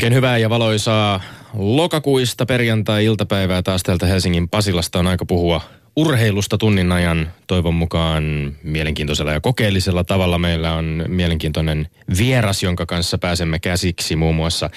Oikein 0.00 0.14
hyvää 0.14 0.38
ja 0.38 0.50
valoisaa 0.50 1.20
lokakuista 1.54 2.46
perjantai-iltapäivää 2.46 3.62
taas 3.62 3.82
täältä 3.82 4.06
Helsingin 4.06 4.48
Pasilasta 4.48 4.98
on 4.98 5.06
aika 5.06 5.26
puhua 5.26 5.60
urheilusta 5.96 6.58
tunnin 6.58 6.92
ajan. 6.92 7.32
Toivon 7.46 7.74
mukaan 7.74 8.56
mielenkiintoisella 8.62 9.32
ja 9.32 9.40
kokeellisella 9.40 10.04
tavalla 10.04 10.38
meillä 10.38 10.72
on 10.72 11.04
mielenkiintoinen 11.08 11.88
vieras, 12.18 12.62
jonka 12.62 12.86
kanssa 12.86 13.18
pääsemme 13.18 13.58
käsiksi 13.58 14.16
muun 14.16 14.34
muassa 14.34 14.70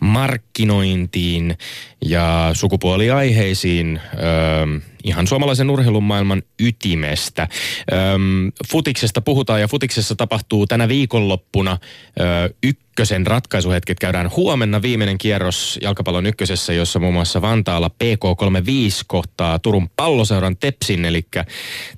markkinointiin 0.00 1.58
ja 2.04 2.50
sukupuoliaiheisiin. 2.52 4.00
Öö, 4.14 4.80
ihan 5.04 5.26
suomalaisen 5.26 5.70
urheilun 5.70 6.02
maailman 6.02 6.42
ytimestä. 6.60 7.48
Öm, 7.92 8.52
futiksesta 8.70 9.20
puhutaan 9.20 9.60
ja 9.60 9.68
futiksessa 9.68 10.14
tapahtuu 10.14 10.66
tänä 10.66 10.88
viikonloppuna 10.88 11.78
ö, 12.20 12.54
ykkösen 12.62 13.26
ratkaisuhetket. 13.26 13.98
Käydään 13.98 14.30
huomenna 14.36 14.82
viimeinen 14.82 15.18
kierros 15.18 15.78
jalkapallon 15.82 16.26
ykkösessä, 16.26 16.72
jossa 16.72 16.98
muun 16.98 17.14
muassa 17.14 17.42
Vantaalla 17.42 17.90
PK35 18.04 19.04
kohtaa 19.06 19.58
Turun 19.58 19.90
palloseuran 19.96 20.56
Tepsin. 20.56 21.04
Eli 21.04 21.26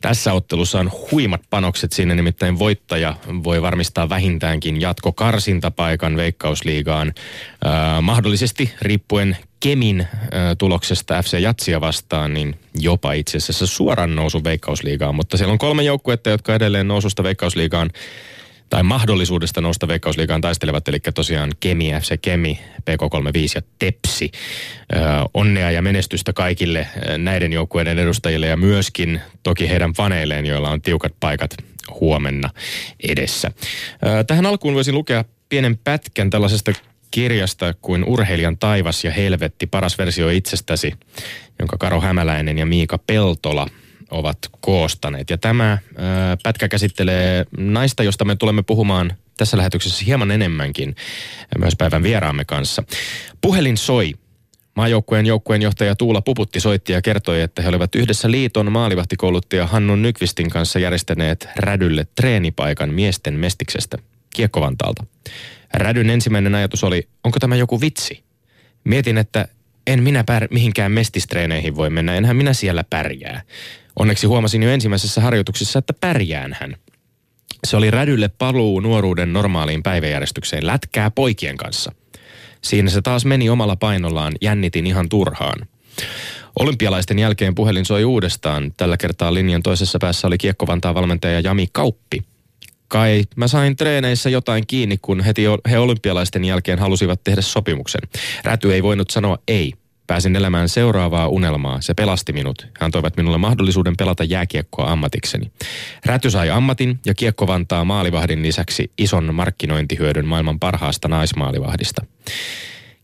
tässä 0.00 0.32
ottelussa 0.32 0.80
on 0.80 0.90
huimat 1.10 1.42
panokset 1.50 1.92
sinne, 1.92 2.14
nimittäin 2.14 2.58
voittaja 2.58 3.16
voi 3.44 3.62
varmistaa 3.62 4.08
vähintäänkin 4.08 4.80
jatkokarsintapaikan 4.80 6.16
Veikkausliigaan. 6.16 7.12
Ö, 7.64 8.00
mahdollisesti 8.00 8.72
riippuen 8.82 9.36
Kemin 9.62 10.06
tuloksesta 10.58 11.22
FC 11.22 11.38
Jatsia 11.40 11.80
vastaan, 11.80 12.34
niin 12.34 12.58
jopa 12.74 13.12
itse 13.12 13.38
asiassa 13.38 13.66
suoran 13.66 14.16
nousu 14.16 14.44
Veikkausliigaan. 14.44 15.14
Mutta 15.14 15.36
siellä 15.36 15.52
on 15.52 15.58
kolme 15.58 15.82
joukkuetta, 15.82 16.30
jotka 16.30 16.54
edelleen 16.54 16.88
noususta 16.88 17.22
Veikkausliigaan 17.22 17.90
tai 18.70 18.82
mahdollisuudesta 18.82 19.60
nousta 19.60 19.88
Veikkausliigaan 19.88 20.40
taistelevat, 20.40 20.88
eli 20.88 20.98
tosiaan 21.14 21.52
Kemi, 21.60 21.92
FC 22.00 22.18
Kemi, 22.22 22.60
PK35 22.80 23.52
ja 23.54 23.62
Tepsi. 23.78 24.30
Onnea 25.34 25.70
ja 25.70 25.82
menestystä 25.82 26.32
kaikille 26.32 26.88
näiden 27.18 27.52
joukkueiden 27.52 27.98
edustajille 27.98 28.46
ja 28.46 28.56
myöskin 28.56 29.20
toki 29.42 29.68
heidän 29.68 29.92
faneilleen, 29.92 30.46
joilla 30.46 30.70
on 30.70 30.82
tiukat 30.82 31.12
paikat 31.20 31.56
huomenna 32.00 32.50
edessä. 33.08 33.52
Tähän 34.26 34.46
alkuun 34.46 34.74
voisin 34.74 34.94
lukea 34.94 35.24
pienen 35.48 35.78
pätkän 35.84 36.30
tällaisesta 36.30 36.72
kirjasta 37.12 37.74
kuin 37.82 38.04
Urheilijan 38.04 38.58
taivas 38.58 39.04
ja 39.04 39.10
helvetti, 39.10 39.66
paras 39.66 39.98
versio 39.98 40.28
itsestäsi, 40.28 40.92
jonka 41.58 41.76
Karo 41.78 42.00
Hämäläinen 42.00 42.58
ja 42.58 42.66
Miika 42.66 42.98
Peltola 42.98 43.66
ovat 44.10 44.38
koostaneet. 44.60 45.30
Ja 45.30 45.38
tämä 45.38 45.78
ää, 45.96 46.36
pätkä 46.42 46.68
käsittelee 46.68 47.46
naista, 47.58 48.02
josta 48.02 48.24
me 48.24 48.36
tulemme 48.36 48.62
puhumaan 48.62 49.12
tässä 49.36 49.56
lähetyksessä 49.56 50.04
hieman 50.04 50.30
enemmänkin 50.30 50.96
myös 51.58 51.76
päivän 51.78 52.02
vieraamme 52.02 52.44
kanssa. 52.44 52.82
Puhelin 53.40 53.76
soi. 53.76 54.14
Maajoukkueen 54.76 55.26
joukkueen 55.26 55.62
johtaja 55.62 55.94
Tuula 55.94 56.22
Puputti 56.22 56.60
soitti 56.60 56.92
ja 56.92 57.02
kertoi, 57.02 57.40
että 57.40 57.62
he 57.62 57.68
olivat 57.68 57.94
yhdessä 57.94 58.30
liiton 58.30 58.72
maalivahtikouluttaja 58.72 59.66
Hannun 59.66 60.02
Nykvistin 60.02 60.50
kanssa 60.50 60.78
järjestäneet 60.78 61.48
rädylle 61.56 62.06
treenipaikan 62.14 62.90
miesten 62.94 63.34
mestiksestä 63.34 63.98
Kiekkovantalta. 64.34 65.04
Rädyn 65.74 66.10
ensimmäinen 66.10 66.54
ajatus 66.54 66.84
oli, 66.84 67.08
onko 67.24 67.38
tämä 67.38 67.56
joku 67.56 67.80
vitsi? 67.80 68.22
Mietin, 68.84 69.18
että 69.18 69.48
en 69.86 70.02
minä 70.02 70.24
pär, 70.24 70.48
mihinkään 70.50 70.92
mestistreeneihin 70.92 71.76
voi 71.76 71.90
mennä, 71.90 72.14
enhän 72.14 72.36
minä 72.36 72.52
siellä 72.52 72.84
pärjää. 72.90 73.42
Onneksi 73.98 74.26
huomasin 74.26 74.62
jo 74.62 74.70
ensimmäisessä 74.70 75.20
harjoituksessa, 75.20 75.78
että 75.78 75.92
pärjään 75.92 76.56
hän. 76.60 76.76
Se 77.66 77.76
oli 77.76 77.90
rädylle 77.90 78.28
paluu 78.28 78.80
nuoruuden 78.80 79.32
normaaliin 79.32 79.82
päiväjärjestykseen 79.82 80.66
lätkää 80.66 81.10
poikien 81.10 81.56
kanssa. 81.56 81.92
Siinä 82.62 82.90
se 82.90 83.02
taas 83.02 83.24
meni 83.24 83.50
omalla 83.50 83.76
painollaan, 83.76 84.32
jännitin 84.40 84.86
ihan 84.86 85.08
turhaan. 85.08 85.68
Olympialaisten 86.58 87.18
jälkeen 87.18 87.54
puhelin 87.54 87.84
soi 87.84 88.04
uudestaan. 88.04 88.72
Tällä 88.76 88.96
kertaa 88.96 89.34
linjan 89.34 89.62
toisessa 89.62 89.98
päässä 89.98 90.26
oli 90.26 90.38
kiekkovantaa 90.38 90.94
valmentaja 90.94 91.40
Jami 91.40 91.66
Kauppi 91.72 92.24
kai 92.92 93.24
mä 93.36 93.48
sain 93.48 93.76
treeneissä 93.76 94.30
jotain 94.30 94.66
kiinni, 94.66 94.98
kun 95.02 95.20
heti 95.20 95.42
he 95.70 95.78
olympialaisten 95.78 96.44
jälkeen 96.44 96.78
halusivat 96.78 97.24
tehdä 97.24 97.40
sopimuksen. 97.40 98.00
Räty 98.44 98.74
ei 98.74 98.82
voinut 98.82 99.10
sanoa 99.10 99.38
ei. 99.48 99.72
Pääsin 100.06 100.36
elämään 100.36 100.68
seuraavaa 100.68 101.28
unelmaa. 101.28 101.80
Se 101.80 101.94
pelasti 101.94 102.32
minut. 102.32 102.66
Hän 102.80 102.90
toivat 102.90 103.16
minulle 103.16 103.38
mahdollisuuden 103.38 103.96
pelata 103.96 104.24
jääkiekkoa 104.24 104.92
ammatikseni. 104.92 105.52
Räty 106.06 106.30
sai 106.30 106.50
ammatin 106.50 107.00
ja 107.06 107.14
kiekko 107.14 107.46
vantaa 107.46 107.84
maalivahdin 107.84 108.42
lisäksi 108.42 108.92
ison 108.98 109.34
markkinointihyödyn 109.34 110.26
maailman 110.26 110.58
parhaasta 110.58 111.08
naismaalivahdista. 111.08 112.06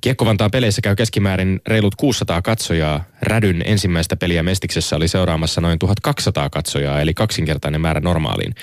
Kiekko 0.01 0.25
Vantaan 0.25 0.51
peleissä 0.51 0.83
käy 0.83 0.97
keskimäärin 0.97 1.61
reilut 1.67 1.95
600 1.95 2.43
katsojaa. 2.43 3.05
Rädyn 3.23 3.63
ensimmäistä 3.65 4.17
peliä 4.17 4.43
Mestiksessä 4.43 4.97
oli 4.97 5.09
seuraamassa 5.09 5.61
noin 5.61 5.79
1200 5.79 6.51
katsojaa, 6.51 7.01
eli 7.01 7.15
kaksinkertainen 7.15 7.81
määrä 7.81 8.01
normaaliin. 8.01 8.55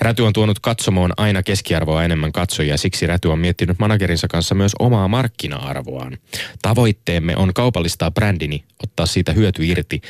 Räty 0.00 0.22
on 0.22 0.32
tuonut 0.32 0.58
katsomoon 0.58 1.12
aina 1.16 1.42
keskiarvoa 1.42 2.04
enemmän 2.04 2.32
katsojia, 2.32 2.76
siksi 2.76 3.06
Räty 3.06 3.28
on 3.28 3.38
miettinyt 3.38 3.78
managerinsa 3.78 4.28
kanssa 4.28 4.54
myös 4.54 4.72
omaa 4.78 5.08
markkina-arvoaan. 5.08 6.18
Tavoitteemme 6.62 7.36
on 7.36 7.54
kaupallistaa 7.54 8.10
brändini, 8.10 8.64
ottaa 8.82 9.06
siitä 9.06 9.32
hyöty 9.32 9.66
irti. 9.66 10.00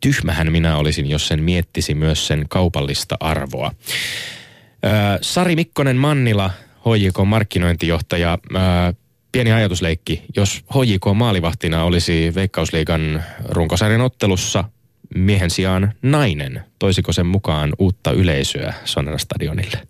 Tyhmähän 0.00 0.52
minä 0.52 0.76
olisin, 0.76 1.10
jos 1.10 1.28
sen 1.28 1.42
miettisi 1.42 1.94
myös 1.94 2.26
sen 2.26 2.44
kaupallista 2.48 3.16
arvoa. 3.20 3.72
Öö, 4.84 4.92
Sari 5.20 5.56
Mikkonen 5.56 5.96
Mannila, 5.96 6.50
HJK 6.80 7.26
markkinointijohtaja. 7.26 8.38
Öö, 8.54 8.60
pieni 9.32 9.52
ajatusleikki. 9.52 10.22
Jos 10.36 10.64
HJK 10.74 11.04
maalivahtina 11.14 11.84
olisi 11.84 12.32
Veikkausliigan 12.34 13.22
runkosarjan 13.48 14.00
ottelussa 14.00 14.64
miehen 15.14 15.50
sijaan 15.50 15.92
nainen, 16.02 16.62
toisiko 16.78 17.12
sen 17.12 17.26
mukaan 17.26 17.72
uutta 17.78 18.12
yleisöä 18.12 18.74
Sonera 18.84 19.18
stadionille? 19.18 19.88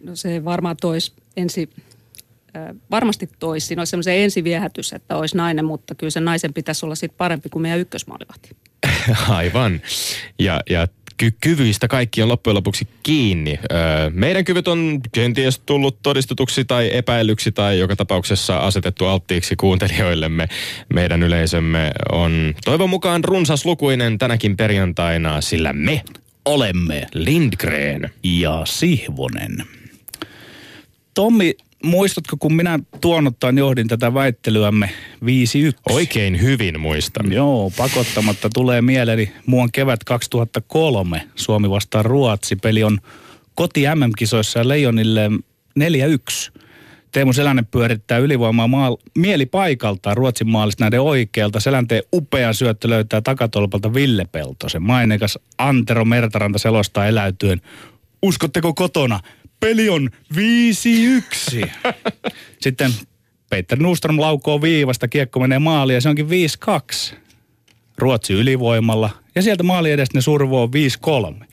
No 0.00 0.16
se 0.16 0.44
varmaan 0.44 0.76
toisi 0.80 1.12
ensi, 1.36 1.70
äh, 2.56 2.74
varmasti 2.90 3.30
toisi. 3.38 3.66
Siinä 3.66 3.80
olisi 3.80 3.90
semmoisen 3.90 4.16
ensiviehätys, 4.16 4.92
että 4.92 5.16
olisi 5.16 5.36
nainen, 5.36 5.64
mutta 5.64 5.94
kyllä 5.94 6.10
sen 6.10 6.24
naisen 6.24 6.54
pitäisi 6.54 6.86
olla 6.86 6.94
sitten 6.94 7.16
parempi 7.18 7.48
kuin 7.48 7.62
meidän 7.62 7.80
ykkösmaalivahti. 7.80 8.50
Aivan. 9.28 9.80
Ja, 10.38 10.60
ja 10.70 10.88
ky- 11.16 11.36
kyvyistä 11.40 11.88
kaikki 11.88 12.22
on 12.22 12.28
loppujen 12.28 12.54
lopuksi 12.54 12.88
kiinni. 13.02 13.58
Öö, 13.72 14.10
meidän 14.10 14.44
kyvyt 14.44 14.68
on 14.68 15.00
kenties 15.12 15.58
tullut 15.58 16.02
todistetuksi 16.02 16.64
tai 16.64 16.90
epäilyksi 16.96 17.52
tai 17.52 17.78
joka 17.78 17.96
tapauksessa 17.96 18.58
asetettu 18.58 19.06
alttiiksi 19.06 19.56
kuuntelijoillemme. 19.56 20.48
Meidän 20.94 21.22
yleisömme 21.22 21.90
on 22.12 22.54
toivon 22.64 22.90
mukaan 22.90 23.24
runsaslukuinen 23.24 24.18
tänäkin 24.18 24.56
perjantaina, 24.56 25.40
sillä 25.40 25.72
me 25.72 26.02
olemme 26.44 27.06
Lindgren 27.14 28.10
ja 28.22 28.62
Sihvonen. 28.64 29.64
Tommi, 31.14 31.54
muistatko, 31.84 32.36
kun 32.38 32.54
minä 32.54 32.78
tuonnottaan 33.00 33.58
johdin 33.58 33.88
tätä 33.88 34.14
väittelyämme 34.14 34.90
5-1? 35.24 35.26
Oikein 35.90 36.42
hyvin 36.42 36.80
muistan. 36.80 37.32
Joo, 37.32 37.72
pakottamatta 37.76 38.48
tulee 38.54 38.82
mieleeni 38.82 39.32
muuan 39.46 39.72
kevät 39.72 40.04
2003. 40.04 41.28
Suomi 41.34 41.70
vastaan 41.70 42.04
Ruotsi. 42.04 42.56
Peli 42.56 42.84
on 42.84 42.98
koti 43.54 43.82
MM-kisoissa 43.94 44.58
ja 44.58 44.68
Leijonille 44.68 45.30
4-1. 45.80 46.60
Teemu 47.12 47.32
Selänne 47.32 47.62
pyörittää 47.70 48.18
ylivoimaa 48.18 48.68
maal, 48.68 48.96
mieli 49.18 49.46
paikalta 49.46 50.14
Ruotsin 50.14 50.50
maalista 50.50 50.84
näiden 50.84 51.00
oikealta. 51.00 51.60
Selänteen 51.60 52.02
upea 52.12 52.52
syöttö 52.52 52.88
löytää 52.88 53.20
takatolpalta 53.20 53.94
Ville 53.94 54.24
Peltosen. 54.32 54.82
Mainekas 54.82 55.38
Antero 55.58 56.04
Mertaranta 56.04 56.58
selostaa 56.58 57.06
eläytyen. 57.06 57.60
Uskotteko 58.22 58.74
kotona? 58.74 59.20
Peli 59.62 59.88
on 59.88 60.10
5-1. 60.34 61.70
Sitten 62.60 62.92
Peter 63.50 63.78
Nustrom 63.78 64.20
laukoo 64.20 64.62
viivasta, 64.62 65.08
kiekko 65.08 65.40
menee 65.40 65.58
maaliin 65.58 65.94
ja 65.94 66.00
se 66.00 66.08
onkin 66.08 66.28
5-2. 67.12 67.14
Ruotsi 67.98 68.32
ylivoimalla 68.32 69.10
ja 69.34 69.42
sieltä 69.42 69.62
maali 69.62 69.90
edestä 69.90 70.18
ne 70.18 70.22
survoo 70.22 70.70
5-3. 71.40 71.44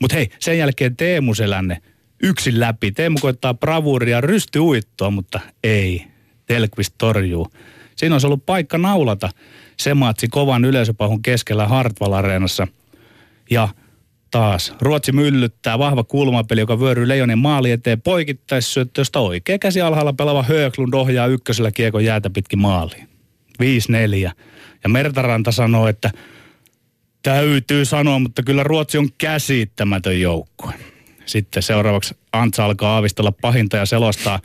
Mutta 0.00 0.16
hei, 0.16 0.28
sen 0.38 0.58
jälkeen 0.58 0.96
Teemu 0.96 1.34
Selänne 1.34 1.82
yksin 2.22 2.60
läpi. 2.60 2.92
Teemu 2.92 3.18
koittaa 3.20 3.54
bravuria 3.54 4.20
rysty 4.20 4.58
uittoa, 4.58 5.10
mutta 5.10 5.40
ei. 5.64 6.04
Telkvist 6.46 6.94
torjuu. 6.98 7.48
Siinä 7.96 8.14
olisi 8.14 8.26
ollut 8.26 8.46
paikka 8.46 8.78
naulata 8.78 9.30
se 9.76 9.94
matsi 9.94 10.28
kovan 10.28 10.64
yleisöpahun 10.64 11.22
keskellä 11.22 11.68
Hartwall 11.68 12.12
Areenassa. 12.12 12.66
Ja 13.50 13.68
taas. 14.32 14.74
Ruotsi 14.80 15.12
myllyttää, 15.12 15.78
vahva 15.78 16.04
kulmapeli, 16.04 16.60
joka 16.60 16.80
vyöryy 16.80 17.08
Leijonin 17.08 17.38
maali 17.38 17.70
eteen 17.70 18.02
poikittaissyöttö, 18.02 19.00
josta 19.00 19.20
oikea 19.20 19.58
käsi 19.58 19.80
alhaalla 19.80 20.12
pelava 20.12 20.42
Hööklund 20.42 20.94
ohjaa 20.94 21.26
ykkösellä 21.26 21.70
kiekon 21.70 22.04
jäätä 22.04 22.30
pitkin 22.30 22.58
maaliin. 22.58 23.08
5-4. 23.62 24.32
Ja 24.82 24.88
Mertaranta 24.88 25.52
sanoo, 25.52 25.88
että 25.88 26.10
täytyy 27.22 27.84
sanoa, 27.84 28.18
mutta 28.18 28.42
kyllä 28.42 28.62
Ruotsi 28.62 28.98
on 28.98 29.08
käsittämätön 29.18 30.20
joukkue. 30.20 30.72
Sitten 31.26 31.62
seuraavaksi 31.62 32.16
Antsa 32.32 32.64
alkaa 32.64 32.94
aavistella 32.94 33.32
pahinta 33.32 33.76
ja 33.76 33.86
selostaa. 33.86 34.40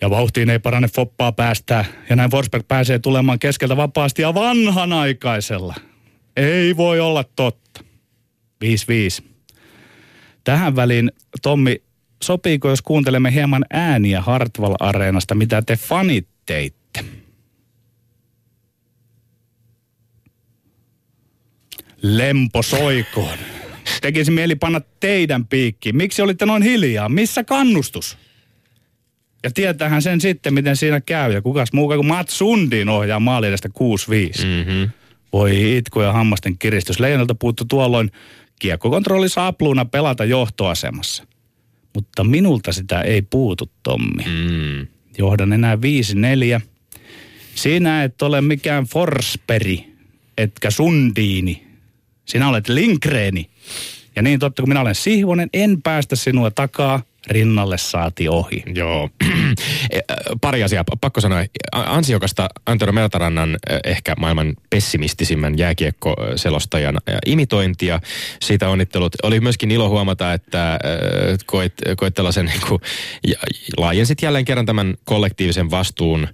Ja 0.00 0.10
vauhtiin 0.10 0.50
ei 0.50 0.58
parane 0.58 0.88
foppaa 0.88 1.32
päästää. 1.32 1.84
Ja 2.10 2.16
näin 2.16 2.30
Forsberg 2.30 2.68
pääsee 2.68 2.98
tulemaan 2.98 3.38
keskeltä 3.38 3.76
vapaasti 3.76 4.22
ja 4.22 4.34
vanhanaikaisella. 4.34 5.74
Ei 6.36 6.76
voi 6.76 7.00
olla 7.00 7.24
totta. 7.36 7.84
5-5. 8.62 9.24
Tähän 10.44 10.76
väliin, 10.76 11.12
Tommi, 11.42 11.82
sopiiko 12.22 12.68
jos 12.68 12.82
kuuntelemme 12.82 13.32
hieman 13.32 13.64
ääniä 13.70 14.20
Hartwall-areenasta, 14.20 15.34
mitä 15.34 15.62
te 15.62 15.76
fanit 15.76 16.28
teitte? 16.46 17.04
Lempo 22.02 22.62
soikoon. 22.62 23.38
Tekisi 24.00 24.30
mieli 24.30 24.54
panna 24.54 24.80
teidän 25.00 25.46
piikki. 25.46 25.92
Miksi 25.92 26.22
olitte 26.22 26.46
noin 26.46 26.62
hiljaa? 26.62 27.08
Missä 27.08 27.44
kannustus? 27.44 28.18
Ja 29.42 29.50
tietäähän 29.50 30.02
sen 30.02 30.20
sitten, 30.20 30.54
miten 30.54 30.76
siinä 30.76 31.00
käy. 31.00 31.32
Ja 31.32 31.42
kukas 31.42 31.72
muu 31.72 31.88
kuin 31.88 32.06
Mats 32.06 32.38
Sundin 32.38 32.88
ohjaa 32.88 33.20
maali 33.20 33.46
edestä 33.46 33.68
6-5. 33.68 33.72
Mm-hmm. 34.44 34.90
Voi 35.32 35.76
itku 35.76 36.00
ja 36.00 36.12
hammasten 36.12 36.58
kiristys. 36.58 37.00
Leijonalta 37.00 37.34
puuttu 37.34 37.64
tuolloin 37.64 38.10
kiekkokontrolli 38.62 39.28
saapluuna 39.28 39.84
pelata 39.84 40.24
johtoasemassa. 40.24 41.26
Mutta 41.94 42.24
minulta 42.24 42.72
sitä 42.72 43.00
ei 43.00 43.22
puutu, 43.22 43.70
Tommi. 43.82 44.24
Mm. 44.24 44.86
Johdan 45.18 45.52
enää 45.52 45.76
5-4. 45.76 46.60
Sinä 47.54 48.04
et 48.04 48.22
ole 48.22 48.40
mikään 48.40 48.84
Forsperi, 48.84 49.92
etkä 50.38 50.70
Sundiini. 50.70 51.66
Sinä 52.24 52.48
olet 52.48 52.68
Linkreeni. 52.68 53.50
Ja 54.16 54.22
niin 54.22 54.38
totta 54.38 54.62
kun 54.62 54.68
minä 54.68 54.80
olen 54.80 54.94
Sihvonen, 54.94 55.48
en 55.52 55.82
päästä 55.82 56.16
sinua 56.16 56.50
takaa 56.50 57.02
rinnalle 57.30 57.78
saati 57.78 58.28
ohi. 58.28 58.62
Joo. 58.74 59.10
Pari 60.40 60.62
asiaa, 60.62 60.84
pakko 61.00 61.20
sanoa. 61.20 61.44
Ansiokasta 61.72 62.48
Antero 62.66 62.92
Meltarannan 62.92 63.58
ehkä 63.84 64.14
maailman 64.18 64.54
pessimistisimmän 64.70 65.58
jääkiekko-selostajan 65.58 66.98
imitointia. 67.26 68.00
Siitä 68.40 68.68
onnittelut. 68.68 69.12
Oli 69.22 69.40
myöskin 69.40 69.70
ilo 69.70 69.88
huomata, 69.88 70.32
että 70.32 70.78
koit, 71.46 71.72
koit 71.96 72.14
tällaisen, 72.14 72.46
niin 72.46 72.60
kuin, 72.68 72.80
laajensit 73.76 74.22
jälleen 74.22 74.44
kerran 74.44 74.66
tämän 74.66 74.94
kollektiivisen 75.04 75.70
vastuun 75.70 76.28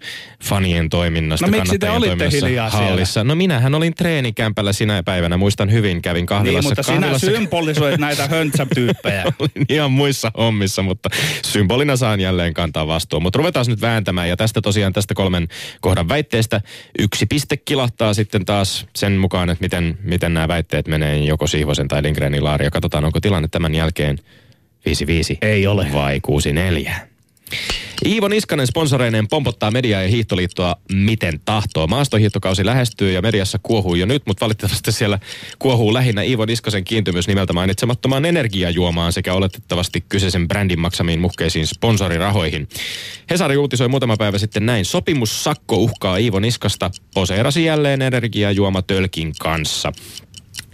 fanien 0.44 0.88
toiminnasta. 0.88 1.46
No 1.46 1.50
miksi 1.50 1.79
te 1.79 1.90
olitte 1.90 2.31
hiljaa 2.32 2.70
hallissa. 2.70 3.12
Siellä? 3.12 3.29
No 3.29 3.35
minähän 3.35 3.75
olin 3.75 3.94
treenikämpällä 3.94 4.73
sinä 4.73 5.02
päivänä. 5.02 5.37
Muistan 5.37 5.73
hyvin, 5.73 6.02
kävin 6.02 6.26
kahvilassa. 6.26 6.69
Niin, 6.69 6.76
mutta 6.79 6.93
kahvilassa... 6.93 7.26
sinä 7.26 7.38
symbolisoit 7.38 8.00
näitä 8.00 8.29
höntsätyyppejä. 8.37 9.25
olin 9.38 9.67
ihan 9.69 9.93
muissa 9.93 10.32
hommissa 10.37 10.78
kanssa, 10.79 10.83
mutta 10.83 11.11
symbolina 11.43 11.97
saan 11.97 12.21
jälleen 12.21 12.55
kantaa 12.55 12.87
vastuun. 12.87 13.23
Mutta 13.23 13.37
ruvetaan 13.37 13.67
nyt 13.69 13.81
vääntämään 13.81 14.29
ja 14.29 14.37
tästä 14.37 14.61
tosiaan 14.61 14.93
tästä 14.93 15.15
kolmen 15.15 15.49
kohdan 15.81 16.09
väitteestä 16.09 16.61
yksi 16.99 17.27
piste 17.27 17.57
kilahtaa 17.57 18.15
sitten 18.15 18.45
taas 18.45 18.87
sen 18.97 19.13
mukaan, 19.13 19.51
että 19.51 19.63
miten, 19.63 19.99
miten 20.03 20.35
nämä 20.35 20.49
väitteet 20.49 20.89
menee 20.89 21.19
joko 21.19 21.47
Sihvosen 21.47 21.89
tai 21.89 22.03
Lindgrenin 22.03 22.45
laari. 22.45 22.65
Ja 22.65 22.71
katsotaan, 22.71 23.05
onko 23.05 23.21
tilanne 23.21 23.49
tämän 23.49 23.75
jälkeen 23.75 24.19
5-5 24.89 25.39
Ei 25.43 25.67
ole. 25.67 25.87
vai 25.93 26.21
6-4. 26.87 27.08
Iivo 28.06 28.29
Niskanen 28.29 28.67
sponsoreineen 28.67 29.29
pompottaa 29.29 29.71
mediaa 29.71 30.03
ja 30.03 30.09
hiihtoliittoa 30.09 30.77
miten 30.93 31.41
tahtoo. 31.45 31.87
Maastohiihtokausi 31.87 32.67
lähestyy 32.67 33.12
ja 33.12 33.23
mediassa 33.23 33.59
kuohuu 33.62 33.95
jo 33.95 34.06
nyt, 34.06 34.23
mutta 34.27 34.45
valitettavasti 34.45 34.93
siellä 34.93 35.19
kuohuu 35.59 35.95
lähinnä 35.95 36.23
Iivo 36.23 36.45
Niskasen 36.45 36.85
kiintymys 36.85 37.29
nimeltä 37.29 37.53
mainitsemattomaan 37.53 38.25
energiajuomaan 38.25 39.12
sekä 39.12 39.35
oletettavasti 39.35 40.05
kyseisen 40.09 40.49
brändin 40.49 40.81
maksamiin 40.81 41.21
muhkeisiin 41.21 41.67
sponsorirahoihin. 41.67 42.69
Hesari 43.31 43.56
uutisoi 43.56 43.89
muutama 43.89 44.17
päivä 44.17 44.39
sitten 44.39 44.67
näin. 44.67 44.85
Sopimussakko 44.85 45.77
uhkaa 45.77 46.17
Iivo 46.17 46.41
Niskasta. 46.41 46.91
Poseerasi 47.15 47.65
jälleen 47.65 48.03
energiajuoma 48.03 48.83
tölkin 48.83 49.33
kanssa. 49.41 49.93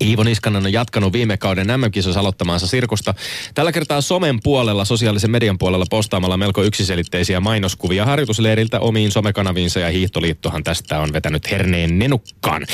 Iivo 0.00 0.22
Niskanen 0.22 0.66
on 0.66 0.72
jatkanut 0.72 1.12
viime 1.12 1.36
kauden 1.36 1.66
MM-kisossa 1.66 2.20
aloittamaansa 2.20 2.66
sirkusta. 2.66 3.14
Tällä 3.54 3.72
kertaa 3.72 4.00
somen 4.00 4.40
puolella, 4.42 4.84
sosiaalisen 4.84 5.30
median 5.30 5.58
puolella 5.58 5.86
postaamalla 5.90 6.36
melko 6.36 6.62
yksiselitteisiä 6.62 7.40
mainoskuvia 7.40 8.04
harjoitusleiriltä 8.04 8.80
omiin 8.80 9.10
somekanaviinsa 9.10 9.80
ja 9.80 9.90
Hiihtoliittohan 9.90 10.64
tästä 10.64 11.00
on 11.00 11.12
vetänyt 11.12 11.50
herneen 11.50 11.98
nenukkaan. 11.98 12.66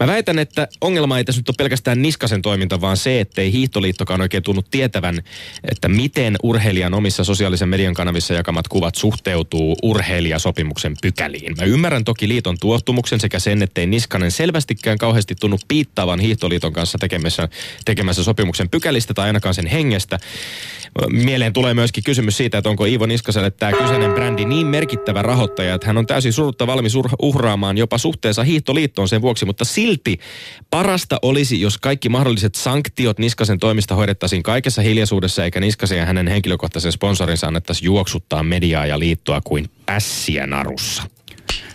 Mä 0.00 0.06
väitän, 0.06 0.38
että 0.38 0.68
ongelma 0.80 1.18
ei 1.18 1.24
tässä 1.24 1.40
nyt 1.40 1.48
ole 1.48 1.54
pelkästään 1.58 2.02
Niskasen 2.02 2.42
toiminta, 2.42 2.80
vaan 2.80 2.96
se, 2.96 3.20
ettei 3.20 3.52
Hiihtoliittokaan 3.52 4.20
oikein 4.20 4.42
tunnu 4.42 4.62
tietävän, 4.70 5.22
että 5.70 5.88
miten 5.88 6.36
urheilijan 6.42 6.94
omissa 6.94 7.24
sosiaalisen 7.24 7.68
median 7.68 7.94
kanavissa 7.94 8.34
jakamat 8.34 8.68
kuvat 8.68 8.94
suhteutuu 8.94 9.76
urheilijasopimuksen 9.82 10.94
pykäliin. 11.02 11.54
Mä 11.56 11.64
ymmärrän 11.64 12.04
toki 12.04 12.28
liiton 12.28 12.56
tuottumuksen 12.60 13.20
sekä 13.20 13.38
sen, 13.38 13.62
ettei 13.62 13.86
Niskanen 13.86 14.30
selvästikään 14.30 14.98
kauheasti 14.98 15.34
tunnu 15.34 15.58
piittaavan 15.68 16.20
Hiihtoliiton 16.20 16.67
kanssa 16.72 16.98
tekemässä, 16.98 17.48
tekemässä 17.84 18.24
sopimuksen 18.24 18.70
pykälistä 18.70 19.14
tai 19.14 19.26
ainakaan 19.26 19.54
sen 19.54 19.66
hengestä. 19.66 20.18
Mieleen 21.10 21.52
tulee 21.52 21.74
myöskin 21.74 22.04
kysymys 22.04 22.36
siitä, 22.36 22.58
että 22.58 22.70
onko 22.70 22.84
Iivo 22.84 23.06
Niskaselle 23.06 23.50
tämä 23.50 23.72
kyseinen 23.72 24.12
brändi 24.12 24.44
niin 24.44 24.66
merkittävä 24.66 25.22
rahoittaja, 25.22 25.74
että 25.74 25.86
hän 25.86 25.98
on 25.98 26.06
täysin 26.06 26.32
surutta 26.32 26.66
valmis 26.66 26.92
uhraamaan 27.22 27.78
jopa 27.78 27.98
suhteensa 27.98 28.42
hiihtoliittoon 28.42 29.08
sen 29.08 29.22
vuoksi, 29.22 29.44
mutta 29.44 29.64
silti 29.64 30.18
parasta 30.70 31.18
olisi, 31.22 31.60
jos 31.60 31.78
kaikki 31.78 32.08
mahdolliset 32.08 32.54
sanktiot 32.54 33.18
Niskasen 33.18 33.58
toimista 33.58 33.94
hoidettaisiin 33.94 34.42
kaikessa 34.42 34.82
hiljaisuudessa, 34.82 35.44
eikä 35.44 35.60
Niskasen 35.60 35.98
ja 35.98 36.06
hänen 36.06 36.28
henkilökohtaisen 36.28 36.92
sponsorinsa 36.92 37.46
annettaisiin 37.46 37.86
juoksuttaa 37.86 38.42
mediaa 38.42 38.86
ja 38.86 38.98
liittoa 38.98 39.40
kuin 39.44 39.70
pässiä 39.86 40.46
narussa. 40.46 41.17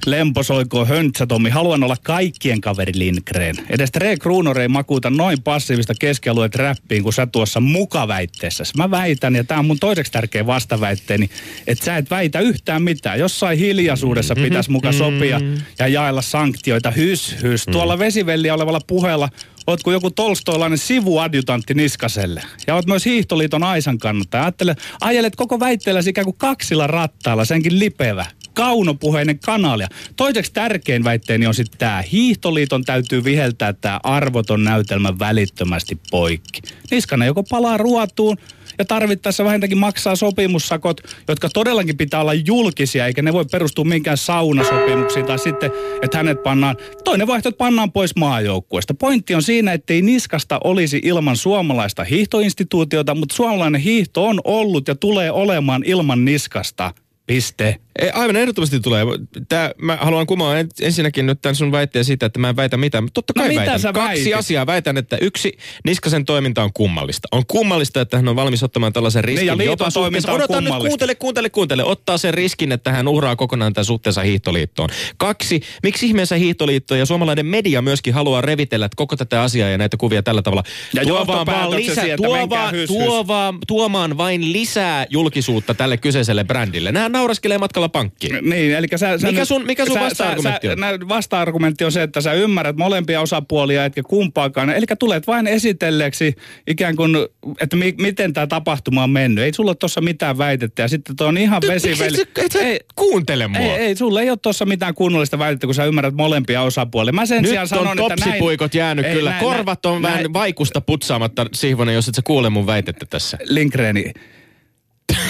Lemposoiko 0.05 0.85
höntsä 0.85 1.27
Tommi, 1.27 1.49
haluan 1.49 1.83
olla 1.83 1.95
kaikkien 2.03 2.61
kaveri 2.61 2.91
Lindgren. 2.95 3.55
Edes 3.69 3.91
Tre 3.91 4.17
Kruunor 4.17 4.59
ei 4.59 4.67
makuuta 4.67 5.09
noin 5.09 5.42
passiivista 5.42 5.94
keskialueet 5.99 6.56
räppiin 6.56 7.03
kuin 7.03 7.13
sä 7.13 7.25
tuossa 7.25 7.59
mukaväitteessä. 7.59 8.63
Mä 8.77 8.92
väitän, 8.92 9.35
ja 9.35 9.44
tämä 9.44 9.59
on 9.59 9.65
mun 9.65 9.80
toiseksi 9.80 10.11
tärkeä 10.11 10.45
vastaväitteeni, 10.45 11.30
että 11.68 11.85
sä 11.85 11.97
et 11.97 12.09
väitä 12.09 12.39
yhtään 12.39 12.83
mitään. 12.83 13.19
Jossain 13.19 13.59
hiljaisuudessa 13.59 14.35
mm-hmm, 14.35 14.49
pitäisi 14.49 14.71
muka 14.71 14.92
sopia 14.92 15.42
ja 15.80 15.87
jaella 15.87 16.21
sanktioita. 16.21 16.92
Hys, 16.92 17.35
hys. 17.44 17.68
Mm. 17.68 17.71
Tuolla 17.71 17.99
vesivelliä 17.99 18.53
olevalla 18.53 18.81
puheella 18.87 19.30
oot 19.68 19.83
kuin 19.83 19.94
joku 19.94 20.11
tolstoilainen 20.11 20.77
sivuadjutantti 20.77 21.73
Niskaselle. 21.73 22.44
Ja 22.68 22.75
oot 22.75 22.85
myös 22.85 23.06
Hiihtoliiton 23.06 23.63
Aisan 23.63 23.97
kannattaja. 23.97 24.44
Ajattele, 24.44 24.75
ajelet 25.01 25.35
koko 25.35 25.59
väitteelläsi 25.59 26.09
ikään 26.09 26.25
kuin 26.25 26.37
kaksilla 26.37 26.87
rattailla, 26.87 27.45
senkin 27.45 27.80
lipevä 27.80 28.25
kaunopuheinen 28.54 29.40
kanali. 29.40 29.83
Toiseksi 30.16 30.54
tärkein 30.54 31.04
väitteeni 31.04 31.48
on 31.48 31.54
sitten 31.54 31.80
tämä. 31.80 32.04
Hiihtoliiton 32.12 32.83
täytyy 32.83 33.24
viheltää 33.24 33.74
tämä 33.74 34.00
arvoton 34.04 34.64
näytelmä 34.64 35.19
välittömästi 35.19 35.98
poikki. 36.12 36.62
Niskanen 36.92 37.26
joko 37.26 37.44
palaa 37.44 37.78
ruotuun 37.78 38.38
ja 38.78 38.86
tarvittaessa 38.86 39.44
vähintäänkin 39.44 39.78
maksaa 39.78 40.16
sopimussakot, 40.16 41.02
jotka 41.28 41.50
todellakin 41.50 41.98
pitää 41.98 42.22
olla 42.22 42.33
julkisia, 42.33 43.06
eikä 43.06 43.22
ne 43.22 43.33
voi 43.33 43.45
perustua 43.52 43.86
minkään 43.86 44.18
saunasopimuksiin 44.18 45.26
tai 45.26 45.40
sitten, 45.40 45.72
että 46.02 46.18
hänet 46.18 46.44
pannaan, 46.44 46.76
toinen 47.04 47.28
vaihtoehto 47.28 47.57
pannaan 47.57 47.92
pois 47.92 48.16
maajoukkueesta. 48.16 48.94
Pointti 48.94 49.36
on 49.36 49.44
siinä, 49.44 49.74
ettei 49.74 50.02
Niskasta 50.02 50.60
olisi 50.64 51.00
ilman 51.04 51.38
suomalaista 51.38 52.04
hiihtoinstituutiota, 52.04 53.16
mutta 53.16 53.36
suomalainen 53.36 53.81
hiihto 53.81 54.26
on 54.26 54.42
ollut 54.44 54.88
ja 54.88 54.95
tulee 54.95 55.31
olemaan 55.31 55.83
ilman 55.86 56.26
Niskasta. 56.26 56.94
Piste. 57.28 57.82
Ei, 58.00 58.09
aivan 58.09 58.35
ehdottomasti 58.35 58.80
tulee. 58.80 59.06
Tää, 59.50 59.71
mä 59.81 59.97
haluan 60.02 60.28
kumoa 60.28 60.56
ensinnäkin 60.81 61.26
nyt 61.26 61.42
tämän 61.42 61.56
sun 61.56 61.71
väitteen 61.71 62.06
siitä, 62.06 62.26
että 62.26 62.40
mä 62.40 62.50
en 62.50 62.56
väitä 62.56 62.78
mitään. 62.78 63.07
Totta 63.14 63.33
kai 63.33 63.50
no, 63.50 63.56
väitän. 63.56 63.94
Kaksi 63.94 64.00
väitit? 64.00 64.33
asiaa 64.35 64.66
väitän, 64.66 64.97
että 64.97 65.18
yksi, 65.21 65.57
Niskasen 65.85 66.26
toiminta 66.26 66.64
on 66.64 66.73
kummallista. 66.73 67.28
On 67.31 67.44
kummallista, 67.47 68.02
että 68.02 68.18
hän 68.18 68.28
on 68.28 68.35
valmis 68.35 68.64
ottamaan 68.64 68.94
tällaisen 68.94 69.23
riskin. 69.23 69.47
Niin, 69.47 69.59
ja 69.59 69.66
jopa 69.66 69.92
toiminta 69.92 70.31
on 70.31 70.35
Odota 70.35 70.62
nyt, 70.62 70.73
kuuntele, 70.88 71.16
kuuntele, 71.16 71.50
kuuntele. 71.50 71.83
Ottaa 71.83 72.18
sen 72.18 72.33
riskin, 72.33 72.71
että 72.71 72.92
hän 72.92 73.07
uhraa 73.07 73.35
kokonaan 73.35 73.73
tämän 73.73 73.85
suhteensa 73.85 74.21
hiihtoliittoon. 74.21 74.90
Kaksi, 75.18 75.62
miksi 75.83 76.06
ihmeessä 76.06 76.35
hiihtoliitto 76.35 76.95
ja 76.95 77.06
suomalainen 77.06 77.45
media 77.45 77.81
myöskin 77.81 78.14
haluaa 78.14 78.42
revitellä 78.42 78.85
että 78.85 78.95
koko 78.95 79.16
tätä 79.16 79.42
asiaa 79.42 79.69
ja 79.69 79.78
näitä 79.78 79.97
kuvia 79.97 80.23
tällä 80.23 80.42
tavalla. 80.42 80.64
Ja 80.94 81.06
tuo 81.06 81.28
vaan, 81.28 81.45
vaan 81.45 81.71
lisää, 81.71 82.06
tuo 82.18 82.50
vaan, 82.50 82.76
tuo 82.88 83.28
vaan, 83.28 83.57
tuomaan 83.68 84.18
vain 84.18 84.54
lisää 84.54 85.06
julkisuutta 85.09 85.73
tälle 85.73 85.97
kyseiselle 85.97 86.44
brändille. 86.44 86.92
Nämä 86.92 87.09
nauraskelee 87.09 87.57
matkalla 87.57 87.82
pankkiin. 87.90 88.49
Niin, 88.49 88.71
eli 88.75 88.87
sä, 88.95 89.18
sä 89.18 89.28
mikä 89.28 89.45
sun, 89.45 89.66
mikä 89.66 89.85
sun 89.85 89.99
vasta-argumentti 89.99 90.68
on? 90.68 90.78
Sä, 90.80 91.07
vasta-argumentti 91.09 91.85
on 91.85 91.92
se, 91.92 92.04
että 92.04 92.21
sä 92.21 92.33
ymmärrät 92.33 92.78
molempia 92.78 93.21
osapuolia, 93.21 93.85
etkä 93.85 94.04
kumpaakaan. 94.04 94.69
Eli 94.69 94.85
tulet 94.99 95.28
vain 95.28 95.47
esitelleeksi 95.47 96.35
ikään 96.68 96.95
kuin, 96.95 97.16
että 97.61 97.75
mi, 97.75 97.94
miten 97.97 98.33
tämä 98.33 98.47
tapahtuma 98.47 99.04
on 99.04 99.09
mennyt. 99.09 99.44
Ei 99.44 99.54
sulla 99.54 99.75
tuossa 99.75 100.02
mitään 100.02 100.37
väitettä 100.37 100.81
ja 100.81 100.87
sitten 100.87 101.16
tuo 101.16 101.28
on 101.28 101.37
ihan 101.37 101.61
vesiveli. 101.68 102.18
Et 102.37 102.56
ei, 102.56 102.80
kuuntele 102.95 103.47
mua. 103.47 103.59
Ei, 103.59 103.69
ei, 103.69 103.95
sulla 103.95 104.21
ei 104.21 104.30
ole 104.30 104.37
tuossa 104.42 104.66
mitään 104.66 104.94
kunnollista 104.94 105.40
väitettä, 105.40 105.68
kun 105.68 105.75
sä 105.75 105.85
ymmärrät 105.85 106.13
molempia 106.13 106.61
osapuolia. 106.61 107.13
Mä 107.13 107.25
sen 107.25 107.42
Nyt 107.42 107.49
sijaan 107.49 107.68
sanon, 107.68 107.99
on 107.99 108.11
että 108.11 108.25
näin... 108.25 108.44
jäänyt 108.73 109.06
ei, 109.06 109.16
kyllä. 109.16 109.30
Näin, 109.30 109.45
Korvat 109.45 109.85
on 109.85 110.02
näin, 110.02 110.13
vähän 110.13 110.33
vaikusta 110.33 110.81
putsaamatta, 110.81 111.45
Sihvonen, 111.54 111.95
jos 111.95 112.07
et 112.07 112.16
sä 112.16 112.21
kuule 112.25 112.49
mun 112.49 112.68
väitettä 112.68 113.06
tässä. 113.09 113.37
Linkreni, 113.44 114.11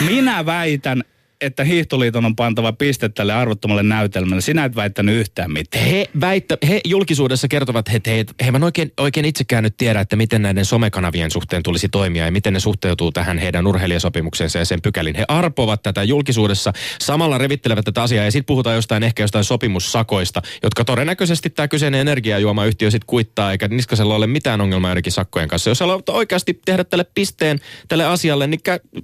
minä 0.05 0.45
väitän, 0.45 1.03
että 1.43 1.63
hiihtoliiton 1.63 2.25
on 2.25 2.35
pantava 2.35 2.73
piste 2.73 3.09
tälle 3.09 3.33
arvottomalle 3.33 3.83
näytelmälle. 3.83 4.41
Sinä 4.41 4.65
et 4.65 4.75
väittänyt 4.75 5.15
yhtään 5.15 5.51
mitään. 5.51 5.85
He, 5.85 6.09
väittä, 6.21 6.57
he 6.67 6.81
julkisuudessa 6.85 7.47
kertovat, 7.47 7.89
että 7.89 8.11
he, 8.11 8.25
he 8.41 8.45
eivät 8.45 8.63
oikein, 8.63 8.91
oikein 8.99 9.25
itsekään 9.25 9.63
nyt 9.63 9.77
tiedä, 9.77 9.99
että 9.99 10.15
miten 10.15 10.41
näiden 10.41 10.65
somekanavien 10.65 11.31
suhteen 11.31 11.63
tulisi 11.63 11.89
toimia 11.89 12.25
ja 12.25 12.31
miten 12.31 12.53
ne 12.53 12.59
suhteutuu 12.59 13.11
tähän 13.11 13.37
heidän 13.37 13.67
urheilijasopimukseensa 13.67 14.59
ja 14.59 14.65
sen 14.65 14.81
pykälin. 14.81 15.15
He 15.15 15.25
arpovat 15.27 15.83
tätä 15.83 16.03
julkisuudessa, 16.03 16.73
samalla 17.01 17.37
revittelevät 17.37 17.85
tätä 17.85 18.01
asiaa 18.01 18.25
ja 18.25 18.31
sitten 18.31 18.45
puhutaan 18.45 18.75
jostain 18.75 19.03
ehkä 19.03 19.23
jostain 19.23 19.43
sopimussakoista, 19.43 20.41
jotka 20.63 20.85
todennäköisesti 20.85 21.49
tämä 21.49 21.67
kyseinen 21.67 22.01
energiajuomayhtiö 22.01 22.91
sitten 22.91 23.07
kuittaa, 23.07 23.51
eikä 23.51 23.67
Niskasella 23.67 24.15
ole 24.15 24.27
mitään 24.27 24.61
ongelmaa 24.61 24.89
joidenkin 24.89 25.11
sakkojen 25.11 25.49
kanssa. 25.49 25.69
Jos 25.69 25.79
haluat 25.79 26.09
oikeasti 26.09 26.59
tehdä 26.65 26.83
tälle 26.83 27.05
pisteen 27.15 27.59
tälle 27.87 28.05
asialle, 28.05 28.47
niin 28.47 28.59
kä- 28.69 29.01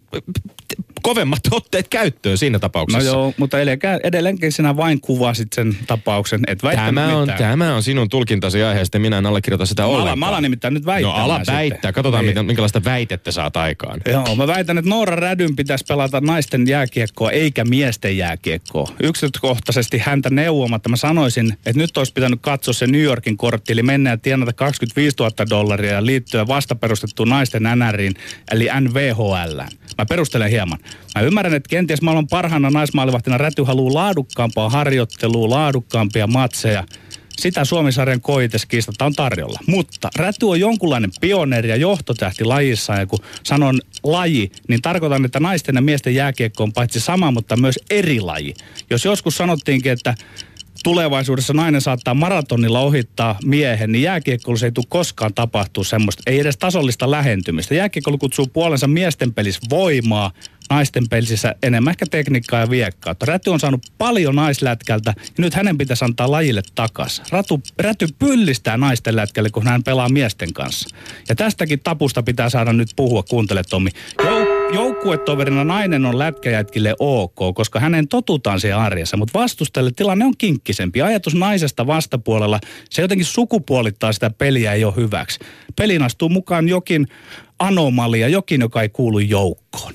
kovemmat 1.01 1.39
otteet 1.51 1.88
käyttöön 1.88 2.38
siinä 2.38 2.60
tapauksessa. 2.60 3.12
No 3.12 3.18
joo, 3.18 3.34
mutta 3.38 3.58
edelleenkin 4.03 4.51
sinä 4.51 4.77
vain 4.77 5.01
kuvasit 5.01 5.53
sen 5.53 5.77
tapauksen, 5.88 6.41
et 6.48 6.60
tämä 6.75 7.18
on, 7.18 7.27
tämä 7.38 7.75
on 7.75 7.84
sinun 7.84 8.10
tulkintasi 8.10 8.63
aiheesta, 8.63 9.00
minä 9.00 9.18
en 9.18 9.25
allekirjoita 9.25 9.65
sitä 9.65 9.82
mä 9.82 9.88
ollenkaan. 9.88 10.20
Mä 10.20 10.27
alan 10.27 10.44
nimittäin 10.44 10.74
nyt 10.74 10.86
väittää. 10.86 11.12
No 11.12 11.24
ala 11.24 11.41
väittää, 11.48 11.91
katsotaan 11.91 12.25
niin. 12.25 12.46
minkälaista 12.46 12.84
väitettä 12.84 13.32
saat 13.32 13.58
aikaan. 13.58 14.01
Joo, 14.12 14.36
mä 14.36 14.48
väitän, 14.48 14.77
että 14.77 14.89
Noora 14.89 15.15
Rädyn 15.15 15.56
pitäisi 15.56 15.86
pelata 15.88 16.22
naisten 16.22 16.68
jääkiekkoa 16.68 17.32
eikä 17.32 17.65
miesten 17.65 18.18
jääkiekkoa. 18.18 18.88
Yksityiskohtaisesti 19.03 19.98
häntä 19.98 20.29
neuvomatta 20.29 20.89
mä 20.89 20.96
sanoisin, 20.96 21.53
että 21.53 21.82
nyt 21.82 21.98
olisi 21.98 22.13
pitänyt 22.13 22.39
katsoa 22.41 22.74
se 22.74 22.88
New 22.88 23.01
Yorkin 23.01 23.38
kortti, 23.38 23.74
eli 23.74 23.84
mennä 23.84 24.10
ja 24.10 24.18
tienata 24.18 24.53
25 24.53 25.15
000 25.20 25.32
dollaria 25.50 25.94
ja 25.94 26.06
liittyä 26.06 26.48
vastaperustettuun 26.48 27.29
naisten 27.29 27.63
NRiin, 27.63 28.13
eli 28.51 28.68
NVHL. 28.82 29.60
Mä 29.98 30.06
perustelen 30.10 30.50
hieman. 30.50 30.79
Mä 31.15 31.22
ymmärrän, 31.22 31.53
että 31.53 31.69
kenties 31.69 32.01
maailman 32.01 32.27
parhaana 32.27 32.69
naismaalivahtina 32.69 33.38
Räty 33.38 33.63
haluaa 33.63 33.93
laadukkaampaa 33.93 34.69
harjoittelua, 34.69 35.50
laadukkaampia 35.50 36.27
matseja. 36.27 36.84
Sitä 37.38 37.65
Suomisarjan 37.65 38.22
koiteskiistata 38.22 39.05
on 39.05 39.13
tarjolla. 39.13 39.60
Mutta 39.67 40.10
Räty 40.15 40.46
on 40.46 40.60
jonkunlainen 40.60 41.12
pioneeri 41.22 41.69
ja 41.69 41.75
johtotähti 41.75 42.43
lajissa. 42.43 42.93
Ja 42.93 43.05
kun 43.05 43.19
sanon 43.43 43.79
laji, 44.03 44.51
niin 44.67 44.81
tarkoitan, 44.81 45.25
että 45.25 45.39
naisten 45.39 45.75
ja 45.75 45.81
miesten 45.81 46.15
jääkiekko 46.15 46.63
on 46.63 46.74
paitsi 46.74 47.00
sama, 47.00 47.31
mutta 47.31 47.58
myös 47.58 47.79
eri 47.89 48.19
laji. 48.19 48.53
Jos 48.89 49.05
joskus 49.05 49.38
sanottiinkin, 49.38 49.91
että 49.91 50.15
tulevaisuudessa 50.84 51.53
nainen 51.53 51.81
saattaa 51.81 52.13
maratonilla 52.13 52.79
ohittaa 52.79 53.38
miehen, 53.46 53.91
niin 53.91 54.01
jääkiekkoilussa 54.01 54.65
ei 54.65 54.72
tule 54.72 54.86
koskaan 54.89 55.34
tapahtua 55.34 55.84
semmoista, 55.84 56.24
ei 56.25 56.39
edes 56.39 56.58
tasollista 56.58 57.12
lähentymistä. 57.12 57.75
Jääkiekkoilu 57.75 58.17
kutsuu 58.17 58.48
puolensa 58.48 58.88
miesten 58.88 59.34
pelissä 59.34 59.62
voimaa, 59.69 60.31
naisten 60.70 61.10
pelissä 61.10 61.56
enemmän 61.64 61.92
ehkä 61.92 62.06
tekniikkaa 62.12 62.60
ja 62.60 62.70
viekkautta. 62.70 63.26
Räty 63.26 63.50
on 63.50 63.60
saanut 63.60 63.88
paljon 63.98 64.36
naislätkältä 64.36 65.14
ja 65.18 65.34
nyt 65.38 65.54
hänen 65.54 65.78
pitäisi 65.78 66.06
antaa 66.06 66.32
lajille 66.32 66.62
takaisin. 66.76 67.26
Ratu, 67.30 67.62
räty 67.78 68.08
pyllistää 68.20 68.78
naisten 68.78 69.16
lätkälle, 69.16 69.50
kun 69.50 69.68
hän 69.68 69.84
pelaa 69.84 70.10
miesten 70.10 70.54
kanssa. 70.54 70.90
Ja 71.30 71.36
tästäkin 71.36 71.80
tapusta 71.80 72.24
pitää 72.24 72.50
saada 72.50 72.74
nyt 72.74 72.90
puhua, 72.96 73.24
kuuntele 73.24 73.64
Tomi. 73.70 73.90
Jou- 74.22 74.74
joukkuetoverina 74.74 75.64
nainen 75.64 76.06
on 76.06 76.20
lätkäjätkille 76.20 76.96
ok, 77.00 77.56
koska 77.56 77.80
hänen 77.80 78.08
totutaan 78.08 78.60
siellä 78.60 78.84
arjessa, 78.84 79.18
mutta 79.18 79.40
vastustajalle 79.40 79.92
tilanne 79.96 80.26
on 80.26 80.38
kinkkisempi. 80.38 81.02
Ajatus 81.02 81.36
naisesta 81.36 81.88
vastapuolella, 81.88 82.60
se 82.90 83.02
jotenkin 83.02 83.26
sukupuolittaa 83.26 84.14
sitä 84.14 84.30
peliä 84.30 84.72
ole 84.88 84.96
hyväksi. 84.96 85.40
Pelin 85.76 86.02
astuu 86.02 86.30
mukaan 86.30 86.70
jokin 86.70 87.08
anomalia, 87.60 88.28
jokin, 88.28 88.62
joka 88.62 88.82
ei 88.82 88.90
kuulu 88.90 89.20
joukkoon. 89.20 89.94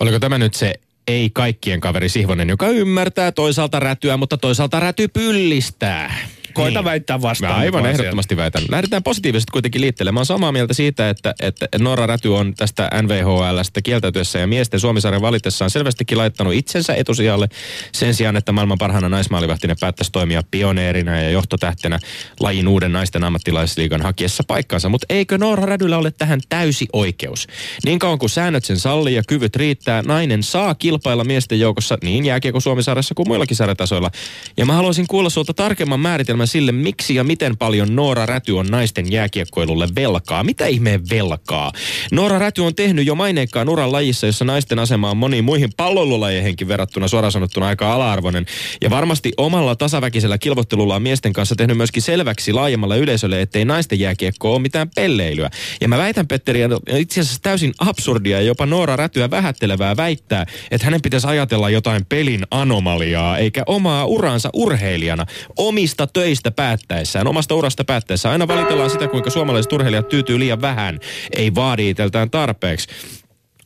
Oliko 0.00 0.20
tämä 0.20 0.38
nyt 0.38 0.54
se 0.54 0.74
ei 1.08 1.30
kaikkien 1.30 1.80
kaveri 1.80 2.08
Sihvonen, 2.08 2.48
joka 2.48 2.68
ymmärtää 2.68 3.32
toisaalta 3.32 3.80
rätyä, 3.80 4.16
mutta 4.16 4.36
toisaalta 4.38 4.80
räty 4.80 5.08
pyllistää? 5.08 6.14
Koita 6.56 6.78
niin. 6.78 6.84
väittää 6.84 7.22
vastaan. 7.22 7.52
Mä 7.52 7.58
aivan 7.58 7.86
ehdottomasti 7.86 8.36
väitän. 8.36 8.62
Lähdetään 8.68 9.02
positiivisesti 9.02 9.52
kuitenkin 9.52 9.80
liittelemään. 9.80 10.14
Mä 10.14 10.20
oon 10.20 10.26
samaa 10.26 10.52
mieltä 10.52 10.74
siitä, 10.74 11.10
että, 11.10 11.34
että 11.40 11.66
Nora 11.78 12.06
Räty 12.06 12.28
on 12.28 12.54
tästä 12.54 12.90
NVHLstä 13.02 13.82
kieltäytyessä 13.82 14.38
ja 14.38 14.46
miesten 14.46 14.80
Suomisarjan 14.80 15.22
valitessaan 15.22 15.70
selvästikin 15.70 16.18
laittanut 16.18 16.54
itsensä 16.54 16.94
etusijalle 16.94 17.48
sen 17.92 18.14
sijaan, 18.14 18.36
että 18.36 18.52
maailman 18.52 18.78
parhaana 18.78 19.08
naismaalivahtinen 19.08 19.76
päättäisi 19.80 20.12
toimia 20.12 20.42
pioneerina 20.50 21.20
ja 21.20 21.30
johtotähtenä 21.30 21.98
lajin 22.40 22.68
uuden 22.68 22.92
naisten 22.92 23.24
ammattilaisliigan 23.24 24.02
hakiessa 24.02 24.42
paikkansa. 24.46 24.88
Mutta 24.88 25.06
eikö 25.08 25.38
Nora 25.38 25.66
Rädyllä 25.66 25.98
ole 25.98 26.10
tähän 26.10 26.40
täysi 26.48 26.86
oikeus? 26.92 27.46
Niin 27.84 27.98
kauan 27.98 28.18
kuin 28.18 28.30
säännöt 28.30 28.64
sen 28.64 28.78
sallii 28.78 29.14
ja 29.14 29.22
kyvyt 29.28 29.56
riittää, 29.56 30.02
nainen 30.02 30.42
saa 30.42 30.74
kilpailla 30.74 31.24
miesten 31.24 31.60
joukossa 31.60 31.98
niin 32.02 32.24
jääkiekko 32.24 32.60
Suomisarjassa 32.60 33.14
kuin 33.14 33.28
muillakin 33.28 33.56
sarjatasoilla. 33.56 34.10
Ja 34.56 34.66
mä 34.66 34.72
haluaisin 34.72 35.06
kuulla 35.06 35.30
sulta 35.30 35.54
tarkemman 35.54 36.00
määritelmän 36.00 36.45
enemmän 36.46 36.52
sille, 36.52 36.72
miksi 36.72 37.14
ja 37.14 37.24
miten 37.24 37.56
paljon 37.56 37.96
Noora 37.96 38.26
Räty 38.26 38.52
on 38.52 38.66
naisten 38.66 39.12
jääkiekkoilulle 39.12 39.88
velkaa. 39.94 40.44
Mitä 40.44 40.66
ihmeen 40.66 41.00
velkaa? 41.10 41.72
Noora 42.12 42.38
Räty 42.38 42.60
on 42.60 42.74
tehnyt 42.74 43.06
jo 43.06 43.14
maineikkaan 43.14 43.68
uran 43.68 43.92
lajissa, 43.92 44.26
jossa 44.26 44.44
naisten 44.44 44.78
asema 44.78 45.10
on 45.10 45.16
moniin 45.16 45.44
muihin 45.44 45.70
pallolulajeihinkin 45.76 46.68
verrattuna 46.68 47.08
suoraan 47.08 47.32
sanottuna 47.32 47.66
aika 47.66 47.92
ala-arvoinen. 47.92 48.46
Ja 48.80 48.90
varmasti 48.90 49.32
omalla 49.36 49.76
tasaväkisellä 49.76 50.38
kilvottelulla 50.38 50.94
on 50.94 51.02
miesten 51.02 51.32
kanssa 51.32 51.56
tehnyt 51.56 51.76
myöskin 51.76 52.02
selväksi 52.02 52.52
laajemmalle 52.52 52.98
yleisölle, 52.98 53.40
ettei 53.40 53.64
naisten 53.64 54.00
jääkiekko 54.00 54.52
ole 54.52 54.62
mitään 54.62 54.90
pelleilyä. 54.94 55.50
Ja 55.80 55.88
mä 55.88 55.98
väitän, 55.98 56.26
Petteri, 56.26 56.60
itse 56.98 57.20
asiassa 57.20 57.42
täysin 57.42 57.74
absurdia 57.78 58.40
ja 58.40 58.46
jopa 58.46 58.66
Noora 58.66 58.96
Rätyä 58.96 59.30
vähättelevää 59.30 59.96
väittää, 59.96 60.46
että 60.70 60.84
hänen 60.84 61.02
pitäisi 61.02 61.26
ajatella 61.26 61.70
jotain 61.70 62.04
pelin 62.04 62.46
anomaliaa, 62.50 63.38
eikä 63.38 63.62
omaa 63.66 64.04
uransa 64.04 64.50
urheilijana 64.52 65.26
omista 65.56 66.06
töistä 66.06 66.35
töistä 66.36 66.50
päättäessään, 66.50 67.26
omasta 67.26 67.54
urasta 67.54 67.84
päättäessään. 67.84 68.32
Aina 68.32 68.48
valitellaan 68.48 68.90
sitä, 68.90 69.08
kuinka 69.08 69.30
suomalaiset 69.30 69.72
urheilijat 69.72 70.08
tyytyy 70.08 70.38
liian 70.38 70.60
vähän, 70.60 71.00
ei 71.36 71.54
vaadi 71.54 71.90
itseltään 71.90 72.30
tarpeeksi. 72.30 72.88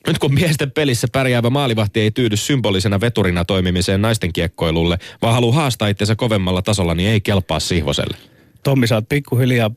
Nyt 0.07 0.19
kun 0.19 0.35
miesten 0.35 0.71
pelissä 0.71 1.07
pärjäävä 1.12 1.50
maalivahti 1.50 2.00
ei 2.00 2.11
tyydy 2.11 2.37
symbolisena 2.37 3.00
veturina 3.00 3.45
toimimiseen 3.45 4.03
naisten 4.03 4.33
kiekkoilulle, 4.33 4.99
vaan 5.23 5.35
haluaa 5.35 5.55
haastaa 5.55 5.89
itsensä 5.89 6.17
kovemmalla 6.17 6.62
tasolla, 6.62 6.95
niin 6.95 7.11
ei 7.11 7.21
kelpaa 7.21 7.61
Sihvoselle. 7.61 8.17
Tommi, 8.62 8.87
sä 8.87 8.95
oot 8.95 9.09
pikkuhiljaa 9.09 9.71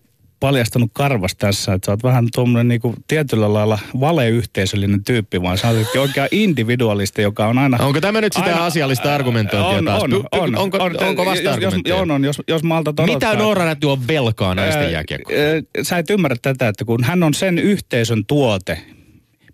paljastanut 0.43 0.91
karvas 0.93 1.35
tässä, 1.35 1.73
että 1.73 1.85
sä 1.85 1.91
oot 1.91 2.03
vähän 2.03 2.27
tuommoinen 2.33 2.67
niinku 2.67 2.95
tietyllä 3.07 3.53
lailla 3.53 3.79
valeyhteisöllinen 3.99 5.03
tyyppi, 5.03 5.41
vaan 5.41 5.57
sä 5.57 5.69
oot 5.69 5.95
oikea 5.95 6.27
individualisti, 6.31 7.21
joka 7.21 7.47
on 7.47 7.57
aina... 7.57 7.77
Onko 7.81 8.01
tämä 8.01 8.21
nyt 8.21 8.33
sitä 8.33 8.45
aina, 8.45 8.65
asiallista 8.65 9.15
argumentointia 9.15 9.77
on, 9.77 9.85
taas? 9.85 10.03
On, 10.03 10.13
on, 10.31 10.57
onko, 10.57 10.77
on, 10.77 11.03
onko 11.03 11.25
vasta 11.25 11.43
jos, 11.43 11.61
jos, 11.61 11.73
on, 11.99 12.11
on, 12.11 12.23
jos, 12.23 12.41
jos 12.47 12.63
malta 12.63 12.89
odottaa. 12.89 13.05
Mitä 13.05 13.35
Noora 13.35 13.65
Räty 13.65 13.87
on 13.87 14.07
velkaa 14.07 14.55
naisten 14.55 14.91
jääkiekkoon? 14.91 15.37
Sä 15.81 15.97
et 15.97 16.09
ymmärrä 16.09 16.37
tätä, 16.41 16.67
että 16.67 16.85
kun 16.85 17.03
hän 17.03 17.23
on 17.23 17.33
sen 17.33 17.59
yhteisön 17.59 18.25
tuote, 18.25 18.81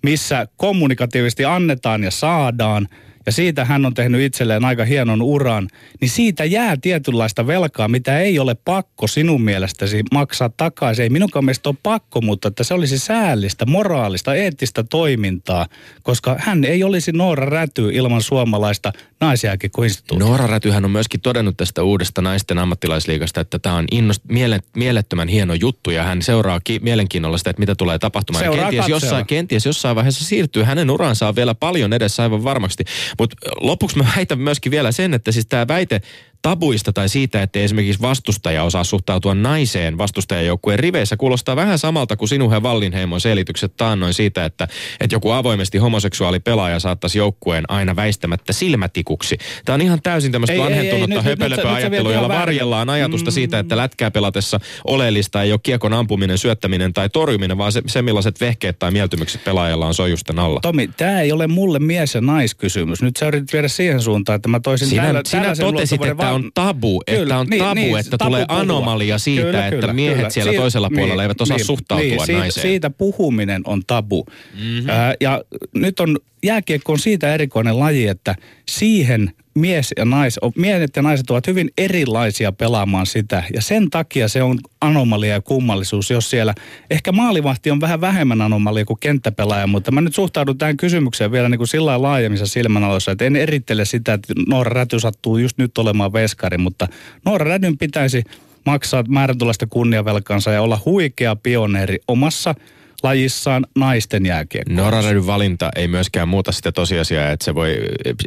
missä 0.03 0.48
kommunikatiivisesti 0.58 1.46
annetaan 1.46 2.03
ja 2.03 2.12
saadaan– 2.12 2.88
ja 3.25 3.31
siitä 3.31 3.65
hän 3.65 3.85
on 3.85 3.93
tehnyt 3.93 4.21
itselleen 4.21 4.65
aika 4.65 4.85
hienon 4.85 5.21
uran, 5.21 5.67
niin 6.01 6.09
siitä 6.09 6.45
jää 6.45 6.77
tietynlaista 6.77 7.47
velkaa, 7.47 7.88
mitä 7.88 8.19
ei 8.19 8.39
ole 8.39 8.55
pakko 8.55 9.07
sinun 9.07 9.41
mielestäsi 9.41 10.03
maksaa 10.11 10.49
takaisin. 10.57 11.03
Ei 11.03 11.09
minunkaan 11.09 11.45
mielestä 11.45 11.69
ole 11.69 11.77
pakko, 11.83 12.21
mutta 12.21 12.47
että 12.47 12.63
se 12.63 12.73
olisi 12.73 12.99
säällistä, 12.99 13.65
moraalista, 13.65 14.35
eettistä 14.35 14.83
toimintaa, 14.83 15.67
koska 16.03 16.35
hän 16.39 16.63
ei 16.63 16.83
olisi 16.83 17.11
Noora 17.11 17.45
Räty 17.45 17.89
ilman 17.93 18.21
suomalaista 18.21 18.93
naisjääkikkoinstituutia. 19.21 20.27
Noora 20.27 20.47
Rätyhän 20.47 20.85
on 20.85 20.91
myöskin 20.91 21.21
todennut 21.21 21.57
tästä 21.57 21.83
uudesta 21.83 22.21
naisten 22.21 22.57
ammattilaisliigasta, 22.57 23.41
että 23.41 23.59
tämä 23.59 23.75
on 23.75 23.85
innost, 23.91 24.21
miele, 24.27 24.59
mielettömän 24.75 25.27
hieno 25.27 25.53
juttu 25.53 25.91
ja 25.91 26.03
hän 26.03 26.21
seuraa 26.21 26.59
ki, 26.63 26.79
mielenkiinnolla 26.83 27.38
sitä, 27.38 27.49
että 27.49 27.59
mitä 27.59 27.75
tulee 27.75 27.99
tapahtumaan. 27.99 28.45
kenties 28.51 28.88
jossain, 28.88 29.25
kenties 29.25 29.65
jossain 29.65 29.95
vaiheessa 29.95 30.25
siirtyy. 30.25 30.63
Hänen 30.63 30.89
uransa 30.89 31.27
on 31.27 31.35
vielä 31.35 31.55
paljon 31.55 31.93
edessä 31.93 32.23
aivan 32.23 32.43
varmasti. 32.43 32.83
Mutta 33.20 33.36
lopuksi 33.62 33.98
mä 33.98 34.06
väitän 34.16 34.39
myöskin 34.39 34.72
vielä 34.72 34.92
sen, 34.92 35.13
että 35.13 35.32
siis 35.32 35.46
tämä 35.46 35.68
väite 35.68 36.01
tabuista 36.41 36.93
tai 36.93 37.10
siitä, 37.10 37.41
että 37.43 37.60
esimerkiksi 37.60 38.01
vastustaja 38.01 38.63
osaa 38.63 38.84
suhtautua 38.84 39.36
naiseen 39.36 39.98
vastustajajoukkueen 39.98 40.79
riveissä, 40.79 41.17
kuulostaa 41.17 41.55
vähän 41.55 41.79
samalta 41.79 42.17
kuin 42.17 42.29
sinun 42.29 42.53
ja 42.53 42.63
Vallinheimon 42.63 43.22
selitykset 43.22 43.74
taannoin 43.77 44.13
siitä, 44.13 44.46
että, 44.46 44.67
että 45.00 45.15
joku 45.15 45.31
avoimesti 45.31 45.77
homoseksuaali 45.77 46.39
pelaaja 46.39 46.79
saattaisi 46.79 47.17
joukkueen 47.17 47.63
aina 47.67 47.96
väistämättä 47.96 48.53
silmätikuksi. 48.53 49.38
Tämä 49.65 49.74
on 49.74 49.81
ihan 49.81 50.01
täysin 50.01 50.31
tämmöistä 50.31 50.53
ei, 50.53 50.60
vanhentunutta 50.60 51.22
höpölöpöä 51.22 51.74
ajattelua, 51.74 52.13
jolla 52.13 52.29
varjellaan 52.29 52.89
ajatusta 52.89 53.31
mm. 53.31 53.34
siitä, 53.34 53.60
että 53.60 53.77
lätkää 53.77 54.12
pelatessa 54.12 54.60
oleellista 54.88 55.43
ei 55.43 55.51
ole 55.51 55.60
kiekon 55.63 55.93
ampuminen, 55.93 56.38
syöttäminen 56.38 56.93
tai 56.93 57.10
torjuminen, 57.10 57.58
vaan 57.58 57.72
se, 57.72 57.81
se 57.88 58.01
millaiset 58.01 58.41
vehkeet 58.41 58.79
tai 58.79 58.91
mieltymykset 58.91 59.43
pelaajalla 59.43 59.88
on 59.88 59.93
sojusten 59.93 60.39
alla. 60.39 60.60
Tomi, 60.62 60.89
tämä 60.98 61.22
ei 61.22 61.31
ole 61.31 61.48
mulle 61.48 61.79
mies- 61.79 62.15
ja 62.15 62.22
naiskysymys. 62.22 63.01
Nyt 63.01 63.17
sä 63.17 63.27
yritit 63.27 63.53
viedä 63.53 63.67
siihen 63.67 64.01
suuntaan, 64.01 64.36
että 64.36 64.50
mä 64.50 64.60
toisin 64.60 64.88
sinä, 64.88 65.01
täällä, 65.01 65.22
sinä 65.25 65.55
totesit, 65.55 66.05
että 66.05 66.28
tämä 66.29 66.36
on 66.36 66.51
tabu, 66.53 67.03
kyllä, 67.07 67.21
että 67.21 67.38
on 67.38 67.48
niin, 67.48 67.63
tabu, 67.63 67.75
niin, 67.75 67.98
että 67.98 68.17
tabu 68.17 68.29
tulee 68.29 68.45
puhua. 68.45 68.62
anomalia 68.62 69.17
siitä, 69.17 69.41
kyllä, 69.41 69.67
että 69.67 69.79
kyllä, 69.79 69.93
miehet 69.93 70.17
kyllä. 70.17 70.29
siellä 70.29 70.53
toisella 70.53 70.89
puolella 70.89 71.13
niin, 71.13 71.21
eivät 71.21 71.41
osaa 71.41 71.57
niin, 71.57 71.65
suhtautua 71.65 72.05
niin, 72.05 72.17
naiseen. 72.17 72.51
Siitä, 72.51 72.62
siitä 72.62 72.89
puhuminen 72.89 73.62
on 73.65 73.81
tabu. 73.88 74.25
Mm-hmm. 74.53 74.89
Ää, 74.89 75.13
ja 75.21 75.43
nyt 75.74 76.00
on, 76.00 76.17
jääkiekko 76.43 76.91
on 76.91 77.00
siitä 77.00 77.33
erikoinen 77.33 77.79
laji, 77.79 78.07
että 78.07 78.36
siihen 78.69 79.31
mies 79.60 79.94
ja 79.98 80.06
nais, 80.06 80.39
miehet 80.56 80.96
ja 80.96 81.01
naiset 81.01 81.30
ovat 81.30 81.48
hyvin 81.48 81.70
erilaisia 81.78 82.51
pelaamaan 82.51 83.06
sitä. 83.06 83.44
Ja 83.54 83.62
sen 83.62 83.89
takia 83.89 84.28
se 84.28 84.44
on 84.44 84.60
anomalia 84.82 85.34
ja 85.34 85.42
kummallisuus, 85.42 86.10
jos 86.10 86.30
siellä 86.30 86.54
ehkä 86.89 87.12
maalivahti 87.12 87.72
on 87.72 87.82
vähän 87.82 88.01
vähemmän 88.01 88.42
anomalia 88.42 88.86
kuin 88.86 89.00
kenttäpelaaja, 89.00 89.68
mutta 89.68 89.92
mä 89.92 90.01
nyt 90.01 90.16
suhtaudun 90.16 90.58
tähän 90.58 90.78
kysymykseen 90.78 91.32
vielä 91.32 91.50
niin 91.50 91.58
kuin 91.58 91.68
sillä 91.68 92.01
laajemmissa 92.01 92.46
silmänaloissa, 92.46 93.12
että 93.12 93.25
en 93.25 93.36
erittele 93.36 93.86
sitä, 93.86 94.13
että 94.13 94.34
Noora 94.48 94.74
Räty 94.74 95.00
sattuu 95.00 95.38
just 95.38 95.58
nyt 95.58 95.78
olemaan 95.78 96.13
veskari, 96.13 96.58
mutta 96.58 96.88
Noora 97.25 97.46
Rädyn 97.46 97.78
pitäisi 97.78 98.24
maksaa 98.66 99.04
määrätulaista 99.08 99.68
kunniavelkansa 99.68 100.51
ja 100.51 100.62
olla 100.62 100.82
huikea 100.86 101.36
pioneeri 101.36 101.98
omassa– 102.08 102.56
lajissaan 103.03 103.65
naisten 103.75 104.25
jääkiekko. 104.25 104.74
Noraredyn 104.74 105.27
valinta 105.27 105.70
ei 105.75 105.88
myöskään 105.88 106.27
muuta 106.27 106.51
sitä 106.51 106.72
tosiasiaa, 106.72 107.32
että 107.32 107.46
se 107.46 107.56
voi, 107.56 107.77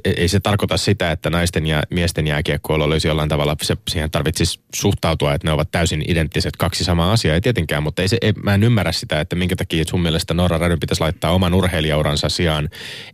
ei 0.05 0.29
se 0.29 0.41
tarkoita 0.41 0.77
sitä, 0.77 1.11
että 1.11 1.31
naisten 1.31 1.67
ja 1.67 1.83
miesten 1.91 2.27
jääkiekkoilla 2.27 2.85
olisi 2.85 3.09
jollain 3.09 3.29
tavalla, 3.29 3.57
se, 3.63 3.77
siihen 3.89 4.11
tarvitsisi 4.11 4.61
suhtautua, 4.75 5.35
että 5.35 5.49
ne 5.49 5.53
ovat 5.53 5.71
täysin 5.71 6.05
identtiset 6.09 6.57
kaksi 6.57 6.85
samaa 6.85 7.13
asiaa, 7.13 7.35
ei 7.35 7.41
tietenkään, 7.41 7.83
mutta 7.83 8.03
ei 8.03 8.09
se, 8.09 8.19
ei, 8.21 8.33
mä 8.43 8.55
en 8.55 8.63
ymmärrä 8.63 8.93
sitä, 8.93 9.21
että 9.21 9.37
minkä 9.37 9.57
takia 9.57 9.85
sun 9.89 10.03
mielestä 10.03 10.35
Noraredyn 10.35 10.81
pitäisi 10.81 11.01
laittaa 11.01 11.31
oman 11.31 11.55
urheilijauransa 11.55 12.29
sijaan 12.29 12.69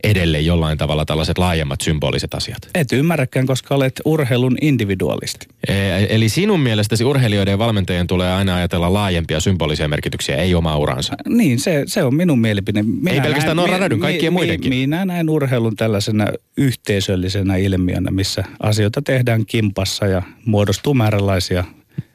edelle 0.04 0.40
jollain 0.40 0.78
tavalla 0.78 1.04
tällaiset 1.04 1.38
laajemmat 1.38 1.80
symboliset 1.80 2.34
asiat. 2.34 2.58
Et 2.74 2.92
ymmärräkään, 2.92 3.46
koska 3.46 3.74
olet 3.74 4.00
urheilun 4.04 4.56
individualisti. 4.60 5.46
E, 5.68 6.06
eli 6.08 6.28
sinun 6.28 6.60
mielestäsi 6.60 7.04
urheilijoiden 7.04 7.52
ja 7.52 7.58
valmentajien 7.58 8.06
tulee 8.06 8.32
aina 8.32 8.54
ajatella 8.54 8.92
laajempia 8.92 9.40
symbolisia 9.40 9.88
merkityksiä, 9.88 10.36
ei 10.36 10.54
omaa 10.54 10.78
uransa. 10.78 11.14
Niin 11.28 11.48
niin, 11.48 11.60
se, 11.60 11.82
se 11.86 12.04
on 12.04 12.14
minun 12.14 12.38
mielipide. 12.38 12.82
Minä 12.82 13.10
Ei 13.10 13.20
pelkästään 13.20 13.56
Norra 13.56 13.78
Rädyn, 13.78 14.00
kaikkien 14.00 14.32
mi, 14.32 14.38
muidenkin. 14.38 14.70
Minä 14.70 15.04
näen 15.04 15.30
urheilun 15.30 15.76
tällaisena 15.76 16.26
yhteisöllisenä 16.56 17.56
ilmiönä, 17.56 18.10
missä 18.10 18.44
asioita 18.60 19.02
tehdään 19.02 19.46
kimpassa 19.46 20.06
ja 20.06 20.22
muodostuu 20.44 20.94
määränlaisia 20.94 21.64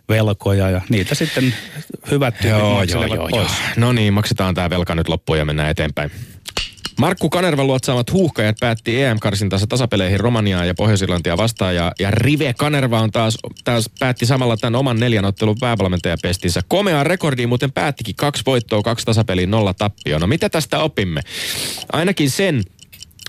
velkoja 0.10 0.70
ja 0.70 0.82
niitä 0.90 1.16
sitten 1.16 1.54
hyvät 2.12 2.36
joo, 2.44 2.84
joo, 2.84 3.06
joo, 3.06 3.28
pois. 3.30 3.34
Joo. 3.34 3.48
No 3.78 3.94
niin, 3.94 4.14
maksetaan 4.14 4.56
tämä 4.56 4.70
velka 4.70 4.96
nyt 4.96 5.10
loppuun 5.10 5.38
ja 5.38 5.46
mennään 5.46 5.70
eteenpäin. 5.70 6.12
Markku 6.98 7.30
Kanervan 7.30 7.68
luotsaamat 7.68 8.12
huuhkajat 8.12 8.58
päätti 8.60 9.04
EM-karsintansa 9.04 9.68
tasapeleihin 9.68 10.20
Romaniaa 10.20 10.66
ja 10.66 10.74
Pohjois-Irlantia 10.74 11.38
vastaan. 11.38 11.76
Ja, 11.76 11.92
ja 12.00 12.12
Rive 12.12 12.54
Kanerva 12.58 13.00
on 13.00 13.12
taas, 13.12 13.38
taas 13.64 13.90
päätti 14.00 14.26
samalla 14.26 14.58
tämän 14.58 14.76
oman 14.76 15.00
neljän 15.00 15.26
ottelun 15.26 15.56
päävalmentajapestinsä. 15.60 16.62
Komea 16.68 17.04
rekordi 17.04 17.48
muuten 17.48 17.72
päättikin 17.72 18.16
kaksi 18.16 18.44
voittoa, 18.46 18.82
kaksi 18.82 19.06
tasapeliin, 19.06 19.52
nolla 19.52 19.74
tappio. 19.74 20.20
No 20.20 20.28
mitä 20.28 20.50
tästä 20.50 20.80
opimme? 20.80 21.22
Ainakin 21.94 22.30
sen, 22.30 22.64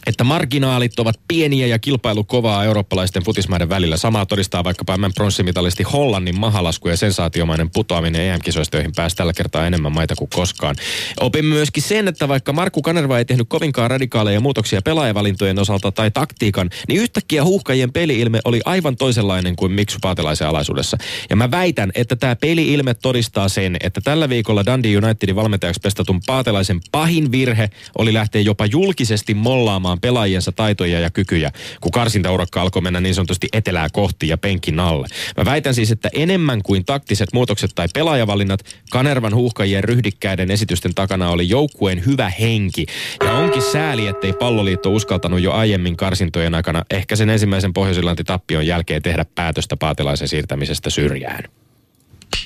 että 0.06 0.24
marginaalit 0.24 0.98
ovat 0.98 1.20
pieniä 1.28 1.66
ja 1.66 1.78
kilpailu 1.78 2.24
kovaa 2.24 2.64
eurooppalaisten 2.64 3.22
futismaiden 3.22 3.68
välillä. 3.68 3.96
Samaa 3.96 4.26
todistaa 4.26 4.64
vaikkapa 4.64 4.96
M 4.96 5.12
pronssimitalisti 5.14 5.82
Hollannin 5.82 6.40
mahalasku 6.40 6.88
ja 6.88 6.96
sensaatiomainen 6.96 7.70
putoaminen 7.70 8.22
EM-kisoista, 8.22 8.76
joihin 8.76 8.92
pääsi 8.96 9.16
tällä 9.16 9.32
kertaa 9.32 9.66
enemmän 9.66 9.92
maita 9.92 10.16
kuin 10.16 10.30
koskaan. 10.34 10.76
Opimme 11.20 11.54
myöskin 11.54 11.82
sen, 11.82 12.08
että 12.08 12.28
vaikka 12.28 12.52
Markku 12.52 12.82
Kanerva 12.82 13.18
ei 13.18 13.24
tehnyt 13.24 13.48
kovinkaan 13.48 13.90
radikaaleja 13.90 14.40
muutoksia 14.40 14.82
pelaajavalintojen 14.82 15.58
osalta 15.58 15.92
tai 15.92 16.10
taktiikan, 16.10 16.70
niin 16.88 17.00
yhtäkkiä 17.00 17.44
huuhkajien 17.44 17.92
peliilme 17.92 18.40
oli 18.44 18.60
aivan 18.64 18.96
toisenlainen 18.96 19.56
kuin 19.56 19.72
Miksu 19.72 19.98
Paatelaisen 20.00 20.48
alaisuudessa. 20.48 20.96
Ja 21.30 21.36
mä 21.36 21.50
väitän, 21.50 21.92
että 21.94 22.16
tämä 22.16 22.36
peliilme 22.36 22.94
todistaa 22.94 23.48
sen, 23.48 23.76
että 23.80 24.00
tällä 24.00 24.28
viikolla 24.28 24.66
Dundee 24.66 24.96
Unitedin 24.96 25.36
valmentajaksi 25.36 25.80
pestatun 25.80 26.20
Paatelaisen 26.26 26.80
pahin 26.92 27.32
virhe 27.32 27.70
oli 27.98 28.14
lähteä 28.14 28.40
jopa 28.40 28.66
julkisesti 28.66 29.34
mollaamaan 29.34 29.93
testaamaan 29.94 30.00
pelaajiensa 30.00 30.52
taitoja 30.52 31.00
ja 31.00 31.10
kykyjä, 31.10 31.52
kun 31.80 31.92
karsintaurakka 31.92 32.60
alkoi 32.62 32.82
mennä 32.82 33.00
niin 33.00 33.14
sanotusti 33.14 33.48
etelää 33.52 33.88
kohti 33.92 34.28
ja 34.28 34.38
penkin 34.38 34.80
alle. 34.80 35.06
Mä 35.36 35.44
väitän 35.44 35.74
siis, 35.74 35.90
että 35.90 36.10
enemmän 36.12 36.62
kuin 36.62 36.84
taktiset 36.84 37.32
muutokset 37.32 37.70
tai 37.74 37.88
pelaajavalinnat, 37.94 38.60
Kanervan 38.90 39.34
huuhkajien 39.34 39.84
ryhdikkäiden 39.84 40.50
esitysten 40.50 40.94
takana 40.94 41.30
oli 41.30 41.48
joukkueen 41.48 42.02
hyvä 42.06 42.30
henki. 42.30 42.86
Ja 43.24 43.32
onkin 43.32 43.62
sääli, 43.62 44.06
ettei 44.06 44.32
palloliitto 44.32 44.90
uskaltanut 44.90 45.40
jo 45.40 45.52
aiemmin 45.52 45.96
karsintojen 45.96 46.54
aikana 46.54 46.84
ehkä 46.90 47.16
sen 47.16 47.30
ensimmäisen 47.30 47.72
pohjois 47.72 47.98
tappion 48.26 48.66
jälkeen 48.66 49.02
tehdä 49.02 49.24
päätöstä 49.34 49.76
paatilaisen 49.76 50.28
siirtämisestä 50.28 50.90
syrjään. 50.90 51.44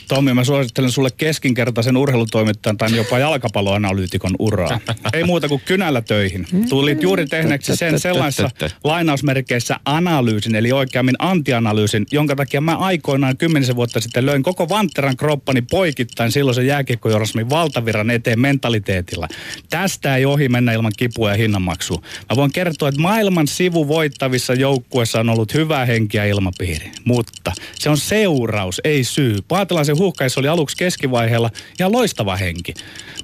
Tommi, 0.08 0.34
mä 0.34 0.44
suosittelen 0.44 0.90
sulle 0.90 1.10
keskinkertaisen 1.16 1.96
urheilutoimittajan 1.96 2.76
tai 2.76 2.96
jopa 2.96 3.18
jalkapalloanalyytikon 3.18 4.34
uraa. 4.38 4.80
Ei 5.12 5.24
muuta 5.24 5.48
kuin 5.48 5.62
kynällä 5.64 6.02
töihin. 6.02 6.46
Tulit 6.68 7.02
juuri 7.02 7.26
tehneeksi 7.26 7.76
sen 7.76 8.00
sellaisessa 8.00 8.50
lainausmerkeissä 8.84 9.80
analyysin, 9.84 10.54
eli 10.54 10.72
oikeammin 10.72 11.16
antianalyysin, 11.18 12.06
jonka 12.12 12.36
takia 12.36 12.60
mä 12.60 12.76
aikoinaan 12.76 13.36
kymmenisen 13.36 13.76
vuotta 13.76 14.00
sitten 14.00 14.26
löin 14.26 14.42
koko 14.42 14.68
Vantteran 14.68 15.16
kroppani 15.16 15.62
poikittain 15.62 16.32
silloisen 16.32 16.66
jääkiekkojorasmin 16.66 17.50
valtaviran 17.50 18.10
eteen 18.10 18.40
mentaliteetilla. 18.40 19.28
Tästä 19.70 20.16
ei 20.16 20.24
ohi 20.24 20.48
mennä 20.48 20.72
ilman 20.72 20.92
kipua 20.96 21.30
ja 21.30 21.36
hinnanmaksua. 21.36 22.02
Mä 22.30 22.36
voin 22.36 22.52
kertoa, 22.52 22.88
että 22.88 23.00
maailman 23.00 23.46
sivu 23.46 23.88
voittavissa 23.88 24.54
joukkueissa 24.54 25.20
on 25.20 25.30
ollut 25.30 25.54
hyvä 25.54 25.84
henki 25.84 26.16
ja 26.16 26.24
ilmapiiri. 26.24 26.90
Mutta 27.04 27.52
se 27.74 27.90
on 27.90 27.98
seuraus, 27.98 28.80
ei 28.84 29.04
syy. 29.04 29.38
Paatelaisen 29.48 29.97
huuhkajissa 29.98 30.40
oli 30.40 30.48
aluksi 30.48 30.76
keskivaiheella 30.76 31.50
ihan 31.80 31.92
loistava 31.92 32.36
henki. 32.36 32.74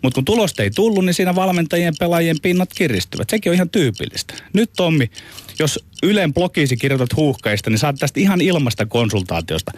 Mutta 0.03 0.15
kun 0.15 0.25
tulosta 0.25 0.63
ei 0.63 0.71
tullut, 0.71 1.05
niin 1.05 1.15
siinä 1.15 1.35
valmentajien 1.35 1.95
pelaajien 1.99 2.41
pinnat 2.43 2.69
kiristyvät. 2.75 3.31
Sekin 3.31 3.51
on 3.51 3.55
ihan 3.55 3.71
tyypillistä. 3.71 4.35
Nyt 4.53 4.71
Tommi, 4.77 5.11
jos 5.59 5.85
Ylen 6.05 6.35
blogisi 6.35 6.77
kirjoitat 6.77 7.17
huuhkaista, 7.17 7.71
niin 7.71 7.79
saat 7.79 7.97
tästä 7.99 8.21
ihan 8.21 8.41
ilmasta 8.41 8.87
konsultaatiosta. 8.87 9.73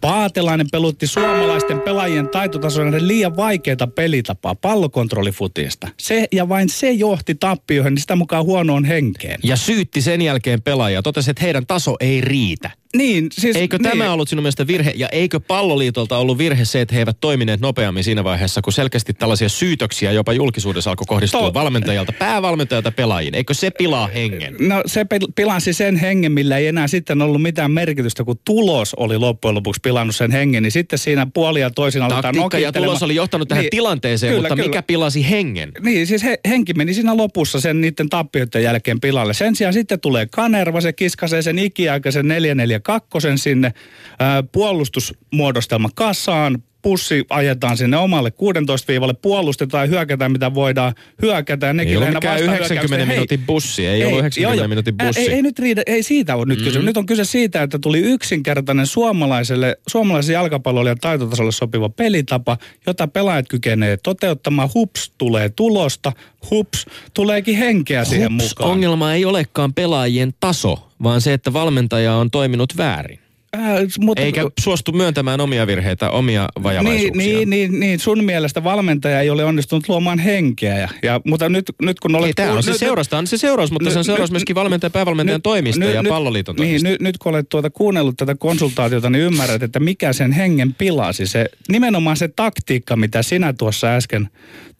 Paatelainen 0.00 0.66
pelutti 0.72 1.06
suomalaisten 1.06 1.80
pelaajien 1.80 2.28
taitotasoinen 2.28 3.08
liian 3.08 3.36
vaikeita 3.36 3.86
pelitapaa 3.86 4.54
pallokontrollifutiesta. 4.54 5.88
Se 5.96 6.26
ja 6.32 6.48
vain 6.48 6.68
se 6.68 6.90
johti 6.90 7.34
tappioihin, 7.34 7.94
niin 7.94 8.00
sitä 8.00 8.16
mukaan 8.16 8.44
huonoon 8.44 8.84
henkeen. 8.84 9.40
Ja 9.44 9.56
syytti 9.56 10.02
sen 10.02 10.22
jälkeen 10.22 10.62
pelaajia. 10.62 11.02
Totesi, 11.02 11.30
että 11.30 11.42
heidän 11.42 11.66
taso 11.66 11.96
ei 12.00 12.20
riitä. 12.20 12.70
Niin, 12.96 13.28
siis, 13.32 13.56
eikö 13.56 13.78
niin. 13.78 13.90
tämä 13.90 14.12
ollut 14.12 14.28
sinun 14.28 14.42
mielestä 14.42 14.66
virhe, 14.66 14.92
ja 14.96 15.08
eikö 15.08 15.40
palloliitolta 15.40 16.18
ollut 16.18 16.38
virhe 16.38 16.64
se, 16.64 16.80
että 16.80 16.94
he 16.94 17.00
eivät 17.00 17.16
toimineet 17.20 17.60
nopeammin 17.60 18.04
siinä 18.04 18.24
vaiheessa, 18.24 18.62
kun 18.62 18.72
selkeästi 18.72 19.14
tällaisia 19.14 19.48
syytöksiä 19.48 20.12
jopa 20.12 20.32
julkisuudessa 20.32 20.90
alkoi 20.90 21.04
kohdistua 21.08 21.40
to- 21.40 21.54
valmentajalta, 21.54 22.12
päävalmentajalta 22.12 22.92
pelaajiin. 22.92 23.34
Eikö 23.34 23.54
se 23.54 23.70
pilaa 23.70 24.06
hengen? 24.06 24.56
No 24.58 24.82
se 24.86 25.04
pilasi 25.34 25.72
sen 25.72 25.96
hengen, 25.96 26.32
millä 26.32 26.58
ei 26.58 26.66
enää 26.66 26.86
sitten 26.86 27.22
ollut 27.22 27.42
mitään 27.42 27.70
merkitystä, 27.70 28.24
kun 28.24 28.36
tulos 28.44 28.94
oli 28.94 29.18
loppujen 29.18 29.54
lopuksi 29.54 29.80
pilannut 29.82 30.16
sen 30.16 30.30
hengen, 30.30 30.62
niin 30.62 30.72
sitten 30.72 30.98
siinä 30.98 31.26
puoli 31.34 31.60
ja 31.60 31.70
toisin 31.70 32.02
aletaan 32.02 32.34
ja 32.62 32.72
tulos 32.72 33.02
oli 33.02 33.14
johtanut 33.14 33.48
tähän 33.48 33.62
niin, 33.62 33.70
tilanteeseen, 33.70 34.30
kyllä, 34.30 34.42
mutta 34.42 34.54
kyllä. 34.54 34.68
mikä 34.68 34.82
pilasi 34.82 35.30
hengen? 35.30 35.72
Niin, 35.80 36.06
siis 36.06 36.22
he, 36.24 36.38
henki 36.48 36.74
meni 36.74 36.94
siinä 36.94 37.16
lopussa 37.16 37.60
sen 37.60 37.80
niiden 37.80 38.08
tappioiden 38.08 38.62
jälkeen 38.62 39.00
pilalle. 39.00 39.34
Sen 39.34 39.56
sijaan 39.56 39.72
sitten 39.72 40.00
tulee 40.00 40.26
Kanerva, 40.26 40.80
se 40.80 40.92
kiskasee 40.92 41.42
sen 41.42 41.58
ikiaikaisen 41.58 42.28
442 42.28 43.28
sinne, 43.36 43.72
ää, 44.18 44.42
puolustusmuodostelma 44.42 45.88
kasaan, 45.94 46.62
pussi 46.82 47.24
ajetaan 47.30 47.76
sinne 47.76 47.96
omalle 47.96 48.30
16 48.30 48.88
viivalle, 48.88 49.14
puolustetaan 49.14 49.84
ja 49.84 49.88
hyökätään 49.88 50.32
mitä 50.32 50.54
voidaan 50.54 50.94
hyökätä. 51.22 51.66
Ja 51.66 51.72
nekin 51.72 51.92
ei 51.92 51.96
ollut 51.96 52.24
90 52.40 53.06
minuutin 53.06 53.40
bussi, 53.46 53.86
ei, 53.86 53.94
ei 53.94 54.04
ollut 54.04 54.18
90 54.18 54.62
joo, 54.62 54.68
minuutin 54.68 54.96
bussi. 54.96 55.20
Ei, 55.20 55.32
ei, 55.32 55.42
nyt 55.42 55.58
riitä, 55.58 55.82
ei 55.86 56.02
siitä 56.02 56.36
ole 56.36 56.44
nyt 56.46 56.58
mm. 56.58 56.64
kyse. 56.64 56.78
Nyt 56.78 56.96
on 56.96 57.06
kyse 57.06 57.24
siitä, 57.24 57.62
että 57.62 57.78
tuli 57.78 57.98
yksinkertainen 57.98 58.86
suomalaiselle, 58.86 59.78
suomalaisen 59.88 60.32
jalkapallolijan 60.32 60.98
taitotasolle 61.00 61.52
sopiva 61.52 61.88
pelitapa, 61.88 62.58
jota 62.86 63.08
pelaajat 63.08 63.48
kykenee 63.48 63.96
toteuttamaan. 63.96 64.68
Hups, 64.74 65.12
tulee 65.18 65.48
tulosta, 65.48 66.12
hups, 66.50 66.86
tuleekin 67.14 67.56
henkeä 67.56 68.00
hups, 68.00 68.10
siihen 68.10 68.32
mukaan. 68.32 68.70
ongelma 68.70 69.14
ei 69.14 69.24
olekaan 69.24 69.74
pelaajien 69.74 70.34
taso, 70.40 70.88
vaan 71.02 71.20
se, 71.20 71.32
että 71.32 71.52
valmentaja 71.52 72.14
on 72.14 72.30
toiminut 72.30 72.76
väärin. 72.76 73.21
Äh, 73.56 73.62
mutta, 73.98 74.22
Eikä 74.22 74.50
suostu 74.60 74.92
myöntämään 74.92 75.40
omia 75.40 75.66
virheitä, 75.66 76.10
omia 76.10 76.48
vajavaisuuksia. 76.62 77.12
Niin, 77.12 77.50
niin, 77.50 77.50
niin, 77.50 77.80
niin, 77.80 77.98
sun 77.98 78.24
mielestä 78.24 78.64
valmentaja 78.64 79.20
ei 79.20 79.30
ole 79.30 79.44
onnistunut 79.44 79.88
luomaan 79.88 80.18
henkeä. 80.18 80.78
Ja, 80.78 80.88
ja, 81.02 81.20
mutta 81.26 81.48
nyt, 81.48 81.64
nyt 81.82 82.00
kun 82.00 82.14
olet... 82.14 82.26
Ei, 82.26 82.32
tämä 82.34 82.52
on 82.52 82.62
se 82.62 82.78
seurasta, 82.78 83.18
on 83.18 83.26
se 83.26 83.36
seuraus, 83.36 83.72
mutta 83.72 83.84
nyt, 83.84 83.92
se 83.92 83.98
on 83.98 84.04
seuraus 84.04 84.30
nyt, 84.30 84.32
myöskin 84.32 84.56
valmentajan 84.56 84.88
ja 84.88 84.92
päävalmentajan 84.92 85.38
nyt, 85.38 85.42
toimista 85.42 85.80
nyt, 85.80 85.94
ja 85.94 86.02
palloliiton 86.08 86.54
niin, 86.54 86.62
toimista. 86.62 86.88
Niin, 86.88 86.92
nyt, 86.92 87.00
nyt 87.00 87.18
kun 87.18 87.30
olet 87.34 87.48
tuota 87.48 87.70
kuunnellut 87.70 88.16
tätä 88.16 88.34
konsultaatiota, 88.34 89.10
niin 89.10 89.24
ymmärrät, 89.24 89.62
että 89.62 89.80
mikä 89.80 90.12
sen 90.12 90.32
hengen 90.32 90.74
pilasi. 90.74 91.26
Se, 91.26 91.46
nimenomaan 91.68 92.16
se 92.16 92.28
taktiikka, 92.28 92.96
mitä 92.96 93.22
sinä 93.22 93.52
tuossa 93.52 93.86
äsken 93.86 94.28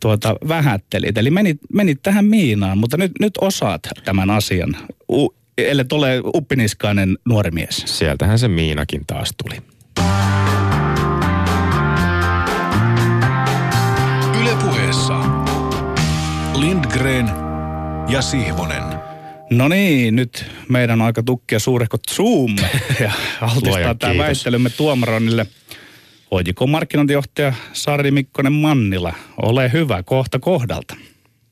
tuota, 0.02 0.36
vähättelit. 0.48 1.18
Eli 1.18 1.30
menit, 1.30 1.58
menit 1.72 2.02
tähän 2.02 2.24
miinaan, 2.24 2.78
mutta 2.78 2.96
nyt, 2.96 3.12
nyt 3.20 3.32
osaat 3.40 3.82
tämän 4.04 4.30
asian. 4.30 4.76
U, 5.12 5.34
ellei 5.58 5.84
ole 5.92 6.20
uppiniskainen 6.24 7.18
nuori 7.24 7.50
mies. 7.50 7.82
Sieltähän 7.86 8.38
se 8.38 8.48
Miinakin 8.48 9.06
taas 9.06 9.30
tuli. 9.42 9.62
Ylepuheessa 14.40 15.18
Lindgren 16.54 17.26
ja 18.08 18.22
Sihvonen. 18.22 18.82
No 19.50 19.68
niin, 19.68 20.16
nyt 20.16 20.46
meidän 20.68 21.00
on 21.00 21.06
aika 21.06 21.22
tukkia 21.22 21.58
suurehko 21.58 21.98
Zoom 22.10 22.56
ja 23.00 23.12
altistaa 23.40 23.94
tämä 23.94 24.18
väittelymme 24.18 24.70
Tuomaronille. 24.70 25.46
Hoidiko 26.30 26.66
markkinointijohtaja 26.66 27.52
Sari 27.72 28.10
Mikkonen 28.10 28.52
Mannila? 28.52 29.14
Ole 29.42 29.72
hyvä, 29.72 30.02
kohta 30.02 30.38
kohdalta. 30.38 30.96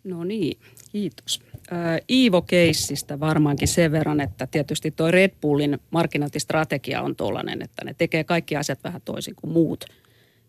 No 0.05 0.25
niin, 0.25 0.59
kiitos. 0.93 1.41
Ää, 1.71 1.99
Iivo 2.11 2.43
Keissistä 2.43 3.21
varmaankin 3.21 3.69
sen 3.69 3.93
verran, 3.93 4.21
että 4.21 4.47
tietysti 4.47 4.91
toi 4.91 5.11
Red 5.11 5.31
Bullin 5.41 5.79
markkinointistrategia 5.91 7.03
on 7.03 7.17
tuollainen, 7.17 7.63
että 7.63 7.85
ne 7.85 7.95
tekee 7.95 8.25
kaikki 8.25 8.57
asiat 8.57 8.85
vähän 8.85 9.01
toisin 9.05 9.35
kuin 9.35 9.53
muut. 9.53 9.85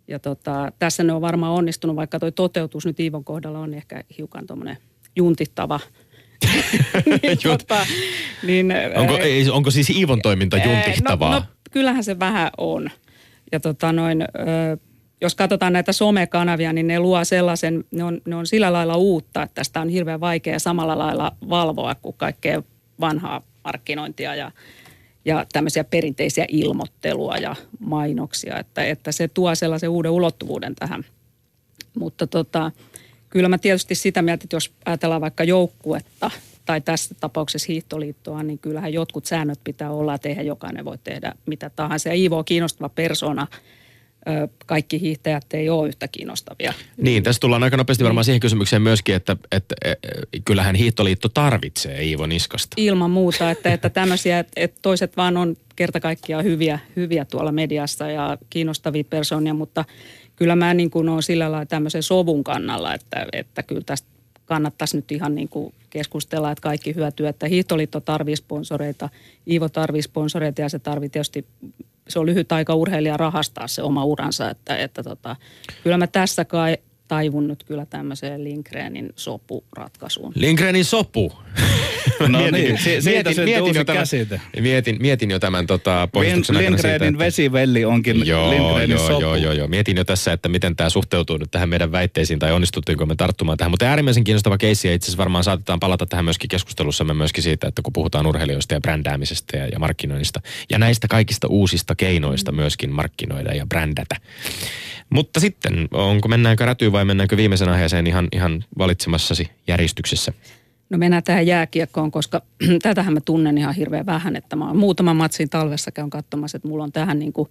Ja 0.08 0.20
tota, 0.20 0.72
tässä 0.80 1.04
ne 1.04 1.14
on 1.14 1.22
varmaan 1.22 1.54
onnistunut, 1.54 1.96
vaikka 1.96 2.20
toi 2.20 2.32
toteutus 2.32 2.86
nyt 2.86 3.00
Iivon 3.00 3.24
kohdalla 3.24 3.60
on 3.60 3.74
ehkä 3.74 4.04
hiukan 4.18 4.48
tuommoinen 4.48 4.78
juntittava. 5.16 5.80
niin, 7.24 7.38
tota, 7.44 7.86
niin, 8.44 8.74
Onko, 8.96 9.18
onko 9.52 9.72
siis 9.72 9.90
Iivon 9.90 10.22
toiminta 10.22 10.58
Ää, 10.58 10.66
juntihtavaa? 10.66 11.32
No, 11.32 11.40
no 11.40 11.46
kyllähän 11.72 12.04
se 12.04 12.20
vähän 12.20 12.50
on. 12.58 12.90
Ja 13.52 13.60
tota 13.60 13.94
noin, 13.94 14.22
ö, 14.22 14.26
jos 15.22 15.36
katsotaan 15.36 15.74
näitä 15.74 15.94
somekanavia, 15.94 16.74
niin 16.74 16.88
ne 16.88 17.00
luo 17.00 17.26
sellaisen, 17.26 17.84
ne 17.92 18.04
on, 18.04 18.22
ne 18.26 18.36
on 18.36 18.48
sillä 18.48 18.74
lailla 18.74 18.96
uutta, 18.96 19.44
että 19.44 19.56
tästä 19.56 19.82
on 19.82 19.90
hirveän 19.90 20.20
vaikea 20.20 20.60
samalla 20.60 20.98
lailla 20.98 21.32
valvoa 21.50 21.96
kuin 21.96 22.16
kaikkea 22.18 22.64
vanhaa 23.00 23.42
markkinointia 23.64 24.36
ja, 24.36 24.52
ja 25.26 25.46
tämmöisiä 25.54 25.84
perinteisiä 25.84 26.46
ilmoittelua 26.48 27.38
ja 27.38 27.56
mainoksia, 27.80 28.60
että, 28.60 28.84
että 28.86 29.12
se 29.12 29.28
tuo 29.28 29.56
sellaisen 29.56 29.90
uuden 29.90 30.12
ulottuvuuden 30.12 30.76
tähän. 30.76 31.06
Mutta 32.00 32.28
tota, 32.28 32.72
kyllä 33.30 33.50
mä 33.50 33.58
tietysti 33.58 33.96
sitä 33.96 34.22
mieltä, 34.22 34.44
että 34.44 34.56
jos 34.56 34.72
ajatellaan 34.86 35.22
vaikka 35.22 35.44
joukkuetta 35.44 36.32
tai 36.66 36.82
tässä 36.82 37.16
tapauksessa 37.20 37.66
hiihtoliittoa, 37.70 38.44
niin 38.44 38.60
kyllähän 38.60 38.94
jotkut 38.94 39.26
säännöt 39.26 39.60
pitää 39.64 39.92
olla, 39.92 40.14
että 40.14 40.30
eihän 40.30 40.46
jokainen 40.46 40.86
voi 40.86 40.98
tehdä 41.04 41.34
mitä 41.46 41.70
tahansa. 41.70 42.10
Ja 42.10 42.16
Iivo 42.16 42.38
on 42.38 42.46
kiinnostava 42.46 42.90
persona. 42.90 43.48
Kaikki 44.66 45.02
hiihtäjät 45.02 45.46
ei 45.54 45.70
ole 45.70 45.88
yhtä 45.88 46.08
kiinnostavia. 46.08 46.74
Niin, 46.98 47.24
tässä 47.24 47.40
tullaan 47.40 47.64
aika 47.64 47.78
nopeasti 47.78 48.04
varmaan 48.04 48.26
siihen 48.26 48.40
kysymykseen 48.40 48.82
myöskin, 48.82 49.16
että, 49.16 49.38
että, 49.52 49.76
että 49.86 50.08
kyllähän 50.46 50.76
Hiihtoliitto 50.76 51.30
tarvitsee 51.30 52.04
Iivo 52.04 52.26
Niskasta. 52.26 52.74
Ilman 52.78 53.12
muuta, 53.12 53.52
että, 53.52 53.74
että 53.74 53.90
tämmöisiä, 53.90 54.40
että, 54.40 54.52
että 54.56 54.80
toiset 54.82 55.18
vaan 55.18 55.38
on 55.38 55.58
kerta 55.76 56.00
kaikkiaan 56.00 56.44
hyviä, 56.44 56.80
hyviä 56.96 57.26
tuolla 57.26 57.52
mediassa 57.52 58.10
ja 58.10 58.38
kiinnostavia 58.50 59.04
persoonia, 59.04 59.54
mutta 59.54 59.86
kyllä 60.36 60.56
mä 60.56 60.74
niin 60.74 60.92
kuin 60.92 61.10
olen 61.10 61.24
sillä 61.24 61.52
lailla 61.52 61.66
tämmöisen 61.66 62.04
sovun 62.04 62.44
kannalla, 62.44 62.94
että, 62.94 63.26
että 63.34 63.64
kyllä 63.64 63.82
tästä 63.86 64.08
kannattaisi 64.46 64.96
nyt 64.96 65.12
ihan 65.12 65.36
niin 65.36 65.50
kuin 65.50 65.74
keskustella, 65.90 66.52
että 66.52 66.62
kaikki 66.62 66.96
hyötyy, 66.96 67.28
että 67.28 67.48
Hiihtoliitto 67.48 68.00
tarvii 68.00 68.36
sponsoreita, 68.36 69.10
Iivo 69.48 69.70
tarvii 69.70 70.02
sponsoreita 70.02 70.62
ja 70.62 70.70
se 70.70 70.80
tarvii 70.80 71.10
tietysti, 71.10 71.46
se 72.12 72.20
on 72.20 72.26
lyhyt 72.26 72.52
aika 72.52 72.76
urheilija 72.76 73.18
rahastaa 73.18 73.68
se 73.68 73.84
oma 73.84 74.06
uransa, 74.06 74.50
että, 74.50 74.78
että 74.78 75.04
tota, 75.04 75.36
kyllä 75.84 75.98
mä 75.98 76.08
tässä 76.08 76.46
kai 76.46 76.78
taivun 77.12 77.48
nyt 77.48 77.64
kyllä 77.64 77.86
tämmöiseen 77.86 78.44
Lindgrenin 78.44 79.10
sopuratkaisuun. 79.16 80.34
Lindgrenin 80.36 80.86
sopu. 80.86 81.34
No 82.28 82.40
niin, 82.52 82.78
si- 82.78 83.02
siitä 83.02 83.34
syntyi 83.34 83.62
uusi 83.62 83.80
jo 83.80 83.86
tämän, 83.86 84.02
käsite. 84.02 84.42
mietin, 84.60 84.98
mietin 85.00 85.32
jo 85.32 85.40
tämän 85.40 85.68
tota, 85.68 86.10
pohjustuksen 86.14 86.56
aikana 86.56 86.78
siitä, 86.78 86.88
Lindgrenin 86.88 87.16
että... 87.16 87.26
vesivelli 87.26 87.86
onkin 87.86 88.28
Joo, 88.28 88.50
Lindgrenin 88.50 88.90
joo, 88.90 89.08
sopu. 89.08 89.22
joo, 89.22 89.36
joo, 89.36 89.54
joo. 89.54 89.68
Mietin 89.68 89.98
jo 89.98 90.04
tässä, 90.04 90.34
että 90.34 90.50
miten 90.50 90.76
tämä 90.76 90.90
suhteutuu 90.90 91.38
nyt 91.38 91.52
tähän 91.52 91.70
meidän 91.70 91.92
väitteisiin 91.92 92.40
tai 92.40 92.52
onnistuttiinko 92.52 93.06
me 93.06 93.16
tarttumaan 93.16 93.58
tähän. 93.58 93.72
Mutta 93.72 93.86
äärimmäisen 93.86 94.24
kiinnostava 94.24 94.58
keissi 94.58 94.88
ja 94.88 94.94
itse 94.94 95.06
asiassa 95.06 95.18
varmaan 95.18 95.44
saatetaan 95.44 95.80
palata 95.80 96.06
tähän 96.06 96.26
myöskin 96.26 96.50
keskustelussamme 96.50 97.14
myöskin 97.14 97.44
siitä, 97.44 97.68
että 97.68 97.82
kun 97.82 97.94
puhutaan 97.94 98.28
urheilijoista 98.28 98.74
ja 98.74 98.82
brändäämisestä 98.82 99.58
ja, 99.58 99.68
ja 99.68 99.80
markkinoinnista 99.80 100.42
ja 100.70 100.80
näistä 100.80 101.08
kaikista 101.08 101.48
uusista 101.48 101.96
keinoista 101.96 102.52
myöskin 102.52 102.90
markkinoida 102.90 103.54
ja 103.54 103.66
brändätä. 103.66 104.16
Mutta 105.14 105.40
sitten, 105.40 105.88
onko 105.92 106.28
mennäänkö 106.28 106.66
rätyyn 106.66 106.92
vai 106.92 107.06
mennäänkö 107.06 107.38
viimeisen 107.38 107.70
aiheeseen 107.70 108.08
ihan, 108.08 108.28
ihan 108.32 108.64
valitsemassasi 108.78 109.50
järjestyksessä? 109.68 110.34
No 110.90 110.98
mennään 110.98 111.24
tähän 111.24 111.48
jääkiekkoon, 111.48 112.12
koska 112.12 112.42
tätähän 112.84 113.14
mä 113.14 113.22
tunnen 113.22 113.58
ihan 113.58 113.76
hirveän 113.76 114.06
vähän, 114.06 114.36
että 114.36 114.56
mä 114.56 114.74
muutaman 114.74 115.16
matsin 115.16 115.50
talvessa 115.50 115.92
käyn 115.92 116.10
katsomassa, 116.10 116.56
että 116.56 116.68
mulla 116.68 116.84
on 116.84 116.92
tähän 116.92 117.20
niin 117.20 117.34
kuin 117.34 117.50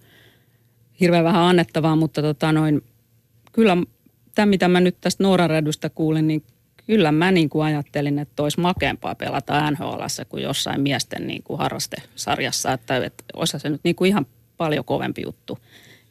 hirveän 1.00 1.24
vähän 1.24 1.42
annettavaa, 1.42 1.96
mutta 1.96 2.22
tota 2.22 2.52
noin, 2.52 2.82
kyllä 3.52 3.76
tämä 4.34 4.46
mitä 4.46 4.68
mä 4.68 4.80
nyt 4.80 4.96
tästä 5.00 5.22
Nooran 5.22 5.50
rädystä 5.50 5.90
kuulin, 5.90 6.26
niin 6.26 6.42
kyllä 6.86 7.12
mä 7.12 7.32
niin 7.32 7.48
kuin 7.48 7.64
ajattelin, 7.64 8.18
että 8.18 8.42
olisi 8.42 8.60
makeampaa 8.60 9.14
pelata 9.14 9.70
NHLssä 9.70 10.24
kuin 10.24 10.42
jossain 10.42 10.80
miesten 10.80 11.26
niin 11.26 11.42
kuin 11.42 11.58
harrastesarjassa, 11.58 12.72
että, 12.72 12.96
että 12.96 13.24
olisi 13.36 13.58
se 13.58 13.68
nyt 13.68 13.80
niin 13.84 13.96
kuin 13.96 14.08
ihan 14.08 14.26
paljon 14.56 14.84
kovempi 14.84 15.22
juttu. 15.22 15.58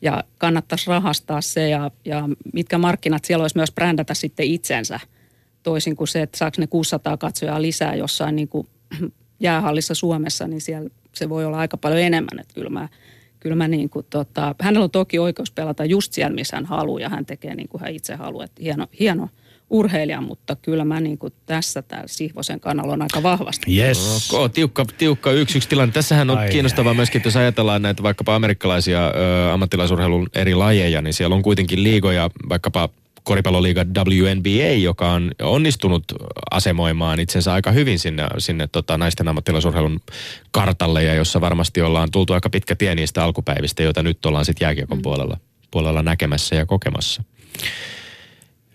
Ja 0.01 0.23
kannattaisi 0.37 0.89
rahastaa 0.89 1.41
se 1.41 1.69
ja, 1.69 1.91
ja 2.05 2.29
mitkä 2.53 2.77
markkinat 2.77 3.25
siellä 3.25 3.43
olisi 3.43 3.57
myös 3.57 3.71
brändätä 3.71 4.13
sitten 4.13 4.45
itsensä 4.45 4.99
toisin 5.63 5.95
kuin 5.95 6.07
se, 6.07 6.21
että 6.21 6.37
saako 6.37 6.55
ne 6.59 6.67
600 6.67 7.17
katsojaa 7.17 7.61
lisää 7.61 7.95
jossain 7.95 8.35
niin 8.35 8.47
kuin 8.47 8.67
jäähallissa 9.39 9.95
Suomessa, 9.95 10.47
niin 10.47 10.61
siellä 10.61 10.89
se 11.13 11.29
voi 11.29 11.45
olla 11.45 11.57
aika 11.57 11.77
paljon 11.77 12.01
enemmän. 12.01 12.39
Että 12.39 12.53
kyllä 12.53 12.69
mä, 12.69 12.89
kyllä 13.39 13.55
mä 13.55 13.67
niin 13.67 13.89
kuin 13.89 14.05
tota, 14.09 14.55
hänellä 14.61 14.83
on 14.83 14.91
toki 14.91 15.19
oikeus 15.19 15.51
pelata 15.51 15.85
just 15.85 16.13
siellä, 16.13 16.35
missä 16.35 16.57
hän 16.57 16.65
haluaa 16.65 17.01
ja 17.01 17.09
hän 17.09 17.25
tekee 17.25 17.55
niin 17.55 17.69
kuin 17.69 17.81
hän 17.81 17.93
itse 17.93 18.15
haluaa. 18.15 18.45
Että 18.45 18.63
hieno, 18.63 18.87
hieno 18.99 19.29
urheilija, 19.69 20.21
mutta 20.21 20.55
kyllä 20.55 20.85
mä 20.85 21.01
niin 21.01 21.17
kuin 21.17 21.33
tässä 21.45 21.81
täällä 21.81 22.07
Sihvosen 22.07 22.59
kannalla 22.59 22.93
on 22.93 23.01
aika 23.01 23.23
vahvasti. 23.23 23.79
Yes. 23.79 24.33
Okay, 24.33 24.49
tiukka, 24.49 24.85
tiukka 24.97 25.31
yksi 25.31 25.57
yksi 25.57 25.69
tilanne. 25.69 25.93
Tässähän 25.93 26.29
on 26.29 26.37
Ai, 26.37 26.49
kiinnostavaa 26.49 26.91
ai, 26.91 26.95
myöskin, 26.95 27.19
että 27.19 27.27
jos 27.27 27.35
ajatellaan 27.35 27.81
näitä 27.81 28.03
vaikkapa 28.03 28.35
amerikkalaisia 28.35 29.07
ö, 29.07 29.53
ammattilaisurheilun 29.53 30.29
eri 30.35 30.55
lajeja, 30.55 31.01
niin 31.01 31.13
siellä 31.13 31.35
on 31.35 31.41
kuitenkin 31.41 31.83
liigoja, 31.83 32.29
vaikkapa 32.49 32.89
koripalloliiga 33.23 33.85
WNBA, 33.85 34.73
joka 34.81 35.11
on 35.11 35.31
onnistunut 35.41 36.03
asemoimaan 36.51 37.19
itsensä 37.19 37.53
aika 37.53 37.71
hyvin 37.71 37.99
sinne, 37.99 38.27
sinne 38.37 38.67
tota, 38.67 38.97
naisten 38.97 39.27
ammattilaisurheilun 39.27 39.99
kartalle, 40.51 41.03
ja 41.03 41.13
jossa 41.13 41.41
varmasti 41.41 41.81
ollaan 41.81 42.11
tultu 42.11 42.33
aika 42.33 42.49
pitkä 42.49 42.75
tie 42.75 42.95
niistä 42.95 43.23
alkupäivistä, 43.23 43.83
joita 43.83 44.03
nyt 44.03 44.25
ollaan 44.25 44.45
sitten 44.45 44.65
jääkiekon 44.65 44.97
mm. 44.97 45.01
puolella, 45.01 45.37
puolella 45.71 46.03
näkemässä 46.03 46.55
ja 46.55 46.65
kokemassa. 46.65 47.23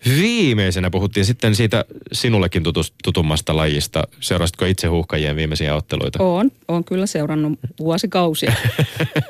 Viimeisenä 0.09 0.89
puhuttiin 0.89 1.25
sitten 1.25 1.55
siitä 1.55 1.85
sinullekin 2.11 2.63
tutus, 2.63 2.93
tutummasta 3.03 3.55
lajista. 3.55 4.03
Seurasitko 4.19 4.65
itse 4.65 4.87
huuhkajien 4.87 5.35
viimeisiä 5.35 5.75
otteluita? 5.75 6.23
On, 6.23 6.51
on 6.67 6.83
kyllä 6.83 7.05
seurannut 7.05 7.59
vuosikausia. 7.79 8.53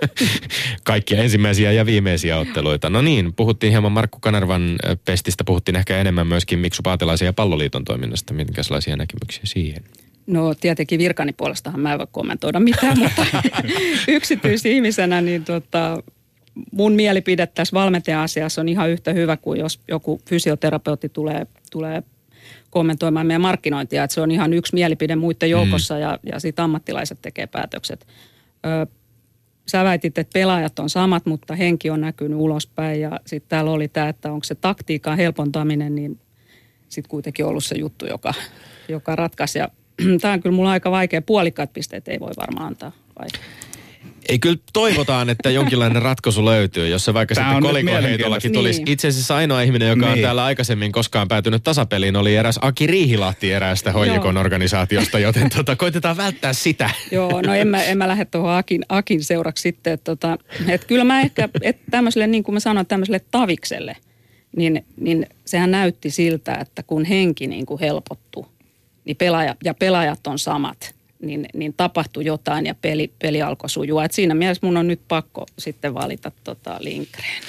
Kaikkia 0.84 1.24
ensimmäisiä 1.24 1.72
ja 1.72 1.86
viimeisiä 1.86 2.38
otteluita. 2.38 2.90
No 2.90 3.02
niin, 3.02 3.34
puhuttiin 3.34 3.72
hieman 3.72 3.92
Markku 3.92 4.20
Kanervan 4.20 4.76
ö, 4.86 4.98
pestistä, 5.06 5.44
puhuttiin 5.44 5.76
ehkä 5.76 5.98
enemmän 5.98 6.28
myöskin 6.28 6.60
Miksu 6.60 6.82
Paatelaisen 6.84 7.26
ja 7.26 7.34
Palloliiton 7.34 7.84
toiminnasta. 7.84 8.34
Minkälaisia 8.34 8.96
näkemyksiä 8.96 9.44
siihen? 9.44 9.84
No 10.28 10.56
tietenkin 10.56 11.00
virkani 11.00 11.34
puolestahan 11.34 11.80
mä 11.80 11.94
en 11.94 12.00
voi 12.00 12.08
kommentoida 12.12 12.60
mitään, 12.60 13.00
mutta 13.00 13.26
yksityisihmisenä 14.08 15.22
niin 15.22 15.46
tota, 15.46 16.04
mun 16.72 16.94
mielipide 16.94 17.48
tässä 17.48 17.74
valmentaja-asiassa 17.74 18.62
on 18.62 18.70
ihan 18.70 18.90
yhtä 18.90 19.14
hyvä 19.14 19.38
kuin 19.38 19.60
jos 19.60 19.80
joku 19.88 20.22
fysioterapeutti 20.26 21.10
tulee, 21.10 21.48
tulee 21.72 22.04
kommentoimaan 22.70 23.28
meidän 23.28 23.42
markkinointia. 23.42 24.04
Että 24.04 24.14
se 24.14 24.22
on 24.22 24.32
ihan 24.32 24.54
yksi 24.54 24.74
mielipide 24.74 25.16
muiden 25.16 25.50
joukossa 25.50 25.94
mm. 25.94 26.02
ja, 26.02 26.20
ja 26.32 26.40
sitten 26.40 26.66
ammattilaiset 26.66 27.22
tekee 27.22 27.48
päätökset. 27.48 28.08
Ö, 28.66 28.88
sä 29.68 29.84
väitit, 29.84 30.18
että 30.18 30.34
pelaajat 30.34 30.80
on 30.80 30.90
samat, 30.90 31.26
mutta 31.26 31.56
henki 31.56 31.90
on 31.90 32.02
näkynyt 32.02 32.40
ulospäin 32.40 33.02
ja 33.02 33.20
sitten 33.26 33.50
täällä 33.50 33.72
oli 33.72 33.88
tämä, 33.88 34.10
että 34.10 34.32
onko 34.32 34.44
se 34.44 34.56
taktiikan 34.56 35.18
helpontaminen, 35.18 35.96
niin 35.96 36.20
sitten 36.90 37.10
kuitenkin 37.10 37.46
ollut 37.46 37.64
se 37.64 37.76
juttu, 37.78 38.06
joka, 38.06 38.34
joka 38.90 39.16
ratkaisi. 39.16 39.60
Ja 39.60 39.70
tämä 40.22 40.34
on 40.34 40.42
kyllä 40.42 40.56
mulla 40.56 40.72
aika 40.72 40.92
vaikea. 40.92 41.22
Puolikkaat 41.22 41.74
pisteet 41.74 42.08
ei 42.08 42.20
voi 42.20 42.32
varmaan 42.38 42.68
antaa. 42.68 42.92
Vai? 43.20 43.28
Ei 44.30 44.40
kyllä 44.40 44.58
toivotaan, 44.74 45.30
että 45.30 45.50
jonkinlainen 45.50 46.02
ratkaisu 46.02 46.46
löytyy, 46.46 46.88
jos 46.88 47.06
se 47.06 47.14
vaikka 47.14 47.36
Tää 47.36 47.44
sitten 47.44 47.56
on 47.56 47.64
kolikoheitollakin 47.64 48.54
tulisi. 48.54 48.80
Niin. 48.84 48.92
Itse 48.92 49.08
asiassa 49.08 49.36
ainoa 49.36 49.62
ihminen, 49.62 49.88
joka 49.88 50.06
on 50.06 50.14
Niin. 50.14 50.22
täällä 50.24 50.44
aikaisemmin 50.44 50.92
koskaan 50.92 51.28
päätynyt 51.28 51.64
tasapeliin, 51.64 52.16
oli 52.16 52.36
eräs 52.36 52.60
Aki 52.62 52.88
Riihilahti 52.88 53.52
eräästä 53.54 53.92
hoijakon 53.92 54.38
organisaatiosta, 54.38 55.20
joten 55.20 55.50
tota, 55.50 55.76
koitetaan 55.76 56.18
välttää 56.18 56.54
sitä. 56.54 56.90
Joo, 57.12 57.42
no 57.42 57.54
en 57.54 57.68
mä, 57.68 57.84
en 57.84 57.98
mä 57.98 58.08
lähde 58.08 58.26
tuohon 58.26 58.56
Akin, 58.56 58.86
Akin 58.90 59.24
seuraksi 59.24 59.62
sitten. 59.62 59.94
Että 59.94 60.16
tota, 60.16 60.38
et 60.68 60.86
kyllä 60.86 61.04
mä 61.04 61.22
ehkä, 61.22 61.50
että 61.62 61.84
tämmöiselle, 61.92 62.28
niin 62.28 62.44
kuin 62.44 62.54
mä 62.54 62.60
sanoin, 62.60 62.86
tämmöiselle 62.88 63.22
tavikselle, 63.32 63.98
niin, 64.58 64.86
niin 64.98 65.28
sehän 65.46 65.72
näytti 65.72 66.10
siltä, 66.10 66.54
että 66.62 66.84
kun 66.84 67.06
henki 67.06 67.48
niin 67.48 67.66
kuin 67.66 67.80
helpottui, 67.80 68.46
niin 69.06 69.18
pelaaja, 69.18 69.56
ja 69.64 69.74
pelaajat 69.74 70.28
on 70.28 70.40
samat, 70.40 70.95
niin, 71.22 71.46
niin 71.54 71.74
tapahtui 71.78 72.26
jotain 72.26 72.66
ja 72.66 72.76
peli, 72.82 73.12
peli 73.20 73.42
alkoi 73.42 73.70
sujua. 73.70 74.06
Et 74.06 74.12
siinä 74.12 74.36
mielessä 74.36 74.66
mun 74.66 74.78
on 74.78 74.88
nyt 74.88 75.02
pakko 75.08 75.46
sitten 75.60 75.94
valita 75.94 76.32
tota 76.44 76.78
Lindgren. 76.80 77.42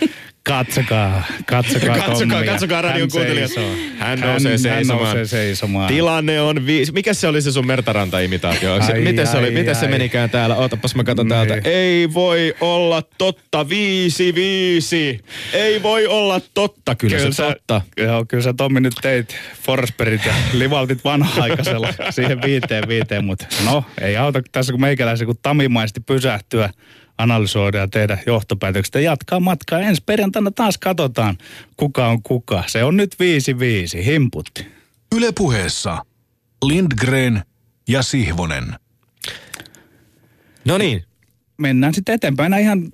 Katsokaa, 0.46 1.22
katsokaa 1.46 1.96
Katsokaa, 1.98 2.44
katsokaa 2.44 2.82
radion 2.82 3.00
Hän 3.00 3.08
kuuntelijat. 3.10 3.50
seisoo. 3.50 3.76
Hän 3.98 4.20
nousee 4.20 4.58
seisomaan. 4.58 5.06
Hän 5.06 5.14
nousee 5.16 5.26
seisomaan. 5.26 5.88
Tilanne 5.88 6.40
on 6.40 6.66
viisi. 6.66 6.92
Mikä 6.92 7.14
se 7.14 7.28
oli 7.28 7.42
se 7.42 7.52
sun 7.52 7.66
Mertaranta-imitaatio? 7.66 8.72
Ai, 8.72 8.80
Ai, 8.92 9.00
miten 9.00 9.26
se, 9.26 9.36
oli, 9.36 9.50
miten 9.50 9.74
se 9.74 9.88
menikään 9.88 10.30
täällä? 10.30 10.56
Ootapas 10.56 10.94
mä 10.94 11.04
katson 11.04 11.28
täältä. 11.28 11.54
Niin. 11.54 11.66
Ei 11.66 12.14
voi 12.14 12.54
olla 12.60 13.02
totta. 13.18 13.68
Viisi, 13.68 14.34
viisi. 14.34 15.20
Ei 15.52 15.82
voi 15.82 16.06
olla 16.06 16.40
totta. 16.54 16.94
Kyllä, 16.94 17.16
Kyllä 17.16 17.30
se 17.30 17.36
sä, 17.36 17.48
totta. 17.52 17.82
joo, 17.96 18.24
kyllä 18.28 18.42
sä 18.42 18.54
Tommi 18.56 18.80
nyt 18.80 18.94
teit 19.02 19.36
Forsbergit 19.62 20.24
ja 20.26 20.32
livaltit 20.52 21.04
vanha-aikaisella 21.04 21.88
siihen 22.10 22.42
viiteen 22.42 22.88
viiteen, 22.88 23.24
mutta 23.24 23.46
no 23.64 23.84
ei 24.00 24.16
auta 24.16 24.42
tässä 24.52 24.72
kun 24.72 24.80
meikäläisen 24.80 25.26
kun 25.26 25.36
tamimaisesti 25.42 26.00
pysähtyä, 26.00 26.70
analysoida 27.18 27.78
ja 27.78 27.88
tehdä 27.88 28.18
johtopäätökset 28.26 28.94
ja 28.94 29.00
jatkaa 29.00 29.40
matkaa. 29.40 29.80
Ensi 29.80 30.02
perjantaina 30.06 30.50
taas 30.50 30.78
katsotaan, 30.78 31.38
kuka 31.76 32.08
on 32.08 32.22
kuka. 32.22 32.64
Se 32.66 32.84
on 32.84 32.96
nyt 32.96 33.16
viisi 33.18 33.58
viisi, 33.58 34.04
himputti. 34.04 34.66
Yle 35.16 35.32
puheessa 35.32 36.04
Lindgren 36.64 37.42
ja 37.88 38.02
Sihvonen. 38.02 38.74
No 40.64 40.78
niin. 40.78 41.04
Mennään 41.58 41.94
sitten 41.94 42.14
eteenpäin 42.14 42.54
ihan 42.54 42.92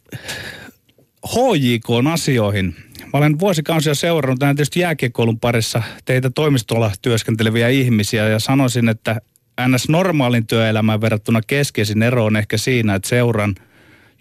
HJK-asioihin. 1.26 2.76
Mä 3.00 3.18
olen 3.18 3.38
vuosikausia 3.38 3.94
seurannut 3.94 4.40
näin 4.40 4.56
tietysti 4.56 4.80
jääkiekkoulun 4.80 5.40
parissa 5.40 5.82
teitä 6.04 6.30
toimistolla 6.30 6.92
työskenteleviä 7.02 7.68
ihmisiä 7.68 8.28
ja 8.28 8.38
sanoisin, 8.38 8.88
että 8.88 9.20
ns. 9.68 9.88
normaalin 9.88 10.46
työelämään 10.46 11.00
verrattuna 11.00 11.40
keskeisin 11.46 12.02
ero 12.02 12.24
on 12.24 12.36
ehkä 12.36 12.56
siinä, 12.56 12.94
että 12.94 13.08
seuran 13.08 13.54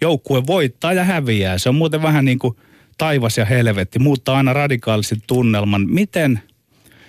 joukkue 0.02 0.46
voittaa 0.46 0.92
ja 0.92 1.04
häviää. 1.04 1.58
Se 1.58 1.68
on 1.68 1.74
muuten 1.74 2.02
vähän 2.02 2.24
niin 2.24 2.38
kuin 2.38 2.56
taivas 2.98 3.38
ja 3.38 3.44
helvetti, 3.44 3.98
muuttaa 3.98 4.36
aina 4.36 4.52
radikaalisti 4.52 5.14
tunnelman. 5.26 5.86
Miten 5.90 6.40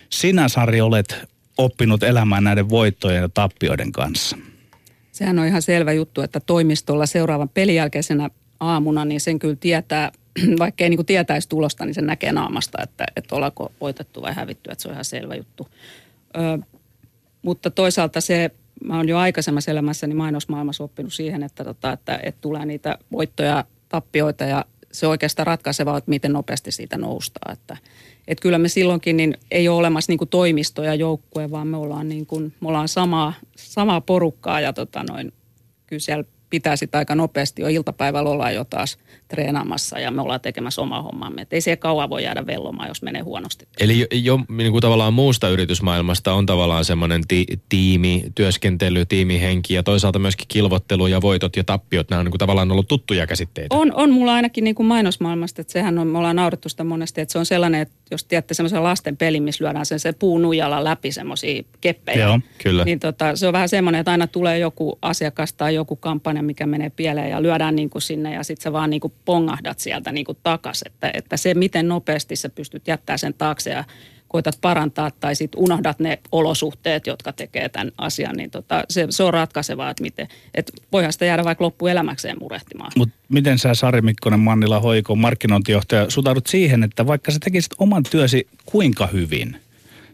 sinä, 0.09 0.47
Sari, 0.47 0.81
olet 0.81 1.29
oppinut 1.57 2.03
elämään 2.03 2.43
näiden 2.43 2.69
voittojen 2.69 3.21
ja 3.21 3.29
tappioiden 3.29 3.91
kanssa? 3.91 4.37
Sehän 5.11 5.39
on 5.39 5.45
ihan 5.45 5.61
selvä 5.61 5.93
juttu, 5.93 6.21
että 6.21 6.39
toimistolla 6.39 7.05
seuraavan 7.05 7.49
pelin 7.49 7.75
jälkeisenä 7.75 8.29
aamuna, 8.59 9.05
niin 9.05 9.21
sen 9.21 9.39
kyllä 9.39 9.55
tietää, 9.55 10.11
vaikka 10.59 10.83
ei 10.83 10.89
niin 10.89 11.05
tietäisi 11.05 11.49
tulosta, 11.49 11.85
niin 11.85 11.93
sen 11.93 12.05
näkee 12.05 12.31
naamasta, 12.31 12.77
että, 12.83 13.05
että 13.15 13.35
ollaanko 13.35 13.71
voitettu 13.81 14.21
vai 14.21 14.33
hävitty, 14.33 14.71
että 14.71 14.81
se 14.81 14.87
on 14.87 14.93
ihan 14.93 15.05
selvä 15.05 15.35
juttu. 15.35 15.67
Ö, 16.37 16.59
mutta 17.41 17.71
toisaalta 17.71 18.21
se, 18.21 18.51
mä 18.83 18.97
oon 18.97 19.09
jo 19.09 19.17
aikaisemmassa 19.17 19.71
elämässäni 19.71 20.13
mainosmaailmassa 20.13 20.83
oppinut 20.83 21.13
siihen, 21.13 21.43
että, 21.43 21.63
tota, 21.63 21.91
että, 21.91 22.19
että 22.23 22.41
tulee 22.41 22.65
niitä 22.65 22.97
voittoja, 23.11 23.65
tappioita 23.89 24.43
ja 24.43 24.65
se 24.91 25.07
oikeastaan 25.07 25.47
ratkaisevaa, 25.47 25.97
että 25.97 26.09
miten 26.09 26.33
nopeasti 26.33 26.71
siitä 26.71 26.97
noustaan. 26.97 27.53
Että, 27.53 27.77
että 28.27 28.41
kyllä 28.41 28.57
me 28.57 28.67
silloinkin 28.67 29.17
niin 29.17 29.37
ei 29.51 29.67
ole 29.67 29.77
olemassa 29.77 30.11
niin 30.11 30.17
kuin 30.17 30.29
toimisto 30.29 30.83
ja 30.83 30.95
joukkue, 30.95 31.51
vaan 31.51 31.67
me 31.67 31.77
ollaan, 31.77 32.09
niin 32.09 32.25
kuin, 32.25 32.53
me 32.61 32.67
ollaan 32.67 32.87
samaa, 32.87 33.33
samaa 33.55 34.01
porukkaa 34.01 34.59
ja 34.59 34.73
tota 34.73 35.03
noin, 35.09 35.33
kyllä 35.87 35.99
siellä 35.99 36.23
pitää 36.53 36.75
sitä 36.75 36.97
aika 36.97 37.15
nopeasti 37.15 37.61
jo 37.61 37.67
iltapäivällä 37.67 38.29
olla 38.29 38.51
jo 38.51 38.63
taas 38.63 38.97
treenaamassa 39.27 39.99
ja 39.99 40.11
me 40.11 40.21
ollaan 40.21 40.41
tekemässä 40.41 40.81
omaa 40.81 41.01
hommaamme. 41.01 41.41
Et 41.41 41.53
ei 41.53 41.61
se 41.61 41.75
kauan 41.75 42.09
voi 42.09 42.23
jäädä 42.23 42.45
vellomaan, 42.45 42.87
jos 42.87 43.01
menee 43.01 43.21
huonosti. 43.21 43.67
Eli 43.79 43.99
jo, 43.99 44.07
jo 44.11 44.39
niin 44.49 44.71
kuin 44.71 44.81
tavallaan 44.81 45.13
muusta 45.13 45.49
yritysmaailmasta 45.49 46.33
on 46.33 46.45
tavallaan 46.45 46.85
semmoinen 46.85 47.21
ti, 47.27 47.45
tiimi, 47.69 48.23
työskentely, 48.35 49.05
tiimihenki 49.05 49.73
ja 49.73 49.83
toisaalta 49.83 50.19
myöskin 50.19 50.47
kilvottelu 50.47 51.07
ja 51.07 51.21
voitot 51.21 51.55
ja 51.55 51.63
tappiot. 51.63 52.09
Nämä 52.09 52.19
on 52.19 52.25
niin 52.25 52.31
kuin 52.31 52.39
tavallaan 52.39 52.71
ollut 52.71 52.87
tuttuja 52.87 53.27
käsitteitä. 53.27 53.75
On, 53.75 53.93
on 53.93 54.11
mulla 54.11 54.33
ainakin 54.33 54.63
niin 54.63 54.75
kuin 54.75 54.87
mainosmaailmasta, 54.87 55.61
että 55.61 55.73
sehän 55.73 55.97
on, 55.97 56.07
me 56.07 56.17
ollaan 56.17 56.35
naurettu 56.35 56.69
sitä 56.69 56.83
monesti, 56.83 57.21
että 57.21 57.31
se 57.31 57.39
on 57.39 57.45
sellainen, 57.45 57.81
että 57.81 57.95
jos 58.13 58.23
tiedätte 58.23 58.53
semmoisen 58.53 58.83
lasten 58.83 59.17
pelin, 59.17 59.43
missä 59.43 59.63
lyödään 59.63 59.85
sen, 59.85 59.99
se 59.99 60.13
puu 60.13 60.37
nuijalla 60.37 60.83
läpi 60.83 61.11
semmoisia 61.11 61.63
keppejä. 61.81 62.25
Joo, 62.25 62.39
kyllä. 62.63 62.83
Niin 62.83 62.99
tota, 62.99 63.35
se 63.35 63.47
on 63.47 63.53
vähän 63.53 63.69
semmoinen, 63.69 63.99
että 63.99 64.11
aina 64.11 64.27
tulee 64.27 64.59
joku 64.59 64.99
asiakas 65.01 65.53
tai 65.53 65.75
joku 65.75 65.95
kampanja, 65.95 66.43
mikä 66.43 66.65
menee 66.65 66.89
pieleen 66.89 67.29
ja 67.29 67.41
lyödään 67.41 67.75
niin 67.75 67.89
kuin 67.89 68.01
sinne 68.01 68.33
ja 68.33 68.43
sitten 68.43 68.63
sä 68.63 68.73
vaan 68.73 68.89
niin 68.89 69.01
kuin 69.01 69.13
pongahdat 69.25 69.79
sieltä 69.79 70.11
niin 70.11 70.25
kuin 70.25 70.37
takas. 70.43 70.83
Että, 70.85 71.11
että 71.13 71.37
se, 71.37 71.53
miten 71.53 71.87
nopeasti 71.87 72.35
sä 72.35 72.49
pystyt 72.49 72.87
jättää 72.87 73.17
sen 73.17 73.33
taakse 73.33 73.69
ja 73.69 73.83
koitat 74.33 74.57
parantaa 74.61 75.11
tai 75.11 75.35
sitten 75.35 75.61
unohdat 75.61 75.99
ne 75.99 76.19
olosuhteet, 76.31 77.07
jotka 77.07 77.33
tekee 77.33 77.69
tämän 77.69 77.91
asian, 77.97 78.35
niin 78.35 78.51
tota, 78.51 78.83
se, 78.89 79.07
se 79.09 79.23
on 79.23 79.33
ratkaisevaa, 79.33 79.89
että 79.89 80.03
miten, 80.03 80.27
että 80.55 80.71
voihan 80.91 81.13
sitä 81.13 81.25
jäädä 81.25 81.43
vaikka 81.43 81.63
loppuelämäkseen 81.63 82.37
murehtimaan. 82.39 82.91
Mutta 82.97 83.15
miten 83.29 83.59
sä 83.59 83.73
Sari 83.73 84.01
Mikkonen 84.01 84.39
Mannila 84.39 84.79
Hoiko, 84.79 85.15
markkinointijohtaja, 85.15 86.09
suhtaudut 86.09 86.47
siihen, 86.47 86.83
että 86.83 87.07
vaikka 87.07 87.31
sä 87.31 87.39
tekisit 87.43 87.71
oman 87.79 88.03
työsi 88.11 88.47
kuinka 88.65 89.07
hyvin, 89.07 89.57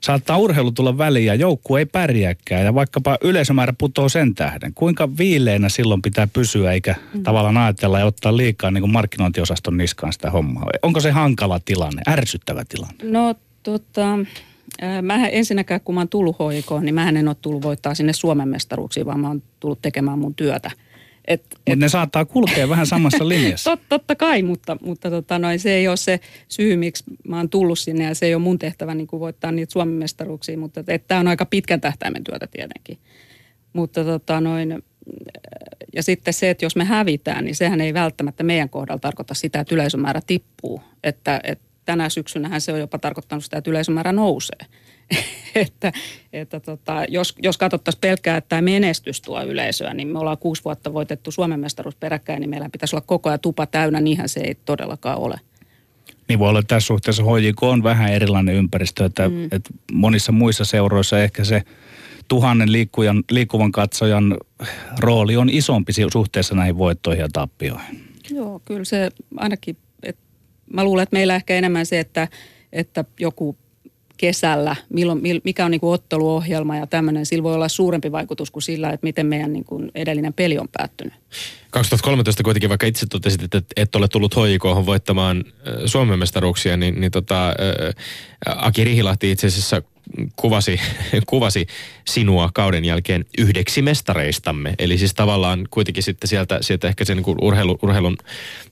saattaa 0.01 0.38
urheilu 0.38 0.71
tulla 0.71 0.97
väliin 0.97 1.25
ja 1.25 1.36
joukkue 1.36 1.79
ei 1.79 1.86
pärjääkään 1.86 2.65
ja 2.65 2.75
vaikkapa 2.75 3.17
yleisömäärä 3.21 3.73
putoo 3.77 4.10
sen 4.10 4.36
tähden. 4.36 4.73
Kuinka 4.73 5.17
viileänä 5.17 5.69
silloin 5.69 6.01
pitää 6.01 6.27
pysyä 6.27 6.71
eikä 6.71 6.95
mm. 7.13 7.23
tavallaan 7.23 7.58
ajatella 7.58 7.99
ja 7.99 8.05
ottaa 8.05 8.38
liikaa 8.38 8.71
niin 8.71 8.82
kuin 8.82 8.91
markkinointiosaston 8.91 9.77
niskaan 9.77 10.13
sitä 10.13 10.32
hommaa? 10.32 10.65
Onko 10.82 10.99
se 10.99 11.12
hankala 11.12 11.60
tilanne, 11.65 12.01
ärsyttävä 12.08 12.63
tilanne? 12.69 13.03
No 13.03 13.36
tota, 13.69 14.19
mähän 15.01 15.29
ensinnäkään 15.34 15.82
kun 15.82 15.95
mä 15.95 16.01
oon 16.01 16.10
tullut 16.10 16.36
HIK, 16.39 16.71
niin 16.82 16.95
mä 16.95 17.10
en 17.10 17.27
ole 17.27 17.36
tullut 17.41 17.63
voittaa 17.63 17.95
sinne 17.95 18.13
Suomen 18.13 18.47
mestaruuksiin, 18.47 19.05
vaan 19.05 19.19
mä 19.19 19.27
oon 19.27 19.43
tullut 19.60 19.82
tekemään 19.82 20.19
mun 20.19 20.36
työtä. 20.36 20.71
Et, 21.27 21.43
Mutta 21.55 21.75
ne 21.75 21.89
saattaa 21.89 22.25
kulkea 22.25 22.69
vähän 22.69 22.88
samassa 22.88 23.27
linjassa. 23.27 23.69
Tot, 23.71 23.79
totta 23.89 24.15
kai, 24.15 24.43
mutta, 24.43 24.77
mutta 24.82 25.10
tota 25.10 25.39
noin, 25.39 25.60
se 25.60 25.73
ei 25.73 25.88
ole 25.88 25.97
se 25.97 26.19
syy, 26.47 26.75
miksi 26.75 27.03
mä 27.27 27.38
oon 27.38 27.49
tullut 27.49 27.79
sinne 27.79 28.03
ja 28.03 28.15
se 28.15 28.25
ei 28.25 28.36
ole 28.36 28.43
mun 28.43 28.60
tehtävä 28.60 28.95
niin 28.95 29.08
kuin 29.08 29.19
voittaa 29.19 29.51
niitä 29.51 29.71
Suomen 29.71 29.93
mestaruuksia, 29.93 30.58
mutta 30.58 30.84
tämä 31.08 31.19
on 31.19 31.27
aika 31.27 31.45
pitkän 31.45 31.82
tähtäimen 31.82 32.23
työtä 32.23 32.47
tietenkin. 32.47 32.97
Mutta 33.73 34.03
tota 34.03 34.41
noin, 34.41 34.84
ja 35.95 36.03
sitten 36.03 36.34
se, 36.34 36.49
että 36.49 36.65
jos 36.65 36.75
me 36.75 36.84
hävitään, 36.84 37.45
niin 37.45 37.55
sehän 37.55 37.82
ei 37.82 37.93
välttämättä 37.93 38.43
meidän 38.43 38.69
kohdalla 38.69 38.99
tarkoita 38.99 39.34
sitä, 39.34 39.60
että 39.60 39.75
yleisömäärä 39.75 40.21
tippuu. 40.27 40.82
Että, 41.03 41.39
että 41.43 41.68
tänä 41.89 42.10
syksynähän 42.10 42.62
se 42.62 42.73
on 42.73 42.80
jopa 42.80 42.99
tarkoittanut 42.99 43.43
sitä, 43.43 43.58
että 43.58 43.69
yleisömäärä 43.69 44.12
nousee. 44.12 44.65
että, 45.56 45.91
että 46.34 46.60
tota, 46.60 47.06
jos, 47.08 47.36
jos 47.43 47.58
katsottaisiin 47.58 48.02
pelkkää, 48.02 48.38
että 48.38 48.49
tämä 48.49 48.62
menestys 48.62 49.21
tuo 49.21 49.43
yleisöä, 49.43 49.93
niin 49.93 50.08
me 50.08 50.19
ollaan 50.19 50.38
kuusi 50.38 50.63
vuotta 50.63 50.93
voitettu 50.93 51.32
Suomen 51.32 51.60
mestaruus 51.60 51.95
peräkkäin, 51.95 52.39
niin 52.39 52.49
meillä 52.49 52.69
pitäisi 52.71 52.95
olla 52.95 53.06
koko 53.08 53.30
ajan 53.30 53.39
tupa 53.39 53.65
täynnä, 53.65 54.02
niinhän 54.02 54.30
se 54.30 54.39
ei 54.39 54.56
todellakaan 54.65 55.17
ole. 55.17 55.39
Niin 56.28 56.39
voi 56.39 56.49
olla 56.49 56.60
että 56.60 56.75
tässä 56.75 56.88
suhteessa 56.88 57.23
HJK 57.23 57.63
on 57.63 57.84
vähän 57.84 58.13
erilainen 58.13 58.56
ympäristö, 58.56 59.06
että, 59.06 59.30
mm. 59.30 59.43
että 59.43 59.69
monissa 59.91 60.32
muissa 60.32 60.65
seuroissa 60.65 61.19
ehkä 61.19 61.43
se 61.43 61.63
tuhannen 62.28 62.71
liikkujan, 62.71 63.23
liikkuvan 63.32 63.71
katsojan 63.71 64.38
rooli 64.99 65.38
on 65.38 65.49
isompi 65.49 65.91
suhteessa 66.12 66.56
näihin 66.56 66.78
voittoihin 66.78 67.21
ja 67.21 67.30
tappioihin. 67.34 68.04
Joo, 68.32 68.62
kyllä 68.65 68.84
se 68.84 69.10
ainakin, 69.38 69.78
mä 70.73 70.84
luulen, 70.84 71.03
että 71.03 71.15
meillä 71.15 71.36
ehkä 71.36 71.55
enemmän 71.55 71.86
se, 71.86 71.99
että, 71.99 72.27
että 72.73 73.05
joku 73.19 73.58
kesällä, 74.19 74.75
milloin, 74.89 75.21
mikä 75.43 75.65
on 75.65 75.71
niin 75.71 75.82
kuin 75.82 75.93
otteluohjelma 75.93 76.77
ja 76.77 76.88
tämmöinen, 76.88 77.25
sillä 77.25 77.43
voi 77.43 77.55
olla 77.55 77.67
suurempi 77.67 78.12
vaikutus 78.12 78.51
kuin 78.51 78.63
sillä, 78.63 78.89
että 78.89 79.05
miten 79.05 79.25
meidän 79.25 79.53
niin 79.53 79.65
kuin 79.65 79.91
edellinen 79.95 80.34
peli 80.34 80.58
on 80.58 80.67
päättynyt. 80.77 81.13
2013 81.71 82.43
kuitenkin, 82.43 82.69
vaikka 82.69 82.88
itse 82.88 83.05
totesit, 83.05 83.43
että 83.43 83.62
et 83.75 83.95
ole 83.95 84.08
tullut 84.08 84.36
HJK 84.36 84.63
voittamaan 84.86 85.43
Suomen 85.86 86.19
mestaruuksia, 86.19 86.77
niin, 86.77 87.01
niin 87.01 87.12
tota, 87.12 87.53
Aki 88.45 88.84
Rihilahti 88.84 89.32
itse 89.32 89.47
asiassa 89.47 89.82
kuvasi, 90.36 90.79
kuvasi 91.27 91.67
sinua 92.08 92.49
kauden 92.53 92.86
jälkeen 92.86 93.25
yhdeksi 93.38 93.82
mestareistamme. 93.82 94.73
Eli 94.79 94.97
siis 94.97 95.13
tavallaan 95.13 95.67
kuitenkin 95.69 96.03
sitten 96.03 96.27
sieltä, 96.27 96.58
sieltä 96.62 96.88
ehkä 96.88 97.05
sen 97.05 97.17
niin 97.17 97.36
urheilu, 97.41 97.79
urheilun 97.82 98.17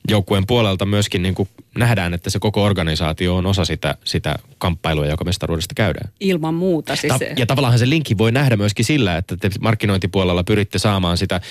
joukkueen 0.09 0.47
puolelta 0.47 0.85
myöskin 0.85 1.21
niin 1.21 1.35
kuin 1.35 1.49
nähdään, 1.77 2.13
että 2.13 2.29
se 2.29 2.39
koko 2.39 2.63
organisaatio 2.63 3.35
on 3.35 3.45
osa 3.45 3.65
sitä, 3.65 3.95
sitä 4.03 4.35
kamppailua, 4.57 5.05
joka 5.05 5.23
mestaruudesta 5.23 5.73
käydään. 5.75 6.11
Ilman 6.19 6.53
muuta. 6.53 6.95
Siis 6.95 7.13
Ta- 7.13 7.25
ja 7.37 7.45
tavallaan 7.45 7.79
se 7.79 7.89
linkki 7.89 8.17
voi 8.17 8.31
nähdä 8.31 8.57
myöskin 8.57 8.85
sillä, 8.85 9.17
että 9.17 9.37
te 9.37 9.49
markkinointipuolella 9.59 10.43
pyritte 10.43 10.79
saamaan 10.79 11.17
sitä 11.17 11.41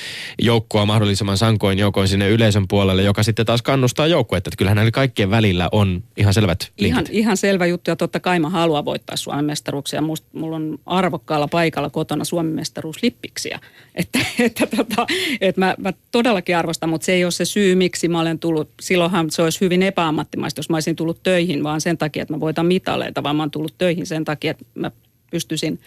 joukkoa 0.43 0.87
mahdollisimman 0.87 1.39
sankoin 1.39 1.79
joukoin 1.79 2.09
sinne 2.09 2.29
yleisön 2.29 2.69
puolelle, 2.69 3.03
joka 3.03 3.23
sitten 3.23 3.47
taas 3.47 3.63
kannustaa 3.63 4.07
joukkuetta. 4.07 4.49
Että 4.49 4.59
kyllähän 4.59 4.77
näillä 4.77 4.91
kaikkien 4.91 5.31
välillä 5.31 5.69
on 5.73 6.03
ihan 6.17 6.35
selvät 6.35 6.73
linkit. 6.79 7.09
Ihan, 7.09 7.17
ihan 7.17 7.37
selvä 7.37 7.67
juttu 7.67 7.91
ja 7.91 7.97
totta 7.97 8.21
kai 8.21 8.39
mä 8.39 8.51
haluan 8.51 8.85
voittaa 8.85 9.17
Suomen 9.17 9.45
mestaruuksia. 9.45 10.03
Musta, 10.03 10.29
mulla 10.33 10.57
on 10.57 10.79
arvokkaalla 10.87 11.49
paikalla 11.49 11.91
kotona 11.91 12.25
Suomen 12.25 12.53
mestaruuslippiksiä. 12.53 13.61
Että, 13.97 14.19
että, 14.39 14.67
tota, 14.67 15.07
että 15.41 15.61
mä, 15.61 15.75
mä 15.79 15.93
todellakin 16.11 16.57
arvostan, 16.57 16.89
mutta 16.89 17.05
se 17.05 17.13
ei 17.13 17.25
ole 17.25 17.31
se 17.31 17.45
syy, 17.45 17.75
miksi 17.75 18.09
mä 18.09 18.21
olen 18.21 18.39
tullut. 18.39 18.71
Silloinhan 18.81 19.31
se 19.31 19.43
olisi 19.43 19.61
hyvin 19.61 19.83
epäammattimaista, 20.17 20.59
jos 20.59 20.71
mä 20.71 20.77
olisin 20.77 20.97
tullut 20.97 21.23
töihin 21.23 21.63
vaan 21.63 21.81
sen 21.81 21.99
takia, 21.99 22.23
että 22.23 22.35
mä 22.35 22.41
voitan 22.41 22.67
mitaleita, 22.67 23.23
vaan 23.23 23.37
mä 23.37 23.43
oon 23.43 23.51
tullut 23.51 23.79
töihin 23.79 24.07
sen 24.07 24.25
takia, 24.25 24.51
että 24.51 24.65
mä 24.75 24.91
pystyisin 25.31 25.81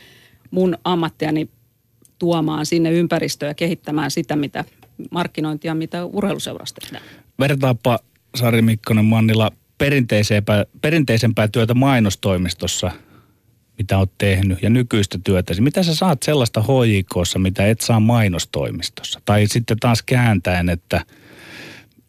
mun 0.51 0.77
ammattiani 0.83 1.49
tuomaan 2.19 2.65
sinne 2.65 2.91
ympäristöä 2.91 3.49
ja 3.49 3.53
kehittämään 3.53 4.11
sitä, 4.11 4.35
mitä 4.35 4.65
markkinointia, 5.11 5.75
mitä 5.75 6.05
urheiluseurasta 6.05 6.81
tehdään. 6.81 7.03
Vertaapa 7.39 7.99
Sari 8.35 8.61
Mikkonen 8.61 9.05
Mannila 9.05 9.51
perinteisempää, 9.77 10.65
perinteisempää 10.81 11.47
työtä 11.47 11.73
mainostoimistossa, 11.73 12.91
mitä 13.77 13.97
olet 13.97 14.11
tehnyt, 14.17 14.61
ja 14.61 14.69
nykyistä 14.69 15.19
työtä. 15.23 15.53
Mitä 15.59 15.83
sä 15.83 15.95
saat 15.95 16.23
sellaista 16.23 16.61
HJKssa, 16.61 17.39
mitä 17.39 17.67
et 17.67 17.81
saa 17.81 17.99
mainostoimistossa? 17.99 19.21
Tai 19.25 19.47
sitten 19.47 19.79
taas 19.79 20.03
kääntäen, 20.03 20.69
että 20.69 21.05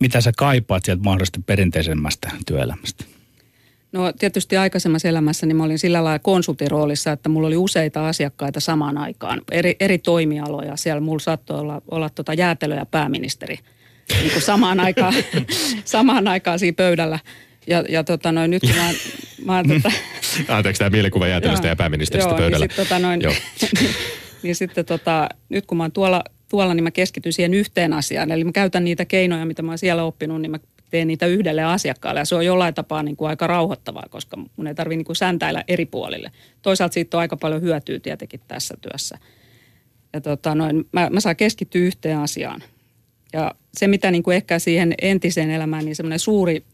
mitä 0.00 0.20
sä 0.20 0.32
kaipaat 0.36 0.84
sieltä 0.84 1.02
mahdollisesti 1.02 1.40
perinteisemmästä 1.46 2.30
työelämästä? 2.46 3.04
No 3.92 4.12
tietysti 4.12 4.56
aikaisemmassa 4.56 5.08
elämässä 5.08 5.46
niin 5.46 5.56
mä 5.56 5.64
olin 5.64 5.78
sillä 5.78 6.04
lailla 6.04 6.18
konsultiroolissa, 6.18 7.12
että 7.12 7.28
mulla 7.28 7.46
oli 7.46 7.56
useita 7.56 8.08
asiakkaita 8.08 8.60
samaan 8.60 8.98
aikaan, 8.98 9.42
eri, 9.50 9.76
eri 9.80 9.98
toimialoja. 9.98 10.76
Siellä 10.76 11.00
mulla 11.00 11.18
saattoi 11.18 11.60
olla, 11.60 11.82
olla 11.90 12.10
tota 12.10 12.34
jäätelö 12.34 12.74
ja 12.74 12.86
pääministeri 12.86 13.58
niin 14.20 14.32
kuin 14.32 14.42
samaan, 14.42 14.80
aikaan, 14.86 15.14
samaan 15.84 16.28
aikaan 16.28 16.58
siinä 16.58 16.76
pöydällä. 16.76 17.18
Ja, 17.66 17.84
ja 17.88 18.04
tota 18.04 18.32
noin, 18.32 18.50
nyt 18.50 18.62
kun 18.62 18.76
mä, 18.76 18.90
mä 19.44 19.56
oon, 19.56 19.68
tota, 19.68 19.92
Anteeksi 20.56 20.78
tämä 20.78 20.90
mielikuva 20.90 21.26
jäätelöstä 21.28 21.68
ja 21.68 21.76
pääministeristä 21.76 22.30
joo, 22.30 22.38
pöydällä. 22.38 22.66
Niin, 22.66 22.76
sit, 22.76 22.88
tota 22.88 22.98
noin, 22.98 23.20
Joo. 23.20 23.32
niin 24.42 24.56
sitten 24.56 24.84
tota, 24.84 25.28
nyt 25.48 25.66
kun 25.66 25.78
mä 25.78 25.84
oon 25.84 25.92
tuolla, 25.92 26.24
tuolla, 26.50 26.74
niin 26.74 26.84
mä 26.84 26.90
keskityn 26.90 27.32
siihen 27.32 27.54
yhteen 27.54 27.92
asiaan. 27.92 28.30
Eli 28.30 28.44
mä 28.44 28.52
käytän 28.52 28.84
niitä 28.84 29.04
keinoja, 29.04 29.46
mitä 29.46 29.62
mä 29.62 29.70
oon 29.70 29.78
siellä 29.78 30.04
oppinut, 30.04 30.42
niin 30.42 30.50
mä 30.50 30.58
teen 30.90 31.08
niitä 31.08 31.26
yhdelle 31.26 31.62
asiakkaalle. 31.62 32.20
Ja 32.20 32.24
se 32.24 32.34
on 32.34 32.46
jollain 32.46 32.74
tapaa 32.74 33.02
niin 33.02 33.16
kuin 33.16 33.28
aika 33.28 33.46
rauhoittavaa, 33.46 34.06
koska 34.10 34.36
mun 34.56 34.66
ei 34.66 34.74
tarvitse 34.74 34.96
niin 34.96 35.04
kuin 35.04 35.16
säntäillä 35.16 35.64
eri 35.68 35.86
puolille. 35.86 36.30
Toisaalta 36.62 36.94
siitä 36.94 37.16
on 37.16 37.20
aika 37.20 37.36
paljon 37.36 37.62
hyötyä 37.62 38.00
tietenkin 38.00 38.40
tässä 38.48 38.74
työssä. 38.80 39.18
Ja 40.12 40.20
tota 40.20 40.54
noin, 40.54 40.88
mä, 40.92 41.10
mä 41.10 41.20
saan 41.20 41.36
keskittyä 41.36 41.82
yhteen 41.82 42.18
asiaan. 42.18 42.62
Ja 43.32 43.54
se, 43.74 43.88
mitä 43.88 44.10
niin 44.10 44.22
kuin 44.22 44.36
ehkä 44.36 44.58
siihen 44.58 44.94
entiseen 45.02 45.50
elämään, 45.50 45.84
niin 45.84 45.96
semmoinen 45.96 46.18
suuri 46.18 46.64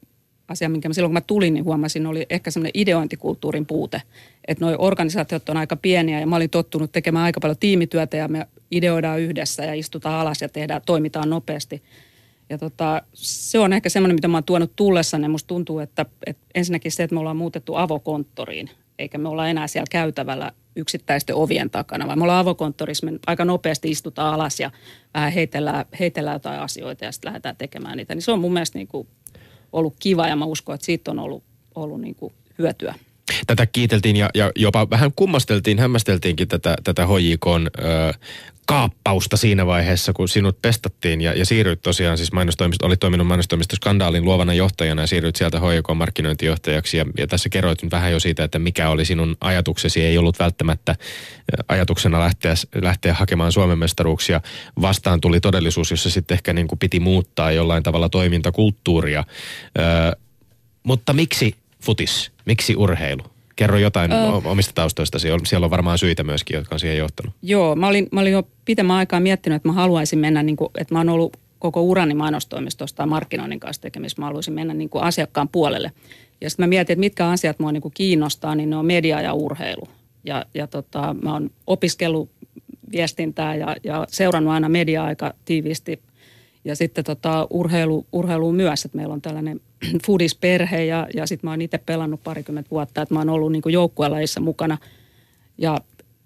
asia, 0.48 0.68
minkä 0.68 0.88
mä 0.88 0.92
silloin 0.92 1.10
kun 1.10 1.14
mä 1.14 1.20
tulin, 1.20 1.54
niin 1.54 1.64
huomasin, 1.64 2.06
oli 2.06 2.26
ehkä 2.30 2.50
semmoinen 2.50 2.70
ideointikulttuurin 2.74 3.66
puute. 3.66 4.02
Että 4.48 4.64
nuo 4.64 4.74
organisaatiot 4.78 5.48
on 5.48 5.56
aika 5.56 5.76
pieniä 5.76 6.20
ja 6.20 6.26
mä 6.26 6.36
olin 6.36 6.50
tottunut 6.50 6.92
tekemään 6.92 7.24
aika 7.24 7.40
paljon 7.40 7.58
tiimityötä 7.60 8.16
ja 8.16 8.28
me 8.28 8.46
ideoidaan 8.70 9.20
yhdessä 9.20 9.64
ja 9.64 9.74
istutaan 9.74 10.20
alas 10.20 10.42
ja 10.42 10.48
tehdään, 10.48 10.82
toimitaan 10.86 11.30
nopeasti. 11.30 11.82
Ja 12.50 12.58
tota, 12.58 13.02
se 13.14 13.58
on 13.58 13.72
ehkä 13.72 13.88
semmoinen, 13.88 14.14
mitä 14.14 14.28
mä 14.28 14.36
oon 14.36 14.44
tuonut 14.44 14.72
tullessa, 14.76 15.18
niin 15.18 15.30
musta 15.30 15.48
tuntuu, 15.48 15.78
että, 15.78 16.06
että 16.26 16.46
ensinnäkin 16.54 16.92
se, 16.92 17.02
että 17.02 17.14
me 17.14 17.20
ollaan 17.20 17.36
muutettu 17.36 17.74
avokonttoriin, 17.74 18.70
eikä 18.98 19.18
me 19.18 19.28
olla 19.28 19.48
enää 19.48 19.66
siellä 19.66 19.86
käytävällä 19.90 20.52
yksittäisten 20.76 21.36
ovien 21.36 21.70
takana, 21.70 22.06
vaan 22.06 22.18
me 22.18 22.22
ollaan 22.22 22.40
avokonttorissa, 22.40 23.06
me 23.06 23.18
aika 23.26 23.44
nopeasti 23.44 23.90
istutaan 23.90 24.34
alas 24.34 24.60
ja 24.60 24.70
vähän 25.14 25.32
heitellään, 25.32 25.84
heitellään 26.00 26.34
jotain 26.34 26.60
asioita 26.60 27.04
ja 27.04 27.12
sitten 27.12 27.28
lähdetään 27.28 27.56
tekemään 27.56 27.96
niitä. 27.96 28.14
Niin 28.14 28.22
se 28.22 28.32
on 28.32 28.40
mun 28.40 28.52
mielestä 28.52 28.78
niin 28.78 28.88
kuin 28.88 29.08
ollut 29.72 29.94
kiva 29.98 30.28
ja 30.28 30.36
mä 30.36 30.44
uskon, 30.44 30.74
että 30.74 30.84
siitä 30.84 31.10
on 31.10 31.18
ollut, 31.18 31.44
ollut 31.74 32.00
niin 32.00 32.14
kuin 32.14 32.32
hyötyä. 32.58 32.94
Tätä 33.46 33.66
kiiteltiin 33.66 34.16
ja, 34.16 34.30
ja 34.34 34.52
jopa 34.56 34.90
vähän 34.90 35.12
kummasteltiin, 35.16 35.78
hämmästeltiinkin 35.78 36.48
tätä, 36.48 36.76
tätä 36.84 37.06
HJKn 37.06 37.66
ö, 37.78 38.12
kaappausta 38.66 39.36
siinä 39.36 39.66
vaiheessa, 39.66 40.12
kun 40.12 40.28
sinut 40.28 40.62
pestattiin 40.62 41.20
ja, 41.20 41.34
ja 41.34 41.46
siirryit 41.46 41.82
tosiaan, 41.82 42.16
siis 42.16 42.32
mainostoimisto, 42.32 42.86
olit 42.86 43.00
toiminut 43.00 43.26
mainostoimisto 43.26 43.76
skandaalin 43.76 44.24
luovana 44.24 44.54
johtajana 44.54 45.02
ja 45.02 45.06
siirryit 45.06 45.36
sieltä 45.36 45.60
HJK 45.60 45.86
markkinointijohtajaksi. 45.94 46.96
Ja, 46.96 47.04
ja 47.18 47.26
tässä 47.26 47.48
kerroit 47.48 47.82
nyt 47.82 47.92
vähän 47.92 48.12
jo 48.12 48.20
siitä, 48.20 48.44
että 48.44 48.58
mikä 48.58 48.90
oli 48.90 49.04
sinun 49.04 49.36
ajatuksesi. 49.40 50.02
Ei 50.02 50.18
ollut 50.18 50.38
välttämättä 50.38 50.96
ajatuksena 51.68 52.20
lähteä, 52.20 52.54
lähteä 52.82 53.14
hakemaan 53.14 53.52
Suomen 53.52 53.78
mestaruuksia. 53.78 54.40
Vastaan 54.80 55.20
tuli 55.20 55.40
todellisuus, 55.40 55.90
jossa 55.90 56.10
sitten 56.10 56.34
ehkä 56.34 56.52
niin 56.52 56.68
kuin 56.68 56.78
piti 56.78 57.00
muuttaa 57.00 57.52
jollain 57.52 57.82
tavalla 57.82 58.08
toimintakulttuuria. 58.08 59.24
Ö, 59.78 60.16
mutta 60.82 61.12
miksi 61.12 61.54
futis? 61.86 62.32
Miksi 62.44 62.76
urheilu? 62.76 63.22
Kerro 63.56 63.78
jotain 63.78 64.12
Ö. 64.12 64.16
o- 64.16 64.42
omista 64.44 64.72
taustoista. 64.74 65.18
Siellä 65.18 65.64
on 65.64 65.70
varmaan 65.70 65.98
syitä 65.98 66.24
myöskin, 66.24 66.56
jotka 66.56 66.74
on 66.74 66.80
siihen 66.80 66.98
johtanut. 66.98 67.34
Joo, 67.42 67.76
mä 67.76 67.88
olin, 67.88 68.08
mä 68.12 68.20
olin 68.20 68.32
jo 68.32 68.42
pitemmän 68.64 68.96
aikaa 68.96 69.20
miettinyt, 69.20 69.56
että 69.56 69.68
mä 69.68 69.72
haluaisin 69.72 70.18
mennä, 70.18 70.42
niin 70.42 70.56
kuin, 70.56 70.70
että 70.78 70.94
mä 70.94 71.00
oon 71.00 71.08
ollut 71.08 71.36
koko 71.58 71.82
urani 71.82 72.14
mainostoimistosta 72.14 72.96
tai 72.96 73.06
markkinoinnin 73.06 73.60
kanssa 73.60 73.82
tekemisissä. 73.82 74.22
Mä 74.22 74.26
haluaisin 74.26 74.54
mennä 74.54 74.74
niin 74.74 74.88
kuin 74.88 75.04
asiakkaan 75.04 75.48
puolelle. 75.48 75.92
Ja 76.40 76.50
sitten 76.50 76.64
mä 76.64 76.68
mietin, 76.68 76.92
että 76.94 77.00
mitkä 77.00 77.28
asiat 77.28 77.58
mua 77.58 77.72
niin 77.72 77.80
kuin 77.80 77.94
kiinnostaa, 77.94 78.54
niin 78.54 78.70
ne 78.70 78.76
on 78.76 78.86
media 78.86 79.20
ja 79.20 79.32
urheilu. 79.32 79.88
Ja, 80.24 80.44
ja 80.54 80.66
tota, 80.66 81.16
mä 81.22 81.32
oon 81.32 81.50
opiskellut 81.66 82.30
viestintää 82.92 83.54
ja, 83.54 83.76
ja 83.84 84.06
seurannut 84.08 84.52
aina 84.52 84.68
mediaa 84.68 85.06
aika 85.06 85.34
tiiviisti. 85.44 86.00
Ja 86.66 86.76
sitten 86.76 87.04
tota, 87.04 87.46
urheilu, 87.50 88.06
urheilu 88.12 88.52
myös, 88.52 88.84
että 88.84 88.96
meillä 88.96 89.14
on 89.14 89.22
tällainen 89.22 89.60
foodisperhe 90.06 90.84
ja, 90.84 91.06
ja 91.14 91.26
sitten 91.26 91.48
mä 91.48 91.52
oon 91.52 91.62
itse 91.62 91.78
pelannut 91.78 92.22
parikymmentä 92.24 92.70
vuotta, 92.70 93.02
että 93.02 93.14
mä 93.14 93.20
oon 93.20 93.28
ollut 93.28 93.52
niin 93.52 93.62
joukkuelajissa 93.66 94.40
mukana. 94.40 94.78
Ja 95.58 95.78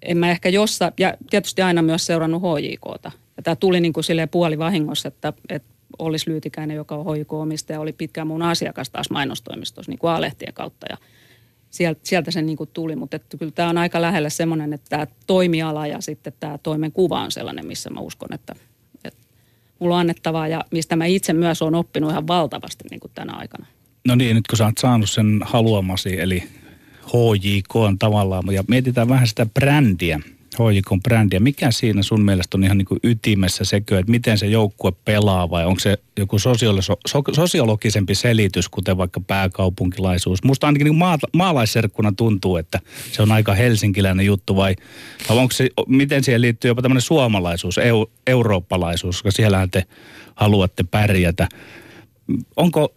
en 0.03 0.19
mä 0.19 0.31
ehkä 0.31 0.49
jossa, 0.49 0.93
ja 0.99 1.15
tietysti 1.31 1.63
aina 1.63 1.83
myös 1.83 2.07
seurannut 2.07 2.43
HJKta. 2.43 3.13
Ja 3.37 3.43
tämä 3.43 3.57
tuli 3.57 3.81
niin 3.81 3.93
kuin 3.93 4.05
silleen 4.05 4.29
puoli 4.29 4.59
vahingossa, 4.59 5.09
että, 5.09 5.33
että 5.49 5.69
Ollis 5.99 6.27
Lyytikäinen, 6.27 6.77
joka 6.77 6.95
on 6.97 7.07
HJK-omistaja, 7.07 7.81
oli 7.81 7.93
pitkään 7.93 8.27
mun 8.27 8.43
asiakas 8.43 8.91
taas 8.91 9.11
mainostoimistossa 9.11 9.93
niin 9.93 9.99
kuin 9.99 10.11
A-lehtien 10.11 10.55
kautta. 10.55 10.87
Ja 10.91 10.97
sieltä, 11.71 12.01
sieltä 12.05 12.31
se 12.31 12.43
niin 12.43 12.57
kuin 12.57 12.71
tuli, 12.73 12.97
mutta 12.97 13.17
että 13.17 13.37
kyllä 13.37 13.53
tämä 13.53 13.69
on 13.69 13.79
aika 13.79 14.01
lähellä 14.01 14.31
semmoinen, 14.31 14.73
että 14.73 14.87
tämä 14.89 15.07
toimiala 15.27 15.87
ja 15.87 16.01
sitten 16.01 16.33
tämä 16.41 16.59
toimenkuva 16.59 17.21
on 17.21 17.31
sellainen, 17.31 17.67
missä 17.67 17.91
mä 17.91 18.01
uskon, 18.01 18.33
että 18.33 18.55
mulla 19.81 19.95
on 19.95 20.01
annettavaa 20.01 20.49
ja 20.49 20.65
mistä 20.71 20.97
mä 20.97 21.07
itse 21.07 21.33
myös 21.33 21.63
olen 21.63 21.75
oppinut 21.75 22.11
ihan 22.11 22.27
valtavasti 22.27 22.85
niin 22.91 23.01
kuin 23.01 23.11
tänä 23.15 23.33
aikana. 23.33 23.67
No 24.09 24.15
niin, 24.15 24.37
nyt 24.37 24.47
kun 24.47 24.57
sä 24.57 24.65
oot 24.65 24.79
saanut 24.79 25.11
sen 25.11 25.41
haluamasi, 25.45 26.21
eli 26.21 26.43
HJK 27.07 27.77
on 27.77 27.99
tavallaan, 27.99 28.45
ja 28.53 28.65
mietitään 28.69 29.09
vähän 29.09 29.27
sitä 29.27 29.47
brändiä, 29.47 30.21
HJK 30.55 31.03
brändiä. 31.03 31.41
Mikä 31.41 31.71
siinä 31.71 32.03
sun 32.03 32.23
mielestä 32.25 32.57
on 32.57 32.65
ihan 32.65 32.79
niin 32.79 32.87
kuin 32.87 33.01
ytimessä 33.03 33.65
sekö, 33.65 33.99
että 33.99 34.11
miten 34.11 34.39
se 34.39 34.47
joukkue 34.47 34.93
pelaa 35.05 35.51
vai 35.51 35.67
onko 35.67 35.81
se 35.81 35.99
joku 36.19 36.37
sosiolo- 36.39 36.83
so- 36.83 37.23
sosiologisempi 37.33 38.15
selitys, 38.15 38.69
kuten 38.69 38.97
vaikka 38.97 39.21
pääkaupunkilaisuus? 39.21 40.45
Musta 40.45 40.67
ainakin 40.67 40.85
niin 40.85 40.95
maa- 40.95 41.19
maalaisserkkuna 41.33 42.13
tuntuu, 42.17 42.57
että 42.57 42.81
se 43.13 43.23
on 43.23 43.33
aika 43.33 43.55
helsinkiläinen 43.55 44.27
juttu 44.27 44.57
vai, 44.57 44.77
vai 45.29 45.39
onko 45.39 45.53
se, 45.53 45.69
miten 45.89 46.25
siihen 46.25 46.41
liittyy 46.41 46.69
jopa 46.69 46.83
tämmöinen 46.83 47.03
suomalaisuus, 47.03 47.79
eu- 47.79 48.11
eurooppalaisuus, 48.27 49.17
koska 49.17 49.31
siellähän 49.31 49.71
te 49.71 49.85
haluatte 50.35 50.83
pärjätä. 50.83 51.49
Onko 52.57 52.95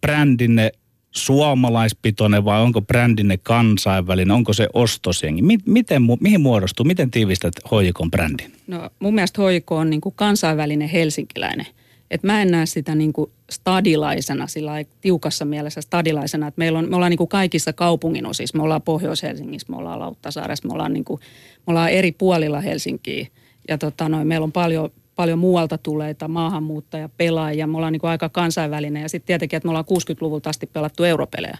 brändinne 0.00 0.72
suomalaispitoinen 1.16 2.44
vai 2.44 2.62
onko 2.62 2.80
brändinne 2.82 3.36
kansainvälinen, 3.36 4.30
onko 4.30 4.52
se 4.52 4.68
ostosjengi? 4.72 5.42
Mi- 5.42 5.58
miten, 5.66 6.02
mihin 6.20 6.40
muodostuu, 6.40 6.84
miten 6.84 7.10
tiivistät 7.10 7.54
HJKn 7.64 8.10
brändin? 8.10 8.52
No 8.66 8.90
mun 8.98 9.14
mielestä 9.14 9.42
HJK 9.42 9.72
on 9.72 9.90
niin 9.90 10.00
kuin 10.00 10.14
kansainvälinen 10.16 10.88
helsinkiläinen. 10.88 11.66
Et 12.10 12.22
mä 12.22 12.42
en 12.42 12.50
näe 12.50 12.66
sitä 12.66 12.94
niin 12.94 13.12
kuin 13.12 13.30
stadilaisena, 13.50 14.46
sillä 14.46 14.72
tiukassa 15.00 15.44
mielessä 15.44 15.80
stadilaisena. 15.80 16.46
Et 16.46 16.56
meillä 16.56 16.78
on, 16.78 16.90
me 16.90 16.96
ollaan 16.96 17.10
niin 17.10 17.18
kuin 17.18 17.28
kaikissa 17.28 17.72
kaupungin 17.72 18.26
osissa. 18.26 18.58
Me 18.58 18.64
ollaan 18.64 18.82
Pohjois-Helsingissä, 18.82 19.66
me 19.70 19.76
ollaan 19.76 19.98
Lauttasaaressa, 19.98 20.68
me 20.68 20.74
ollaan, 20.74 20.92
niin 20.92 21.04
kuin, 21.04 21.20
me 21.56 21.70
ollaan 21.70 21.90
eri 21.90 22.12
puolilla 22.12 22.60
Helsinkiä. 22.60 23.26
Ja 23.68 23.78
tota, 23.78 24.08
noin, 24.08 24.26
meillä 24.26 24.44
on 24.44 24.52
paljon, 24.52 24.90
paljon 25.16 25.38
muualta 25.38 25.78
tuleita 25.78 26.28
maahanmuuttajapelaajia. 26.28 27.66
Me 27.66 27.76
ollaan 27.76 27.92
niin 27.92 28.00
kuin 28.00 28.10
aika 28.10 28.28
kansainvälinen. 28.28 29.02
Ja 29.02 29.08
sitten 29.08 29.26
tietenkin, 29.26 29.56
että 29.56 29.66
me 29.66 29.70
ollaan 29.70 29.84
60-luvulta 29.90 30.50
asti 30.50 30.66
pelattu 30.66 31.04
europelejä. 31.04 31.58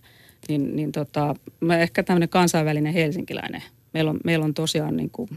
Niin, 0.48 0.76
niin 0.76 0.92
tota, 0.92 1.34
mä 1.61 1.78
ehkä 1.78 2.02
tämmöinen 2.02 2.28
kansainvälinen 2.28 2.92
helsinkiläinen. 2.92 3.62
Meillä 3.94 4.11
on, 4.11 4.20
meillä 4.24 4.44
on 4.44 4.55
tosiaan 4.55 4.96
niin 4.96 5.11
kuin 5.11 5.28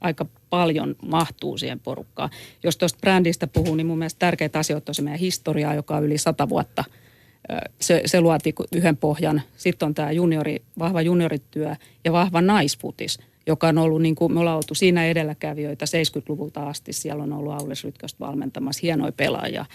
aika 0.00 0.26
paljon 0.50 0.96
mahtuu 1.02 1.58
siihen 1.58 1.80
porukkaan. 1.80 2.30
Jos 2.62 2.76
tuosta 2.76 2.98
brändistä 3.00 3.46
puhuu, 3.46 3.74
niin 3.74 3.86
mun 3.86 3.98
mielestä 3.98 4.18
tärkeitä 4.18 4.58
asioita 4.58 4.90
on 4.90 4.94
se 4.94 5.02
meidän 5.02 5.20
historiaa, 5.20 5.74
joka 5.74 5.96
on 5.96 6.04
yli 6.04 6.18
sata 6.18 6.48
vuotta. 6.48 6.84
Se, 7.80 8.02
se 8.06 8.20
luotiin 8.20 8.54
yhden 8.72 8.96
pohjan. 8.96 9.42
Sitten 9.56 9.86
on 9.86 9.94
tämä 9.94 10.12
juniori, 10.12 10.62
vahva 10.78 11.02
juniorityö 11.02 11.74
ja 12.04 12.12
vahva 12.12 12.40
naisfutis, 12.40 13.18
joka 13.48 13.68
on 13.68 13.78
ollut, 13.78 14.02
niin 14.02 14.14
kuin 14.14 14.32
me 14.32 14.40
ollaan 14.40 14.56
oltu 14.56 14.74
siinä 14.74 15.06
edelläkävijöitä 15.06 15.84
70-luvulta 15.84 16.68
asti. 16.68 16.92
Siellä 16.92 17.22
on 17.22 17.32
ollut 17.32 17.52
Aules 17.52 17.84
Rytköstä 17.84 18.20
valmentamassa 18.20 18.80
hienoja 18.82 19.12
pelaajia. 19.12 19.66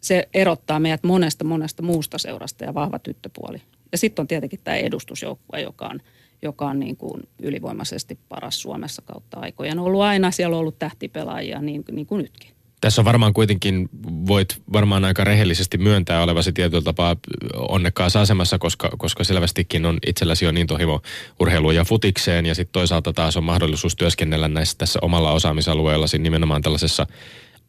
Se 0.00 0.28
erottaa 0.34 0.80
meidät 0.80 1.02
monesta 1.02 1.44
monesta 1.44 1.82
muusta 1.82 2.18
seurasta 2.18 2.64
ja 2.64 2.74
vahva 2.74 2.98
tyttöpuoli. 2.98 3.62
Ja 3.92 3.98
sitten 3.98 4.22
on 4.22 4.26
tietenkin 4.26 4.60
tämä 4.64 4.76
edustusjoukkue, 4.76 5.60
joka 5.60 5.86
on 5.86 6.00
joka 6.42 6.68
on 6.68 6.80
niin 6.80 6.96
kuin 6.96 7.22
ylivoimaisesti 7.42 8.18
paras 8.28 8.62
Suomessa 8.62 9.02
kautta 9.02 9.40
aikojen. 9.40 9.78
On 9.78 9.86
ollut 9.86 10.02
aina, 10.02 10.30
siellä 10.30 10.56
on 10.56 10.60
ollut 10.60 10.78
tähtipelaajia 10.78 11.62
niin, 11.62 11.84
niin 11.92 12.06
kuin 12.06 12.22
nytkin. 12.22 12.50
Tässä 12.80 13.00
on 13.00 13.04
varmaan 13.04 13.32
kuitenkin, 13.32 13.88
voit 14.04 14.62
varmaan 14.72 15.04
aika 15.04 15.24
rehellisesti 15.24 15.78
myöntää 15.78 16.22
olevasi 16.22 16.52
tietyllä 16.52 16.82
tapaa 16.82 17.16
onnekkaassa 17.54 18.20
asemassa, 18.20 18.58
koska, 18.58 18.90
koska 18.98 19.24
selvästikin 19.24 19.86
on 19.86 19.98
itselläsi 20.06 20.46
on 20.46 20.54
niin 20.54 20.66
tohimo 20.66 21.02
urheiluun 21.40 21.74
ja 21.74 21.84
futikseen. 21.84 22.46
Ja 22.46 22.54
sitten 22.54 22.72
toisaalta 22.72 23.12
taas 23.12 23.36
on 23.36 23.44
mahdollisuus 23.44 23.96
työskennellä 23.96 24.48
näissä 24.48 24.78
tässä 24.78 24.98
omalla 25.02 25.32
osaamisalueellasi 25.32 26.18
nimenomaan 26.18 26.62
tällaisessa 26.62 27.06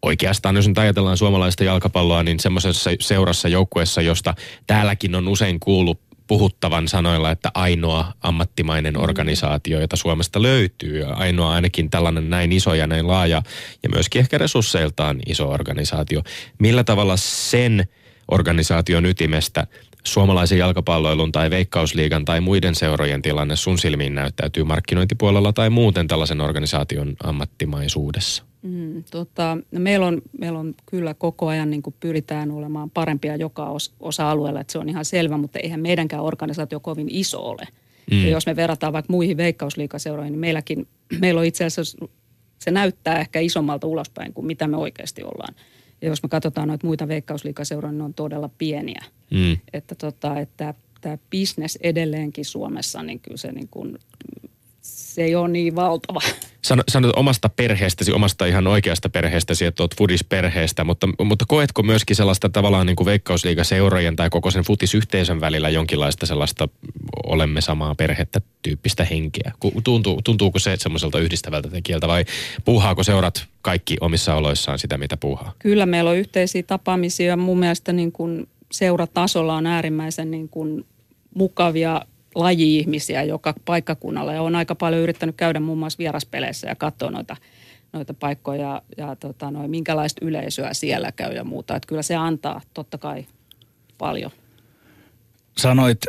oikeastaan, 0.01 0.55
jos 0.55 0.68
nyt 0.68 0.78
ajatellaan 0.78 1.18
suomalaista 1.18 1.64
jalkapalloa, 1.64 2.24
niin 2.24 2.39
semmoisessa 2.39 2.91
seurassa 2.99 3.47
joukkueessa, 3.47 4.01
josta 4.01 4.34
täälläkin 4.68 5.16
on 5.16 5.28
usein 5.28 5.59
kuullut 5.59 6.11
puhuttavan 6.32 6.88
sanoilla, 6.88 7.32
että 7.32 7.52
ainoa 7.54 8.14
ammattimainen 8.22 8.94
mm. 8.94 9.02
organisaatio, 9.02 9.80
jota 9.82 9.96
Suomesta 9.96 10.42
löytyy, 10.42 11.04
ainoa 11.04 11.54
ainakin 11.54 11.90
tällainen 11.90 12.30
näin 12.30 12.52
iso 12.52 12.74
ja 12.74 12.88
näin 12.88 13.08
laaja, 13.08 13.42
ja 13.84 13.90
myöskin 13.90 14.20
ehkä 14.20 14.38
resursseiltaan 14.38 15.20
iso 15.26 15.50
organisaatio. 15.50 16.22
Millä 16.60 16.84
tavalla 16.84 17.18
sen 17.18 17.88
organisaation 18.28 19.06
ytimestä 19.06 19.68
suomalaisen 20.04 20.58
jalkapalloilun 20.58 21.32
tai 21.32 21.50
veikkausliigan 21.50 22.26
tai 22.26 22.42
muiden 22.42 22.76
seurojen 22.76 23.22
tilanne 23.22 23.56
sun 23.56 23.78
silmiin 23.78 24.16
näyttäytyy 24.16 24.64
markkinointipuolella 24.64 25.54
tai 25.54 25.70
muuten 25.70 26.08
tällaisen 26.08 26.42
organisaation 26.42 27.16
ammattimaisuudessa? 27.24 28.51
Mm, 28.62 29.03
tota, 29.12 29.57
no 29.72 29.80
meillä, 29.80 30.05
on, 30.05 30.22
meillä 30.39 30.59
on 30.59 30.74
kyllä 30.86 31.14
koko 31.14 31.47
ajan 31.47 31.70
niin 31.70 31.82
kuin 31.82 31.95
pyritään 31.99 32.51
olemaan 32.51 32.89
parempia 32.89 33.36
joka 33.36 33.70
os, 33.70 33.93
osa-alueella, 33.99 34.62
että 34.62 34.72
se 34.72 34.80
on 34.80 34.89
ihan 34.89 35.05
selvä, 35.05 35.38
mutta 35.38 35.59
eihän 35.59 35.80
meidänkään 35.80 36.24
organisaatio 36.24 36.80
kovin 36.80 37.07
iso 37.09 37.49
ole. 37.49 37.68
Mm. 38.12 38.24
Ja 38.24 38.30
jos 38.30 38.45
me 38.45 38.55
verrataan 38.55 38.93
vaikka 38.93 39.14
muihin 39.14 39.38
veikkausliikaseuroihin, 39.38 40.32
niin 40.32 40.39
meilläkin, 40.39 40.88
meillä 41.20 41.39
on 41.39 41.45
itse 41.45 41.66
asiassa, 41.66 42.07
se 42.59 42.72
näyttää 42.72 43.20
ehkä 43.20 43.39
isommalta 43.39 43.88
ulospäin 43.88 44.34
kuin 44.34 44.47
mitä 44.47 44.68
me 44.68 44.78
oikeasti 44.78 45.24
ollaan. 45.24 45.55
Ja 46.01 46.07
jos 46.07 46.24
me 46.24 46.30
katsotaan 46.30 46.68
noita 46.68 46.88
muita 46.88 47.07
veikkausliikaseuroja, 47.07 47.91
niin 47.91 47.97
ne 47.97 48.03
on 48.03 48.14
todella 48.14 48.49
pieniä. 48.57 49.03
Mm. 49.32 49.57
Että, 49.74 49.95
tota, 49.95 50.39
että 50.39 50.74
tämä 51.01 51.18
bisnes 51.30 51.80
edelleenkin 51.82 52.45
Suomessa, 52.45 53.03
niin 53.03 53.20
kyllä 53.20 53.38
se 53.38 53.51
niin 53.51 53.68
kuin, 53.68 53.99
se 54.82 55.24
ei 55.24 55.36
ole 55.36 55.47
niin 55.47 55.76
valtava. 55.76 56.20
Sano, 56.62 56.84
sanot 56.89 57.16
omasta 57.16 57.49
perheestäsi, 57.49 58.12
omasta 58.12 58.45
ihan 58.45 58.68
oikeasta 58.68 59.09
perheestäsi, 59.09 59.66
että 59.66 59.84
olet 59.84 59.97
fudisperheestä, 59.97 60.84
mutta, 60.84 61.07
mutta 61.24 61.45
koetko 61.47 61.84
myöskin 61.84 62.16
sellaista 62.16 62.49
tavallaan 62.49 62.86
niin 62.86 62.95
kuin 62.95 63.05
veikkausliigaseurojen 63.05 64.16
tai 64.16 64.30
koko 64.30 64.51
sen 64.51 64.64
futisyhteisön 64.64 65.41
välillä 65.41 65.70
jonkinlaista 65.70 66.26
sellaista 66.26 66.70
olemme 67.26 67.62
samaa 67.62 67.95
perhettä 67.95 68.41
tyyppistä 68.62 69.05
henkeä? 69.05 69.51
Tuntuu, 69.84 70.22
tuntuuko 70.22 70.59
se 70.59 70.76
semmoiselta 70.78 71.20
yhdistävältä 71.20 71.70
tekijältä 71.70 72.07
vai 72.07 72.26
puuhaako 72.66 73.03
seurat 73.03 73.45
kaikki 73.62 73.97
omissa 74.01 74.36
oloissaan 74.36 74.80
sitä, 74.80 74.97
mitä 74.97 75.18
puuhaa? 75.18 75.53
Kyllä 75.59 75.86
meillä 75.86 76.09
on 76.09 76.18
yhteisiä 76.18 76.64
tapaamisia. 76.64 77.38
Mun 77.38 77.59
mielestä 77.59 77.93
niin 77.93 78.12
kuin 78.12 78.47
seuratasolla 78.72 79.55
on 79.55 79.66
äärimmäisen 79.66 80.32
niin 80.32 80.49
kuin 80.49 80.86
mukavia 81.36 82.01
laji-ihmisiä 82.36 83.24
joka 83.24 83.54
paikkakunnalla 83.66 84.34
ja 84.34 84.42
on 84.42 84.56
aika 84.56 84.76
paljon 84.76 85.02
yrittänyt 85.02 85.36
käydä 85.36 85.60
muun 85.60 85.78
muassa 85.78 85.98
vieraspeleissä 85.98 86.68
ja 86.68 86.76
katsoa 86.76 87.12
noita, 87.12 87.38
noita 87.94 88.14
paikkoja 88.14 88.82
ja 88.98 89.16
tota, 89.16 89.52
noin, 89.52 89.72
minkälaista 89.72 90.26
yleisöä 90.26 90.74
siellä 90.74 91.12
käy 91.12 91.34
ja 91.34 91.44
muuta. 91.44 91.76
Että 91.76 91.88
kyllä 91.88 92.02
se 92.02 92.16
antaa 92.16 92.62
totta 92.74 92.98
kai 92.98 93.26
paljon. 93.98 94.32
Sanoit, 95.58 96.06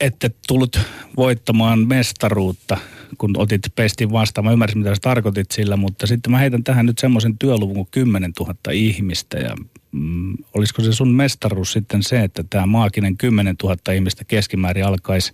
että 0.00 0.30
tullut 0.48 0.80
voittamaan 1.16 1.88
mestaruutta, 1.88 2.76
kun 3.18 3.34
otit 3.36 3.62
pestin 3.76 4.12
vastaan. 4.12 4.44
Mä 4.44 4.52
ymmärsin, 4.52 4.78
mitä 4.78 4.94
sä 4.94 5.00
tarkoitit 5.00 5.50
sillä, 5.50 5.76
mutta 5.76 6.06
sitten 6.06 6.32
mä 6.32 6.38
heitän 6.38 6.64
tähän 6.64 6.86
nyt 6.86 6.98
semmoisen 6.98 7.38
työluvun 7.38 7.74
kuin 7.74 7.88
10 7.90 8.32
000 8.40 8.54
ihmistä 8.72 9.38
ja 9.38 9.56
mm, 9.94 10.34
olisiko 10.54 10.82
se 10.82 10.92
sun 10.92 11.14
mestaruus 11.14 11.72
sitten 11.72 12.02
se, 12.02 12.20
että 12.20 12.44
tämä 12.50 12.66
maaginen 12.66 13.16
10 13.16 13.56
000 13.62 13.92
ihmistä 13.94 14.24
keskimäärin 14.24 14.84
alkaisi 14.84 15.32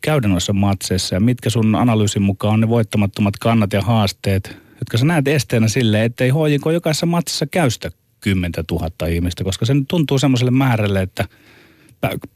käydä 0.00 0.28
noissa 0.28 0.52
matseissa? 0.52 1.14
Ja 1.14 1.20
mitkä 1.20 1.50
sun 1.50 1.74
analyysin 1.74 2.22
mukaan 2.22 2.54
on 2.54 2.60
ne 2.60 2.68
voittamattomat 2.68 3.38
kannat 3.38 3.72
ja 3.72 3.82
haasteet, 3.82 4.56
jotka 4.80 4.98
sä 4.98 5.04
näet 5.04 5.28
esteenä 5.28 5.68
silleen, 5.68 6.04
että 6.04 6.24
ei 6.24 6.30
HJK 6.30 6.72
jokaisessa 6.72 7.06
matsissa 7.06 7.46
käystä 7.46 7.90
10 8.20 8.52
000 8.70 9.08
ihmistä, 9.08 9.44
koska 9.44 9.64
se 9.64 9.74
tuntuu 9.88 10.18
semmoiselle 10.18 10.50
määrälle, 10.50 11.02
että 11.02 11.24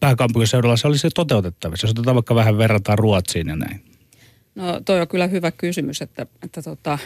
pääkaupunkiseudulla 0.01 0.77
se 0.77 0.87
olisi 0.87 1.09
toteutettavissa, 1.15 1.85
jos 1.85 1.91
otetaan 1.91 2.15
vaikka 2.15 2.35
vähän 2.35 2.59
verrataan 2.59 2.99
Ruotsiin 2.99 3.49
ja 3.49 3.57
näin. 3.57 3.81
No 4.55 4.81
toi 4.81 5.01
on 5.01 5.09
kyllä 5.09 5.27
hyvä 5.27 5.51
kysymys, 5.51 6.03
että, 6.03 6.27
että 6.43 6.63
tota, 6.63 6.99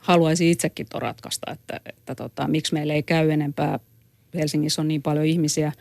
haluaisin 0.00 0.48
itsekin 0.48 0.86
tuon 0.90 1.02
ratkaista, 1.02 1.52
että, 1.52 1.80
että 1.86 2.14
tota, 2.14 2.48
miksi 2.48 2.74
meillä 2.74 2.94
ei 2.94 3.02
käy 3.02 3.30
enempää 3.30 3.78
Helsingissä 4.36 4.82
on 4.82 4.88
niin 4.88 5.02
paljon 5.02 5.26
ihmisiä. 5.26 5.72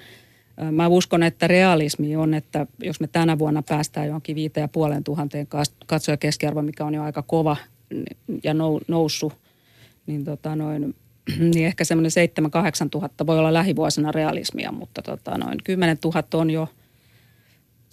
Mä 0.72 0.88
uskon, 0.88 1.24
että 1.24 1.48
realismi 1.48 2.16
on, 2.16 2.34
että 2.34 2.68
jos 2.84 3.00
me 3.00 3.08
tänä 3.08 3.40
vuonna 3.40 3.64
päästään 3.70 4.08
johonkin 4.08 4.36
viiteen 4.36 4.62
ja 4.62 4.68
puolen 4.68 5.04
tuhanteen 5.04 5.48
katsoja 5.86 6.18
keskiarvo, 6.18 6.62
mikä 6.62 6.86
on 6.86 6.94
jo 6.94 7.04
aika 7.04 7.22
kova 7.22 7.58
ja 8.44 8.54
noussut, 8.88 9.34
niin, 10.08 10.26
tota 10.26 10.56
noin, 10.56 10.96
niin 11.54 11.66
ehkä 11.66 11.84
semmoinen 11.84 12.12
7-8 12.86 12.90
tuhatta 12.92 13.28
voi 13.28 13.40
olla 13.40 13.54
lähivuosina 13.54 14.12
realismia, 14.12 14.72
mutta 14.72 15.02
tota 15.02 15.38
noin 15.38 15.58
10 15.64 15.98
000 16.04 16.24
on 16.34 16.50
jo, 16.50 16.70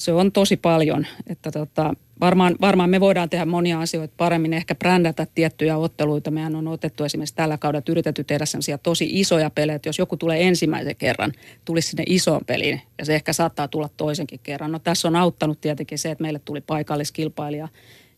se 0.02 0.12
on 0.12 0.32
tosi 0.32 0.56
paljon, 0.56 1.06
että 1.26 1.50
tota, 1.50 1.94
varmaan, 2.20 2.56
varmaan 2.60 2.90
me 2.90 3.00
voidaan 3.00 3.30
tehdä 3.30 3.44
monia 3.44 3.80
asioita 3.80 4.14
paremmin, 4.16 4.52
ehkä 4.52 4.74
brändätä 4.74 5.26
tiettyjä 5.34 5.76
otteluita. 5.76 6.30
Mehän 6.30 6.56
on 6.56 6.68
otettu 6.68 7.04
esimerkiksi 7.04 7.34
tällä 7.34 7.58
kaudella, 7.58 7.84
yritetty 7.88 8.24
tehdä 8.24 8.46
sellaisia 8.46 8.78
tosi 8.78 9.08
isoja 9.10 9.50
pelejä, 9.50 9.76
että 9.76 9.88
jos 9.88 9.98
joku 9.98 10.16
tulee 10.16 10.48
ensimmäisen 10.48 10.96
kerran, 10.96 11.32
tulisi 11.64 11.88
sinne 11.88 12.04
isoon 12.06 12.40
peliin 12.46 12.80
ja 12.98 13.04
se 13.04 13.14
ehkä 13.14 13.32
saattaa 13.32 13.68
tulla 13.68 13.90
toisenkin 13.96 14.40
kerran. 14.42 14.72
No 14.72 14.78
tässä 14.78 15.08
on 15.08 15.16
auttanut 15.16 15.60
tietenkin 15.60 15.98
se, 15.98 16.10
että 16.10 16.22
meille 16.22 16.40
tuli 16.44 16.60
paikalliskilpailija 16.60 17.68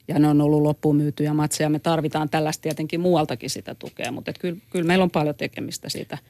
ja 0.09 0.19
ne 0.19 0.29
on 0.29 0.41
ollut 0.41 0.63
loppuun 0.63 0.97
myytyjä 0.97 1.35
matseja. 1.35 1.71
Me 1.71 1.79
tarvitaan 1.79 2.31
tällaista 2.31 2.63
tietenkin 2.63 3.01
muualtakin 3.01 3.51
sitä 3.51 3.75
tukea, 3.75 4.13
mutta 4.13 4.33
kyllä, 4.41 4.61
kyllä 4.71 4.87
meillä 4.87 5.03
on 5.03 5.11
paljon 5.11 5.35
tekemistä 5.35 5.89
siitä– 5.89 6.19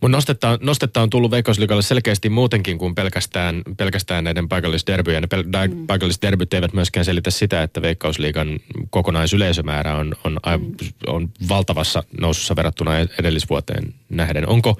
mutta 0.00 0.16
nostetta, 0.16 0.58
nostetta 0.62 1.02
on 1.02 1.10
tullut 1.10 1.30
Veikkausliikalle 1.30 1.82
selkeästi 1.82 2.28
muutenkin 2.28 2.78
kuin 2.78 2.94
pelkästään, 2.94 3.62
pelkästään 3.76 4.24
näiden 4.24 4.48
paikallisderbyjen. 4.48 5.22
Ne 5.22 5.38
pel- 5.38 5.74
mm. 5.74 5.86
paikallisderbyt 5.86 6.54
eivät 6.54 6.72
myöskään 6.72 7.04
selitä 7.04 7.30
sitä, 7.30 7.62
että 7.62 7.82
Veikkausliigan 7.82 8.60
kokonaisyleisömäärä 8.90 9.96
on, 9.96 10.14
on, 10.24 10.38
mm. 10.60 10.74
on 11.06 11.30
valtavassa 11.48 12.02
nousussa 12.20 12.56
verrattuna 12.56 12.98
edellisvuoteen 12.98 13.94
nähden. 14.08 14.48
Onko 14.48 14.76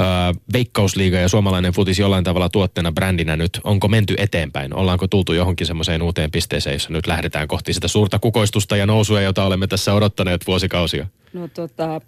äh, 0.00 0.06
Veikkausliiga 0.52 1.16
ja 1.16 1.28
suomalainen 1.28 1.72
futis 1.72 1.98
jollain 1.98 2.24
tavalla 2.24 2.48
tuotteena, 2.48 2.92
brändinä 2.92 3.36
nyt, 3.36 3.60
onko 3.64 3.88
menty 3.88 4.14
eteenpäin? 4.18 4.74
Ollaanko 4.74 5.08
tultu 5.08 5.32
johonkin 5.32 5.66
semmoiseen 5.66 6.02
uuteen 6.02 6.30
pisteeseen, 6.30 6.74
jossa 6.74 6.92
nyt 6.92 7.06
lähdetään 7.06 7.48
kohti 7.48 7.72
sitä 7.72 7.88
suurta 7.88 8.18
kukoistusta 8.18 8.76
ja 8.76 8.86
nousua, 8.86 9.20
jota 9.20 9.44
olemme 9.44 9.66
tässä 9.66 9.94
odottaneet 9.94 10.46
vuosikausia? 10.46 11.06
No 11.32 11.48
tota, 11.48 12.00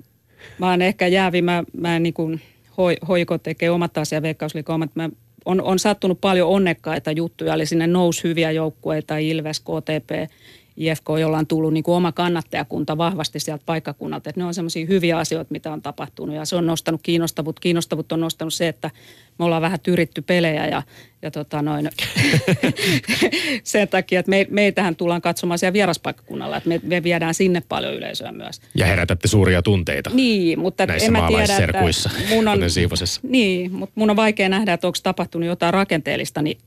mä 0.59 0.71
oon 0.71 0.83
ehkä 0.83 1.07
jäävi, 1.07 1.43
mä, 1.43 1.65
mä 1.77 1.99
niin 1.99 2.15
kuin 2.15 2.41
hoi, 2.77 2.97
hoiko 3.09 3.39
tekee 3.39 3.71
omat 3.71 3.99
asiat, 3.99 4.23
veikkausliikon 4.23 4.75
omat. 4.75 4.91
Mä 4.95 5.09
on, 5.45 5.63
on 5.63 5.79
sattunut 5.79 6.21
paljon 6.21 6.49
onnekkaita 6.49 7.13
juttuja, 7.13 7.55
eli 7.55 7.67
sinne 7.67 7.87
nousi 7.87 8.25
hyviä 8.25 8.51
joukkueita, 8.51 9.17
Ilves, 9.17 9.61
KTP, 9.61 10.31
IFK, 10.77 11.05
jolla 11.21 11.39
on 11.39 11.47
tullut 11.47 11.73
niin 11.73 11.85
kuin 11.85 11.95
oma 11.95 12.13
kannattajakunta 12.13 12.99
vahvasti 12.99 13.41
sieltä 13.41 13.63
paikkakunnalta. 13.67 14.31
Että 14.31 14.41
ne 14.41 14.45
on 14.45 14.55
semmoisia 14.55 14.87
hyviä 14.87 15.19
asioita, 15.19 15.53
mitä 15.53 15.73
on 15.73 15.83
tapahtunut 15.83 16.35
ja 16.35 16.45
se 16.45 16.57
on 16.57 16.67
nostanut 16.67 17.01
kiinnostavuutta. 17.03 17.61
Kiinnostavuutta 17.61 18.15
on 18.15 18.21
nostanut 18.21 18.55
se, 18.55 18.69
että 18.69 18.91
me 19.39 19.45
ollaan 19.45 19.63
vähän 19.63 19.81
tyritty 19.81 20.23
pelejä 20.23 20.67
ja, 20.67 20.83
ja 21.23 21.31
tota 21.31 21.63
noin, 21.63 21.91
sen 23.63 23.89
takia, 23.89 24.21
että 24.21 24.31
me, 24.31 24.47
meitähän 24.51 24.97
tullaan 24.97 25.23
katsomaan 25.23 25.59
siellä 25.59 25.73
vieraspaikkakunnalla, 25.73 26.57
että 26.57 26.69
me, 26.69 26.81
me 26.83 27.03
viedään 27.03 27.35
sinne 27.35 27.63
paljon 27.69 27.95
yleisöä 27.95 28.33
myös. 28.33 28.61
Ja 28.75 28.87
herätätte 28.87 29.29
suuria 29.29 29.63
tunteita. 29.63 30.11
Niin, 30.15 30.59
mutta 30.59 30.87
näissä 30.87 31.07
en 31.07 31.13
mä 31.13 31.29
tiedä, 31.29 31.57
että 31.57 31.85
mun 32.29 32.49
on, 32.49 32.59
Niin, 33.23 33.73
mutta 33.73 33.93
mun 33.95 34.11
on 34.11 34.17
vaikea 34.17 34.49
nähdä, 34.49 34.73
että 34.73 34.87
onko 34.87 34.99
tapahtunut 35.03 35.47
jotain 35.47 35.75
rakenteellista, 35.75 36.43
niin 36.43 36.59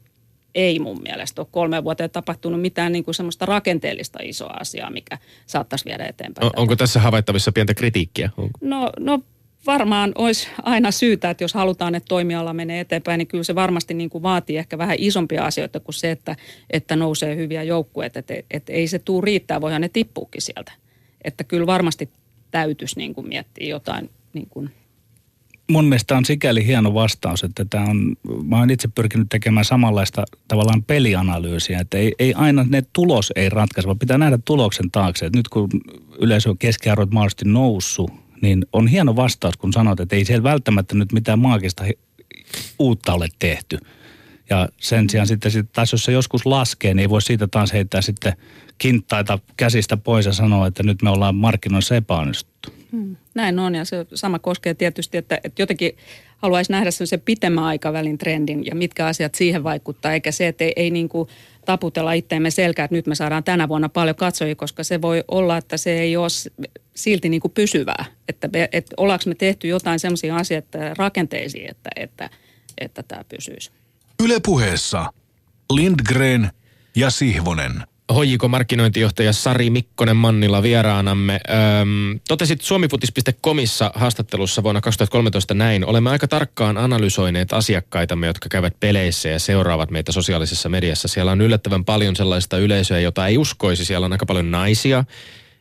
ei 0.55 0.79
mun 0.79 1.01
mielestä 1.01 1.41
ole 1.41 1.47
kolme 1.51 1.83
vuoteen 1.83 2.09
tapahtunut 2.09 2.61
mitään 2.61 2.91
niin 2.91 3.03
kuin 3.03 3.15
semmoista 3.15 3.45
rakenteellista 3.45 4.19
isoa 4.21 4.57
asiaa, 4.59 4.89
mikä 4.89 5.17
saattaisi 5.45 5.85
viedä 5.85 6.05
eteenpäin. 6.05 6.45
On, 6.45 6.51
onko 6.55 6.75
tässä 6.75 6.99
havaittavissa 6.99 7.51
pientä 7.51 7.73
kritiikkiä? 7.73 8.29
Onko? 8.37 8.59
No, 8.61 8.89
no 8.99 9.19
varmaan 9.65 10.11
olisi 10.15 10.47
aina 10.63 10.91
syytä, 10.91 11.29
että 11.29 11.43
jos 11.43 11.53
halutaan, 11.53 11.95
että 11.95 12.07
toimiala 12.07 12.53
menee 12.53 12.79
eteenpäin, 12.79 13.17
niin 13.17 13.27
kyllä 13.27 13.43
se 13.43 13.55
varmasti 13.55 13.93
niin 13.93 14.09
kuin 14.09 14.23
vaatii 14.23 14.57
ehkä 14.57 14.77
vähän 14.77 14.95
isompia 14.99 15.45
asioita 15.45 15.79
kuin 15.79 15.95
se, 15.95 16.11
että, 16.11 16.35
että 16.69 16.95
nousee 16.95 17.35
hyviä 17.35 17.63
joukkueita. 17.63 18.19
Että, 18.19 18.33
että 18.51 18.73
ei 18.73 18.87
se 18.87 18.99
tuu 18.99 19.21
riittää, 19.21 19.61
voihan 19.61 19.81
ne 19.81 19.89
tippuukin 19.89 20.41
sieltä. 20.41 20.71
Että 21.23 21.43
kyllä 21.43 21.67
varmasti 21.67 22.09
täytyisi 22.51 22.97
niin 22.97 23.13
kuin 23.13 23.27
miettiä 23.27 23.67
jotain 23.67 24.09
niin 24.33 24.47
kuin 24.49 24.69
mun 25.71 25.85
mielestä 25.85 26.17
on 26.17 26.25
sikäli 26.25 26.65
hieno 26.65 26.93
vastaus, 26.93 27.43
että 27.43 27.65
tämä 27.69 27.85
on, 27.85 28.15
mä 28.43 28.59
oon 28.59 28.69
itse 28.69 28.87
pyrkinyt 28.87 29.27
tekemään 29.29 29.65
samanlaista 29.65 30.23
tavallaan 30.47 30.83
pelianalyysiä, 30.83 31.79
että 31.79 31.97
ei, 31.97 32.15
ei 32.19 32.33
aina 32.33 32.65
ne 32.69 32.83
tulos 32.93 33.31
ei 33.35 33.49
ratkaise, 33.49 33.87
vaan 33.87 33.99
pitää 33.99 34.17
nähdä 34.17 34.39
tuloksen 34.45 34.91
taakse. 34.91 35.25
Et 35.25 35.35
nyt 35.35 35.47
kun 35.47 35.69
yleisö 36.19 36.55
keskiarvot 36.59 37.11
mahdollisesti 37.11 37.45
noussut, 37.45 38.11
niin 38.41 38.65
on 38.73 38.87
hieno 38.87 39.15
vastaus, 39.15 39.57
kun 39.57 39.73
sanot, 39.73 39.99
että 39.99 40.15
ei 40.15 40.25
siellä 40.25 40.43
välttämättä 40.43 40.95
nyt 40.95 41.11
mitään 41.11 41.39
maagista 41.39 41.83
uutta 42.79 43.13
ole 43.13 43.27
tehty. 43.39 43.77
Ja 44.49 44.69
sen 44.77 45.09
sijaan 45.09 45.27
sitten, 45.27 45.51
taas 45.73 45.91
jos 45.91 46.03
se 46.03 46.11
joskus 46.11 46.45
laskee, 46.45 46.93
niin 46.93 47.01
ei 47.01 47.09
voi 47.09 47.21
siitä 47.21 47.47
taas 47.47 47.73
heittää 47.73 48.01
sitten 48.01 48.33
kinttaita 48.77 49.39
käsistä 49.57 49.97
pois 49.97 50.25
ja 50.25 50.33
sanoa, 50.33 50.67
että 50.67 50.83
nyt 50.83 51.01
me 51.01 51.09
ollaan 51.09 51.35
markkinoissa 51.35 51.95
epäonnistuttu. 51.95 52.73
Hmm. 52.91 53.15
Näin 53.33 53.59
on 53.59 53.75
ja 53.75 53.85
se 53.85 54.05
sama 54.13 54.39
koskee 54.39 54.73
tietysti, 54.73 55.17
että, 55.17 55.39
että 55.43 55.61
jotenkin 55.61 55.91
haluaisi 56.37 56.71
nähdä 56.71 56.91
sen 56.91 57.21
pitemmän 57.21 57.63
aikavälin 57.63 58.17
trendin 58.17 58.65
ja 58.65 58.75
mitkä 58.75 59.05
asiat 59.05 59.35
siihen 59.35 59.63
vaikuttaa, 59.63 60.13
eikä 60.13 60.31
se, 60.31 60.47
että 60.47 60.63
ei, 60.63 60.73
ei 60.75 60.89
niin 60.89 61.09
kuin 61.09 61.29
taputella 61.65 62.13
itteemme 62.13 62.51
selkää, 62.51 62.85
että 62.85 62.95
nyt 62.95 63.07
me 63.07 63.15
saadaan 63.15 63.43
tänä 63.43 63.67
vuonna 63.67 63.89
paljon 63.89 64.15
katsojia, 64.15 64.55
koska 64.55 64.83
se 64.83 65.01
voi 65.01 65.23
olla, 65.27 65.57
että 65.57 65.77
se 65.77 65.99
ei 65.99 66.17
ole 66.17 66.27
silti 66.95 67.29
niin 67.29 67.41
kuin 67.41 67.51
pysyvää. 67.51 68.05
Että, 68.27 68.49
että 68.71 68.93
ollaanko 68.97 69.23
me 69.27 69.35
tehty 69.35 69.67
jotain 69.67 69.99
sellaisia 69.99 70.35
asioita 70.35 70.77
rakenteisiin, 70.97 71.69
että, 71.69 71.89
että, 71.95 72.29
että 72.77 73.03
tämä 73.03 73.23
pysyisi. 73.23 73.71
Ylepuheessa 74.23 75.13
Lindgren 75.73 76.49
ja 76.95 77.09
Sihvonen. 77.09 77.83
Hojiko 78.13 78.47
markkinointijohtaja 78.47 79.33
Sari 79.33 79.69
Mikkonen 79.69 80.15
Mannilla 80.15 80.63
vieraanamme. 80.63 81.39
Öm, 81.81 82.19
totesit 82.27 82.61
suomifutis.comissa 82.61 83.91
haastattelussa 83.95 84.63
vuonna 84.63 84.81
2013 84.81 85.53
näin. 85.53 85.85
Olemme 85.85 86.09
aika 86.09 86.27
tarkkaan 86.27 86.77
analysoineet 86.77 87.53
asiakkaitamme, 87.53 88.27
jotka 88.27 88.49
käyvät 88.49 88.79
peleissä 88.79 89.29
ja 89.29 89.39
seuraavat 89.39 89.91
meitä 89.91 90.11
sosiaalisessa 90.11 90.69
mediassa. 90.69 91.07
Siellä 91.07 91.31
on 91.31 91.41
yllättävän 91.41 91.85
paljon 91.85 92.15
sellaista 92.15 92.57
yleisöä, 92.57 92.99
jota 92.99 93.27
ei 93.27 93.37
uskoisi. 93.37 93.85
Siellä 93.85 94.05
on 94.05 94.11
aika 94.11 94.25
paljon 94.25 94.51
naisia, 94.51 95.03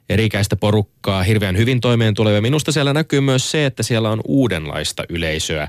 erikäistä 0.08 0.56
porukkaa, 0.56 1.22
hirveän 1.22 1.56
hyvin 1.56 1.80
toimeen 1.80 2.14
tulevia. 2.14 2.40
Minusta 2.40 2.72
siellä 2.72 2.92
näkyy 2.92 3.20
myös 3.20 3.50
se, 3.50 3.66
että 3.66 3.82
siellä 3.82 4.10
on 4.10 4.20
uudenlaista 4.26 5.04
yleisöä. 5.08 5.68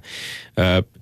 Ö, 0.60 1.01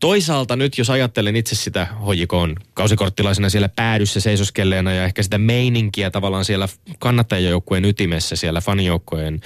Toisaalta 0.00 0.56
nyt, 0.56 0.78
jos 0.78 0.90
ajattelen 0.90 1.36
itse 1.36 1.56
sitä 1.56 1.86
hojikoon 2.06 2.56
kausikorttilaisena 2.74 3.48
siellä 3.48 3.68
päädyssä 3.68 4.20
seisoskelleena 4.20 4.92
ja 4.92 5.04
ehkä 5.04 5.22
sitä 5.22 5.38
meininkiä 5.38 6.10
tavallaan 6.10 6.44
siellä 6.44 6.68
kannattajajoukkueen 6.98 7.84
ytimessä, 7.84 8.36
siellä 8.36 8.60
fanijoukkueen 8.60 9.40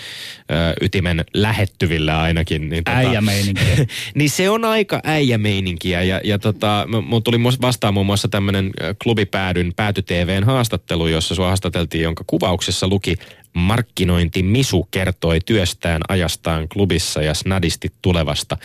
ö, 0.51 0.55
ytimen 0.81 1.25
lähettyvillä 1.35 2.21
ainakin. 2.21 2.69
Niin 2.71 2.85
tota, 2.85 2.97
äijämeininkiä. 2.97 3.77
niin 4.15 4.31
se 4.31 4.51
on 4.51 4.65
aika 4.65 5.01
äijämeininkiä 5.05 6.03
ja, 6.03 6.21
ja 6.25 6.39
tota, 6.39 6.87
mun 7.07 7.23
tuli 7.23 7.37
vastaan 7.61 7.95
muun 7.95 8.07
muassa 8.07 8.29
tämmöinen 8.29 8.71
klubipäädyn 9.03 9.73
pääty 9.77 10.03
TVn 10.03 10.45
haastattelu, 10.45 11.07
jossa 11.07 11.35
sua 11.35 11.47
haastateltiin, 11.47 12.03
jonka 12.03 12.25
kuvauksessa 12.27 12.89
luki 12.89 13.17
markkinointi 13.55 14.43
Misu 14.43 14.89
kertoi 14.91 15.39
työstään 15.47 16.01
ajastaan 16.09 16.69
klubissa 16.69 17.23
ja 17.23 17.35
snadisti 17.35 17.93
tulevasta. 18.03 18.57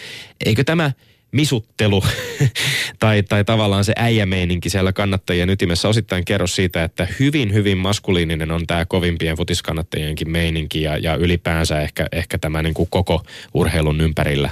Eikö 0.46 0.64
tämä 0.64 0.92
misuttelu 1.32 2.04
tai, 3.00 3.24
tai 3.24 3.46
tavallaan 3.46 3.84
se 3.84 3.94
äijämeininki 3.96 4.70
siellä 4.70 4.94
kannattajien 4.94 5.50
ytimessä 5.50 5.88
osittain 5.90 6.26
kerro 6.26 6.48
siitä, 6.48 6.84
että 6.84 7.08
hyvin, 7.20 7.54
hyvin 7.54 7.78
maskuliininen 7.78 8.52
on 8.52 8.68
tämä 8.68 8.86
kovimpien 8.86 9.38
futiskannattajienkin 9.38 10.30
meininki 10.30 10.82
ja, 10.82 10.98
ja 10.98 11.16
ylipäänsä 11.16 11.82
ehkä, 11.82 12.08
ehkä 12.12 12.38
tämä 12.38 12.64
niin 12.64 12.74
kuin 12.74 12.90
koko 12.90 13.24
urheilun 13.54 14.02
ympärillä 14.02 14.50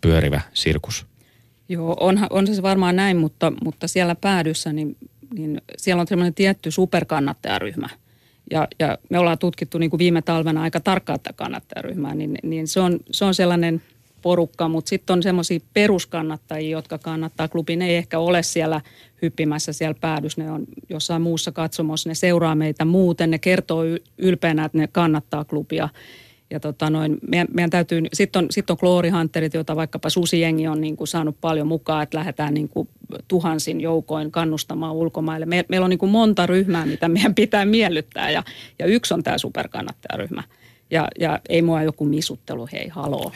pyörivä 0.00 0.40
sirkus. 0.54 1.06
Joo, 1.68 1.96
onhan, 2.00 2.28
on 2.30 2.46
se 2.46 2.62
varmaan 2.62 2.96
näin, 2.96 3.16
mutta, 3.16 3.52
mutta 3.64 3.88
siellä 3.88 4.14
päädyssä, 4.14 4.72
niin, 4.72 4.96
niin 5.34 5.60
siellä 5.76 6.00
on 6.00 6.06
semmoinen 6.06 6.34
tietty 6.34 6.70
superkannattajaryhmä. 6.70 7.88
Ja, 8.50 8.68
ja 8.78 8.98
me 9.10 9.18
ollaan 9.18 9.38
tutkittu 9.38 9.78
niin 9.78 9.90
kuin 9.90 9.98
viime 9.98 10.22
talvena 10.22 10.62
aika 10.62 10.80
tarkkaan 10.80 11.20
tätä 11.20 11.36
kannattajaryhmää, 11.36 12.14
niin, 12.14 12.38
niin 12.42 12.68
se, 12.68 12.80
on, 12.80 13.00
se 13.10 13.24
on 13.24 13.34
sellainen– 13.34 13.82
porukka, 14.22 14.68
mutta 14.68 14.88
sitten 14.88 15.14
on 15.14 15.22
semmoisia 15.22 15.60
peruskannattajia, 15.74 16.78
jotka 16.78 16.98
kannattaa 16.98 17.48
klubin. 17.48 17.78
Ne 17.78 17.88
ei 17.88 17.96
ehkä 17.96 18.18
ole 18.18 18.42
siellä 18.42 18.80
hyppimässä 19.22 19.72
siellä 19.72 19.96
päädys, 20.00 20.36
ne 20.36 20.50
on 20.50 20.66
jossain 20.88 21.22
muussa 21.22 21.52
katsomossa, 21.52 22.08
ne 22.08 22.14
seuraa 22.14 22.54
meitä 22.54 22.84
muuten, 22.84 23.30
ne 23.30 23.38
kertoo 23.38 23.82
ylpeänä, 24.18 24.64
että 24.64 24.78
ne 24.78 24.86
kannattaa 24.86 25.44
klubia. 25.44 25.88
Ja 26.50 26.60
tota 26.60 26.90
noin, 26.90 27.18
meidän, 27.28 27.48
meidän 27.54 27.70
täytyy, 27.70 28.02
sitten 28.12 28.44
on, 28.44 28.46
sit 28.50 28.70
on 28.70 28.76
kloorihunterit, 28.76 29.54
joita 29.54 29.76
vaikkapa 29.76 30.10
susijengi 30.10 30.68
on 30.68 30.80
niin 30.80 30.96
kuin 30.96 31.08
saanut 31.08 31.36
paljon 31.40 31.66
mukaan, 31.66 32.02
että 32.02 32.18
lähdetään 32.18 32.54
niin 32.54 32.68
kuin 32.68 32.88
tuhansin 33.28 33.80
joukoin 33.80 34.30
kannustamaan 34.30 34.94
ulkomaille. 34.94 35.46
Me, 35.46 35.64
meillä 35.68 35.84
on 35.84 35.90
niin 35.90 35.98
kuin 35.98 36.12
monta 36.12 36.46
ryhmää, 36.46 36.86
mitä 36.86 37.08
meidän 37.08 37.34
pitää 37.34 37.64
miellyttää 37.64 38.30
ja, 38.30 38.42
ja 38.78 38.86
yksi 38.86 39.14
on 39.14 39.22
tämä 39.22 39.38
superkannattajaryhmä. 39.38 40.42
Ja, 40.90 41.08
ja 41.20 41.40
ei 41.48 41.62
mua 41.62 41.82
joku 41.82 42.04
misuttelu, 42.04 42.68
hei 42.72 42.88
haloo. 42.88 43.32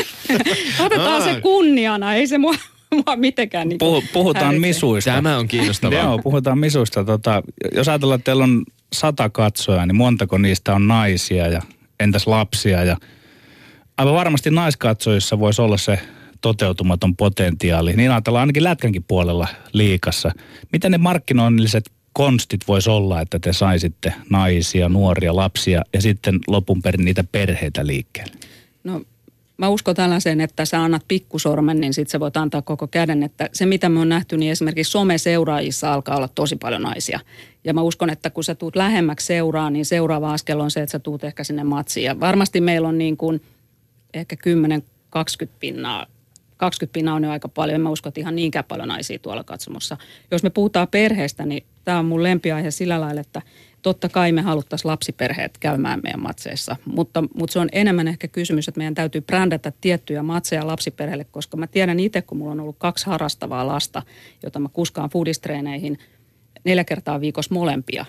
Otetaan 0.84 1.22
se 1.22 1.40
kunniana, 1.40 2.14
ei 2.14 2.26
se 2.26 2.38
mua, 2.38 2.54
mua 2.92 3.16
mitenkään 3.16 3.68
niin 3.68 3.78
Puh, 3.78 4.04
Puhutaan 4.12 4.44
häiritse. 4.44 4.66
misuista. 4.68 5.10
Tämä 5.10 5.38
on 5.38 5.48
kiinnostavaa. 5.48 5.98
Joo, 5.98 6.18
puhutaan 6.18 6.58
misuista. 6.58 7.04
Tota, 7.04 7.42
jos 7.74 7.88
ajatellaan, 7.88 8.18
että 8.20 8.24
teillä 8.24 8.44
on 8.44 8.64
sata 8.92 9.30
katsoja, 9.30 9.86
niin 9.86 9.96
montako 9.96 10.38
niistä 10.38 10.74
on 10.74 10.88
naisia 10.88 11.48
ja 11.48 11.62
entäs 12.00 12.26
lapsia? 12.26 12.84
Ja 12.84 12.96
aivan 13.98 14.14
varmasti 14.14 14.50
naiskatsojissa 14.50 15.38
voisi 15.38 15.62
olla 15.62 15.76
se 15.76 15.98
toteutumaton 16.40 17.16
potentiaali. 17.16 17.92
Niin 17.96 18.10
ajatellaan 18.10 18.40
ainakin 18.42 18.64
lätkänkin 18.64 19.04
puolella 19.08 19.48
liikassa. 19.72 20.32
Miten 20.72 20.92
ne 20.92 20.98
markkinoinnilliset 20.98 21.90
konstit 22.12 22.68
voisi 22.68 22.90
olla, 22.90 23.20
että 23.20 23.38
te 23.38 23.52
saisitte 23.52 24.14
naisia, 24.30 24.88
nuoria, 24.88 25.36
lapsia 25.36 25.82
ja 25.92 26.02
sitten 26.02 26.38
lopun 26.46 26.82
perin 26.82 27.04
niitä 27.04 27.24
perheitä 27.32 27.86
liikkeelle? 27.86 28.34
No 28.84 29.02
mä 29.56 29.68
uskon 29.68 29.94
tällaiseen, 29.94 30.40
että 30.40 30.64
sä 30.64 30.82
annat 30.82 31.02
pikkusormen, 31.08 31.80
niin 31.80 31.94
sitten 31.94 32.10
sä 32.10 32.20
voit 32.20 32.36
antaa 32.36 32.62
koko 32.62 32.86
käden. 32.86 33.22
Että 33.22 33.48
se 33.52 33.66
mitä 33.66 33.88
me 33.88 34.00
on 34.00 34.08
nähty, 34.08 34.36
niin 34.36 34.52
esimerkiksi 34.52 34.90
someseuraajissa 34.90 35.92
alkaa 35.92 36.16
olla 36.16 36.28
tosi 36.28 36.56
paljon 36.56 36.82
naisia. 36.82 37.20
Ja 37.64 37.74
mä 37.74 37.82
uskon, 37.82 38.10
että 38.10 38.30
kun 38.30 38.44
sä 38.44 38.54
tuut 38.54 38.76
lähemmäksi 38.76 39.26
seuraa, 39.26 39.70
niin 39.70 39.84
seuraava 39.84 40.32
askel 40.32 40.60
on 40.60 40.70
se, 40.70 40.80
että 40.80 40.92
sä 40.92 40.98
tuut 40.98 41.24
ehkä 41.24 41.44
sinne 41.44 41.64
matsiin. 41.64 42.04
Ja 42.04 42.20
varmasti 42.20 42.60
meillä 42.60 42.88
on 42.88 42.98
niin 42.98 43.16
kuin 43.16 43.42
ehkä 44.14 44.36
10-20 45.46 45.48
pinnaa 45.60 46.06
20 46.60 46.92
pinnaa 46.92 47.14
on 47.14 47.24
jo 47.24 47.30
aika 47.30 47.48
paljon. 47.48 47.74
En 47.74 47.80
mä 47.80 47.90
usko, 47.90 48.08
että 48.08 48.20
ihan 48.20 48.36
niinkään 48.36 48.64
paljon 48.64 48.88
naisia 48.88 49.18
tuolla 49.18 49.44
katsomossa. 49.44 49.96
Jos 50.30 50.42
me 50.42 50.50
puhutaan 50.50 50.88
perheestä, 50.88 51.46
niin 51.46 51.64
tämä 51.84 51.98
on 51.98 52.04
mun 52.04 52.22
lempiaihe 52.22 52.70
sillä 52.70 53.00
lailla, 53.00 53.20
että 53.20 53.42
totta 53.82 54.08
kai 54.08 54.32
me 54.32 54.42
haluttaisiin 54.42 54.90
lapsiperheet 54.90 55.58
käymään 55.58 56.00
meidän 56.02 56.20
matseissa, 56.22 56.76
mutta, 56.84 57.24
mutta 57.34 57.52
se 57.52 57.58
on 57.58 57.68
enemmän 57.72 58.08
ehkä 58.08 58.28
kysymys, 58.28 58.68
että 58.68 58.78
meidän 58.78 58.94
täytyy 58.94 59.20
brändätä 59.20 59.72
tiettyjä 59.80 60.22
matseja 60.22 60.66
lapsiperheille, 60.66 61.24
koska 61.24 61.56
mä 61.56 61.66
tiedän 61.66 62.00
itse, 62.00 62.22
kun 62.22 62.38
mulla 62.38 62.52
on 62.52 62.60
ollut 62.60 62.78
kaksi 62.78 63.06
harrastavaa 63.06 63.66
lasta, 63.66 64.02
jota 64.42 64.58
mä 64.58 64.68
kuskaan 64.72 65.10
foodistreeneihin 65.10 65.98
neljä 66.64 66.84
kertaa 66.84 67.20
viikossa 67.20 67.54
molempia, 67.54 68.04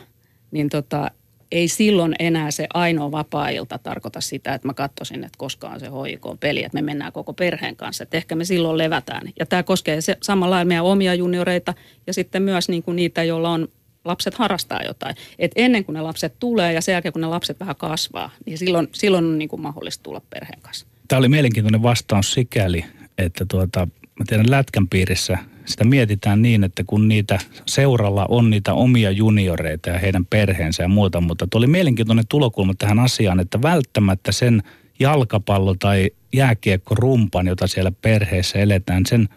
niin 0.52 0.70
tota, 0.70 1.12
ei 1.52 1.68
silloin 1.68 2.16
enää 2.20 2.52
se 2.52 2.68
ainoa 2.74 3.12
vapaa-ilta 3.12 3.78
tarkoita 3.78 4.22
sitä, 4.22 4.54
että 4.54 4.68
mä 4.68 4.74
katsoisin, 4.74 5.24
että 5.24 5.38
koskaan 5.38 5.80
se 5.80 5.88
hoiko 5.88 6.38
peli, 6.40 6.64
että 6.64 6.78
me 6.78 6.82
mennään 6.82 7.12
koko 7.12 7.34
perheen 7.34 7.76
kanssa. 7.76 8.04
Että 8.04 8.18
ehkä 8.18 8.36
me 8.36 8.46
silloin 8.46 8.78
levätään. 8.78 9.30
Ja 9.40 9.46
tämä 9.46 9.64
koskee 9.64 10.02
se, 10.02 10.18
samalla 10.22 10.66
meidän 10.66 10.86
omia 10.86 11.14
junioreita 11.14 11.74
ja 12.08 12.14
sitten 12.14 12.44
myös 12.44 12.70
niin 12.70 12.84
kuin 12.84 12.96
niitä, 12.96 13.24
joilla 13.24 13.50
on 13.50 13.68
lapset 14.06 14.34
harrastaa 14.34 14.84
jotain. 14.84 15.16
Et 15.40 15.52
ennen 15.56 15.86
kuin 15.86 15.94
ne 15.94 16.02
lapset 16.02 16.34
tulee 16.40 16.74
ja 16.74 16.82
sen 16.82 16.94
jälkeen 16.94 17.14
kun 17.14 17.22
ne 17.22 17.28
lapset 17.28 17.60
vähän 17.60 17.76
kasvaa, 17.76 18.30
niin 18.46 18.58
silloin, 18.58 18.88
silloin 18.92 19.26
on 19.26 19.38
niin 19.38 19.50
kuin 19.50 19.62
mahdollista 19.62 20.04
tulla 20.04 20.22
perheen 20.30 20.62
kanssa. 20.62 20.88
Tämä 21.08 21.18
oli 21.18 21.30
mielenkiintoinen 21.30 21.84
vastaus 21.84 22.34
sikäli, 22.34 22.86
että 23.18 23.46
tuota, 23.46 23.88
mä 24.22 24.26
tiedän 24.28 24.52
Lätkän 24.52 24.88
piirissä 24.88 25.38
sitä 25.66 25.84
mietitään 25.84 26.42
niin, 26.42 26.64
että 26.64 26.84
kun 26.88 27.08
niitä 27.08 27.40
seuralla 27.68 28.26
on 28.30 28.50
niitä 28.50 28.74
omia 28.74 29.12
junioreita 29.12 29.90
ja 29.90 30.00
heidän 30.00 30.26
perheensä 30.26 30.84
ja 30.84 30.88
muuta, 30.88 31.22
mutta 31.22 31.48
tuli 31.48 31.68
mielenkiintoinen 31.68 32.28
tulokulma 32.30 32.74
tähän 32.74 33.00
asiaan, 33.00 33.40
että 33.40 33.62
välttämättä 33.62 34.32
sen 34.32 34.64
jalkapallo- 35.00 35.76
tai 35.80 36.12
jääkiekko-rumpan, 36.34 37.48
jota 37.48 37.68
siellä 37.68 37.92
perheessä 38.02 38.60
eletään, 38.60 39.06
sen 39.06 39.30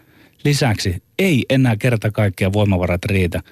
lisäksi 0.43 1.03
ei 1.19 1.45
enää 1.49 1.75
kerta 1.77 2.11
kaikkiaan 2.11 2.53
voimavarat 2.53 3.05
riitä 3.05 3.43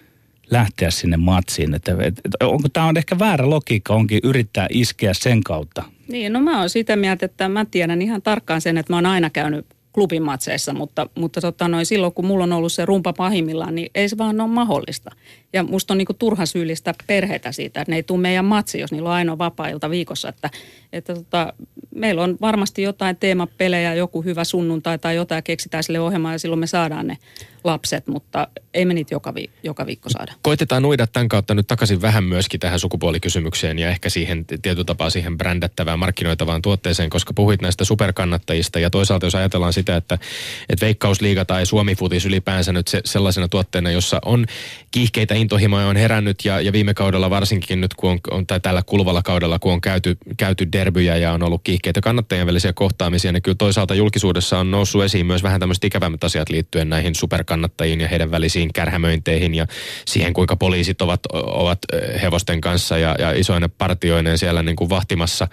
lähteä 0.51 0.91
sinne 0.91 1.17
matsiin. 1.17 1.73
Että, 1.73 1.91
että 2.03 2.45
onko 2.47 2.69
tämä 2.69 2.85
on 2.85 2.97
ehkä 2.97 3.19
väärä 3.19 3.49
logiikka, 3.49 3.93
onkin 3.93 4.19
yrittää 4.23 4.67
iskeä 4.69 5.13
sen 5.13 5.43
kautta. 5.43 5.83
Niin, 6.07 6.33
no 6.33 6.41
mä 6.41 6.59
oon 6.59 6.69
sitä 6.69 6.95
mieltä, 6.95 7.25
että 7.25 7.49
mä 7.49 7.65
tiedän 7.65 8.01
ihan 8.01 8.21
tarkkaan 8.21 8.61
sen, 8.61 8.77
että 8.77 8.93
mä 8.93 8.97
oon 8.97 9.05
aina 9.05 9.29
käynyt 9.29 9.65
klubin 9.93 10.23
matseissa, 10.23 10.73
mutta, 10.73 11.09
mutta 11.15 11.41
tota 11.41 11.67
noin, 11.67 11.85
silloin 11.85 12.13
kun 12.13 12.25
mulla 12.25 12.43
on 12.43 12.53
ollut 12.53 12.71
se 12.71 12.85
rumpa 12.85 13.13
pahimmillaan, 13.13 13.75
niin 13.75 13.91
ei 13.95 14.09
se 14.09 14.17
vaan 14.17 14.41
ole 14.41 14.49
mahdollista. 14.49 15.11
Ja 15.53 15.63
musta 15.63 15.93
on 15.93 15.97
niinku 15.97 16.13
turha 16.13 16.45
syyllistä 16.45 16.93
perheitä 17.07 17.51
siitä, 17.51 17.81
että 17.81 17.91
ne 17.91 17.95
ei 17.95 18.03
tule 18.03 18.19
meidän 18.19 18.45
matsi, 18.45 18.79
jos 18.79 18.91
niillä 18.91 19.09
on 19.09 19.15
ainoa 19.15 19.37
vapaa-ilta 19.37 19.89
viikossa. 19.89 20.29
Että, 20.29 20.49
että 20.93 21.13
tota, 21.15 21.53
meillä 21.95 22.23
on 22.23 22.37
varmasti 22.41 22.81
jotain 22.81 23.15
teemapelejä, 23.15 23.93
joku 23.93 24.21
hyvä 24.21 24.43
sunnuntai 24.43 24.99
tai 24.99 25.15
jotain 25.15 25.43
keksitään 25.43 25.83
sille 25.83 25.99
ohjelmaan 25.99 26.33
ja 26.33 26.39
silloin 26.39 26.59
me 26.59 26.67
saadaan 26.67 27.07
ne 27.07 27.17
lapset, 27.63 28.07
mutta 28.07 28.47
ei 28.73 28.85
me 28.85 28.93
niitä 28.93 29.13
joka, 29.13 29.35
vi- 29.35 29.49
joka 29.63 29.85
viikko 29.85 30.09
saada. 30.09 30.33
Koitetaan 30.41 30.85
uida 30.85 31.07
tämän 31.07 31.27
kautta 31.27 31.55
nyt 31.55 31.67
takaisin 31.67 32.01
vähän 32.01 32.23
myöskin 32.23 32.59
tähän 32.59 32.79
sukupuolikysymykseen 32.79 33.79
ja 33.79 33.89
ehkä 33.89 34.09
siihen 34.09 34.45
tietyllä 34.45 34.83
tapaa 34.83 35.09
siihen 35.09 35.37
brändättävään, 35.37 35.99
markkinoitavaan 35.99 36.61
tuotteeseen, 36.61 37.09
koska 37.09 37.33
puhuit 37.33 37.61
näistä 37.61 37.85
superkannattajista 37.85 38.79
ja 38.79 38.89
toisaalta 38.89 39.25
jos 39.25 39.35
ajatellaan 39.35 39.73
sitä, 39.73 39.95
että, 39.95 40.17
että 40.69 40.85
Veikkausliiga 40.85 41.45
tai 41.45 41.65
Suomi-futis 41.65 42.25
ylipäänsä 42.25 42.73
nyt 42.73 42.87
se, 42.87 43.01
sellaisena 43.05 43.47
tuotteena, 43.47 43.91
jossa 43.91 44.19
on 44.25 44.45
kiihkeitä 44.91 45.35
intohimoja 45.35 45.87
on 45.87 45.95
herännyt 45.95 46.45
ja, 46.45 46.61
ja 46.61 46.73
viime 46.73 46.93
kaudella 46.93 47.29
varsinkin 47.29 47.81
nyt, 47.81 47.93
kun 47.93 48.11
on, 48.11 48.19
on 48.31 48.47
tai 48.47 48.59
tällä 48.59 48.81
kuluvalla 48.85 49.21
kaudella, 49.21 49.59
kun 49.59 49.73
on 49.73 49.81
käyty, 49.81 50.17
käyty 50.37 50.71
derbyjä 50.71 51.17
ja 51.17 51.33
on 51.33 51.43
ollut 51.43 51.61
kiihkeitä 51.63 52.01
kannattajien 52.01 52.47
välisiä 52.47 52.73
kohtaamisia, 52.73 53.31
niin 53.31 53.43
kyllä 53.43 53.55
toisaalta 53.55 53.95
julkisuudessa 53.95 54.59
on 54.59 54.71
noussut 54.71 55.03
esiin 55.03 55.25
myös 55.25 55.43
vähän 55.43 55.59
tämmöiset 55.59 55.83
ikävämmät 55.83 56.23
asiat 56.23 56.49
liittyen 56.49 56.89
näihin 56.89 57.15
superkannattajiin 57.53 58.01
ja 58.01 58.07
heidän 58.07 58.31
välisiin 58.31 58.73
kärhämöinteihin 58.73 59.55
ja 59.55 59.67
siihen, 60.05 60.33
kuinka 60.33 60.55
poliisit 60.55 61.01
ovat, 61.01 61.19
ovat 61.33 61.79
hevosten 62.21 62.61
kanssa 62.61 62.97
ja, 62.97 63.15
ja 63.19 63.31
isoinen 63.31 63.71
partioinen 63.71 64.37
siellä 64.37 64.63
niin 64.63 64.75
kuin 64.75 64.89
vahtimassa 64.89 65.47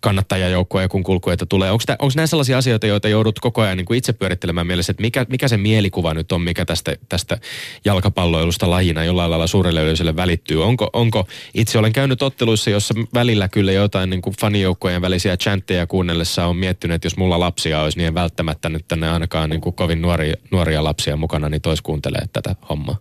kannattajajoukkoja, 0.00 0.88
kun 0.88 1.02
kulkueita 1.02 1.46
tulee. 1.46 1.70
Onko 1.70 2.12
nämä 2.16 2.26
sellaisia 2.26 2.58
asioita, 2.58 2.86
joita 2.86 3.08
joudut 3.08 3.40
koko 3.40 3.62
ajan 3.62 3.76
niin 3.76 3.84
kuin 3.84 3.98
itse 3.98 4.12
pyörittelemään 4.12 4.66
mielessä, 4.66 4.90
että 4.90 5.00
mikä, 5.00 5.26
mikä 5.28 5.48
se 5.48 5.56
mielikuva 5.56 6.14
nyt 6.14 6.32
on, 6.32 6.42
mikä 6.42 6.64
tästä, 6.64 6.96
tästä 7.08 7.38
jalkapalloilusta 7.84 8.70
lajina 8.70 9.04
jollain 9.04 9.30
lailla 9.30 9.46
suurelle 9.46 9.82
yleisölle 9.82 10.16
välittyy? 10.16 10.64
Onko, 10.64 10.90
onko, 10.92 11.26
itse 11.54 11.78
olen 11.78 11.92
käynyt 11.92 12.22
otteluissa, 12.22 12.70
jossa 12.70 12.94
välillä 13.14 13.48
kyllä 13.48 13.72
jotain 13.72 14.10
niin 14.10 14.22
kuin 14.22 14.36
fanijoukkojen 14.40 15.02
välisiä 15.02 15.36
chantteja 15.36 15.86
kuunnellessa 15.86 16.46
on 16.46 16.56
miettinyt, 16.56 16.94
että 16.94 17.06
jos 17.06 17.16
mulla 17.16 17.40
lapsia 17.40 17.80
olisi, 17.80 17.98
niin 17.98 18.06
en 18.06 18.14
välttämättä 18.14 18.68
nyt 18.68 18.88
tänne 18.88 19.10
ainakaan 19.10 19.50
niin 19.50 19.60
kuin 19.60 19.74
kovin 19.74 20.02
nuoria, 20.02 20.34
nuoria 20.50 20.84
lapsia 20.84 21.16
mukana, 21.16 21.43
niin 21.48 21.62
tois 21.62 21.82
kuuntelee 21.82 22.22
tätä 22.32 22.56
hommaa. 22.68 22.96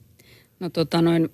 No 0.60 0.70
tota 0.70 1.02
noin, 1.02 1.30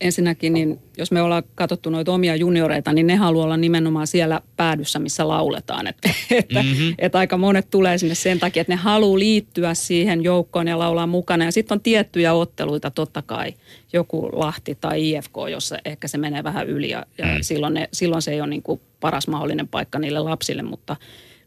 ensinnäkin, 0.00 0.52
niin 0.52 0.78
jos 0.98 1.10
me 1.10 1.22
ollaan 1.22 1.42
katsottu 1.54 1.90
noita 1.90 2.12
omia 2.12 2.36
junioreita, 2.36 2.92
niin 2.92 3.06
ne 3.06 3.16
haluaa 3.16 3.44
olla 3.44 3.56
nimenomaan 3.56 4.06
siellä 4.06 4.40
päädyssä, 4.56 4.98
missä 4.98 5.28
lauletaan. 5.28 5.86
Että, 5.86 6.10
että, 6.30 6.62
mm-hmm. 6.62 6.94
että 6.98 7.18
aika 7.18 7.36
monet 7.36 7.70
tulee 7.70 7.98
sinne 7.98 8.14
sen 8.14 8.38
takia, 8.38 8.60
että 8.60 8.72
ne 8.72 8.76
haluaa 8.76 9.18
liittyä 9.18 9.74
siihen 9.74 10.24
joukkoon 10.24 10.68
ja 10.68 10.78
laulaa 10.78 11.06
mukana. 11.06 11.44
Ja 11.44 11.52
sitten 11.52 11.76
on 11.76 11.80
tiettyjä 11.80 12.32
otteluita 12.32 12.90
totta 12.90 13.22
kai, 13.22 13.54
joku 13.92 14.30
Lahti 14.32 14.78
tai 14.80 15.10
IFK, 15.10 15.34
jossa 15.50 15.76
ehkä 15.84 16.08
se 16.08 16.18
menee 16.18 16.44
vähän 16.44 16.66
yli 16.66 16.90
ja, 16.90 17.06
ja 17.18 17.24
mm. 17.24 17.38
silloin, 17.40 17.74
ne, 17.74 17.88
silloin 17.92 18.22
se 18.22 18.32
ei 18.32 18.40
ole 18.40 18.50
niin 18.50 18.62
kuin 18.62 18.80
paras 19.00 19.28
mahdollinen 19.28 19.68
paikka 19.68 19.98
niille 19.98 20.18
lapsille, 20.18 20.62
mutta 20.62 20.96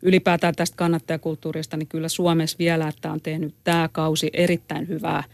ylipäätään 0.02 0.56
tästä 0.56 0.78
kannattajakulttuurista, 0.78 1.78
niin 1.78 1.88
kyllä 1.88 2.10
Suomessa 2.10 2.58
vielä, 2.60 2.88
että 2.88 3.12
on 3.12 3.22
tehnyt 3.22 3.56
tämä 3.64 3.90
kausi 3.92 4.30
erittäin 4.34 4.88
hyvää– 4.88 5.24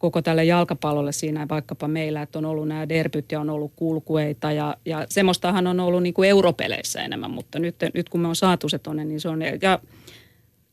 koko 0.00 0.22
tälle 0.22 0.44
jalkapallolle 0.44 1.12
siinä 1.12 1.48
vaikkapa 1.48 1.88
meillä, 1.88 2.22
että 2.22 2.38
on 2.38 2.44
ollut 2.44 2.68
nämä 2.68 2.88
derbyt 2.88 3.32
ja 3.32 3.40
on 3.40 3.50
ollut 3.50 3.72
kulkueita 3.76 4.52
ja, 4.52 4.76
ja 4.84 5.06
semmoistahan 5.08 5.66
on 5.66 5.80
ollut 5.80 6.02
niin 6.02 6.14
kuin 6.14 6.28
europeleissä 6.28 7.02
enemmän, 7.02 7.30
mutta 7.30 7.58
nyt, 7.58 7.76
nyt 7.94 8.08
kun 8.08 8.20
me 8.20 8.28
on 8.28 8.36
saatu 8.36 8.68
se 8.68 8.78
tonne, 8.78 9.04
niin 9.04 9.20
se 9.20 9.28
on... 9.28 9.42
Ja 9.62 9.78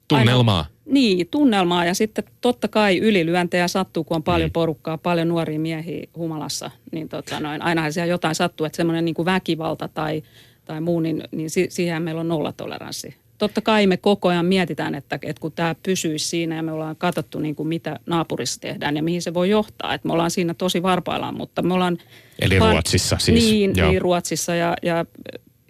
tunnelmaa. 0.08 0.58
Aina, 0.58 0.70
niin, 0.86 1.28
tunnelmaa 1.32 1.86
ja 1.86 1.94
sitten 1.94 2.24
totta 2.42 2.68
kai 2.68 2.98
ylilyöntejä 2.98 3.68
sattuu, 3.68 4.04
kun 4.04 4.16
on 4.16 4.24
paljon 4.24 4.50
mm. 4.50 4.54
porukkaa, 4.54 4.98
paljon 4.98 5.28
nuoria 5.28 5.60
miehiä 5.60 6.08
humalassa, 6.16 6.72
niin 6.92 7.10
tota 7.10 7.40
noin, 7.40 7.62
ainahan 7.62 7.94
siellä 7.94 8.12
jotain 8.12 8.36
sattuu, 8.36 8.66
että 8.66 8.78
semmoinen 8.78 9.06
niin 9.06 9.16
kuin 9.16 9.26
väkivalta 9.26 9.88
tai, 9.88 10.24
tai 10.66 10.82
muu, 10.82 11.00
niin, 11.00 11.24
niin 11.32 11.50
siihen 11.70 12.04
meillä 12.04 12.22
on 12.22 12.28
nollatoleranssi 12.28 13.16
totta 13.38 13.62
kai 13.62 13.88
me 13.88 13.98
koko 13.98 14.28
ajan 14.28 14.46
mietitään, 14.46 14.96
että, 14.96 15.20
että 15.22 15.40
kun 15.40 15.52
tämä 15.52 15.76
pysyisi 15.84 16.28
siinä 16.28 16.56
ja 16.56 16.64
me 16.64 16.72
ollaan 16.72 16.96
katsottu 16.96 17.40
niin 17.40 17.56
kuin 17.56 17.68
mitä 17.68 18.00
naapurissa 18.06 18.62
tehdään 18.62 18.98
ja 18.98 19.04
mihin 19.04 19.22
se 19.22 19.34
voi 19.34 19.50
johtaa. 19.50 19.94
Että 19.94 20.08
me 20.08 20.14
ollaan 20.14 20.32
siinä 20.32 20.54
tosi 20.54 20.84
varpaillaan, 20.84 21.38
mutta 21.38 21.62
me 21.62 21.74
ollaan... 21.74 21.98
Eli 22.40 22.60
fan... 22.60 22.72
Ruotsissa 22.72 23.18
siis. 23.20 23.44
Niin, 23.44 23.74
niin 23.74 24.02
Ruotsissa 24.02 24.56
ja, 24.56 24.74
ja 24.84 25.06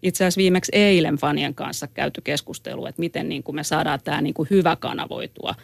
itse 0.03 0.23
asiassa 0.23 0.39
viimeksi 0.39 0.71
eilen 0.75 1.15
fanien 1.15 1.55
kanssa 1.55 1.87
käyty 1.87 2.21
keskustelu, 2.21 2.85
että 2.85 2.99
miten 2.99 3.29
niin 3.29 3.43
kuin 3.43 3.55
me 3.55 3.63
saadaan 3.63 3.99
tämä 4.03 4.21
niin 4.21 4.33
kuin 4.33 4.47
hyvä 4.51 4.75
kanavoitua 4.75 5.55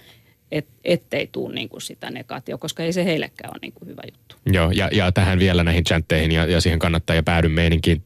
et, 0.53 0.67
ettei 0.83 1.27
tule 1.27 1.53
niin 1.53 1.69
kuin 1.69 1.81
sitä 1.81 2.11
negaatio, 2.11 2.57
koska 2.57 2.83
ei 2.83 2.93
se 2.93 3.05
heillekään 3.05 3.49
ole 3.53 3.59
niin 3.61 3.73
kuin 3.73 3.89
hyvä 3.89 4.01
juttu. 4.11 4.35
Joo, 4.45 4.71
ja, 4.71 4.89
ja 4.91 5.11
tähän 5.11 5.39
vielä 5.39 5.63
näihin 5.63 5.83
chantteihin 5.83 6.31
ja, 6.31 6.45
ja 6.45 6.61
siihen 6.61 6.79
kannattaa 6.79 7.15
ja 7.15 7.23
päädyn 7.23 7.51
meininkiin. 7.51 8.01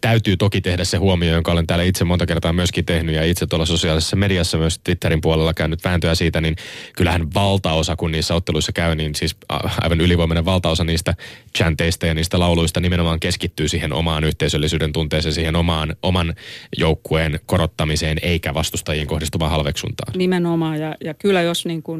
Täytyy 0.00 0.36
toki 0.36 0.60
tehdä 0.60 0.84
se 0.84 0.96
huomio, 0.96 1.34
jonka 1.34 1.52
olen 1.52 1.66
täällä 1.66 1.84
itse 1.84 2.04
monta 2.04 2.26
kertaa 2.26 2.52
myöskin 2.52 2.84
tehnyt 2.84 3.14
ja 3.14 3.24
itse 3.24 3.46
tuolla 3.46 3.66
sosiaalisessa 3.66 4.16
mediassa 4.16 4.58
myös 4.58 4.80
Twitterin 4.84 5.20
puolella 5.20 5.54
käynyt 5.54 5.84
vääntöä 5.84 6.14
siitä, 6.14 6.40
niin 6.40 6.56
kyllähän 6.96 7.34
valtaosa, 7.34 7.96
kun 7.96 8.12
niissä 8.12 8.34
otteluissa 8.34 8.72
käy, 8.72 8.94
niin 8.94 9.14
siis 9.14 9.36
aivan 9.80 10.00
ylivoimainen 10.00 10.44
valtaosa 10.44 10.84
niistä 10.84 11.14
chanteista 11.58 12.06
ja 12.06 12.14
niistä 12.14 12.38
lauluista 12.38 12.80
nimenomaan 12.80 13.20
keskittyy 13.20 13.68
siihen 13.68 13.92
omaan 13.92 14.24
yhteisöllisyyden 14.24 14.92
tunteeseen, 14.92 15.34
siihen 15.34 15.56
omaan, 15.56 15.96
oman 16.02 16.34
joukkueen 16.78 17.40
korottamiseen, 17.46 18.18
eikä 18.22 18.54
vastustajien 18.54 19.06
kohdistuvaan 19.06 19.50
halveksuntaan. 19.50 20.12
Nimenomaan, 20.16 20.80
ja, 20.80 20.94
ja 21.04 21.14
kyllä 21.14 21.42
jos 21.42 21.66
niin 21.66 21.82
kuin 21.82 21.91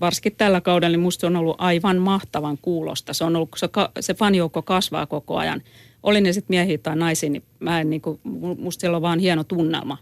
varsinkin 0.00 0.36
tällä 0.36 0.60
kaudella, 0.60 0.92
niin 0.92 1.00
musta 1.02 1.26
on 1.26 1.36
ollut 1.36 1.56
aivan 1.58 1.96
mahtavan 1.96 2.58
kuulosta. 2.62 3.12
Se 3.12 3.24
on 3.24 3.36
ollut, 3.36 3.48
se, 3.56 3.68
se 4.00 4.14
fanijoukko 4.14 4.62
kasvaa 4.62 5.06
koko 5.06 5.36
ajan. 5.36 5.62
Oli 6.02 6.20
ne 6.20 6.32
sitten 6.32 6.54
miehiä 6.54 6.78
tai 6.78 6.96
naisia, 6.96 7.30
niin 7.30 7.42
mä 7.60 7.80
en 7.80 7.90
niin 7.90 8.02
kuin, 8.02 8.20
musta 8.58 8.80
siellä 8.80 8.96
on 8.96 9.02
vaan 9.02 9.18
hieno 9.18 9.44
tunnelma. 9.44 9.98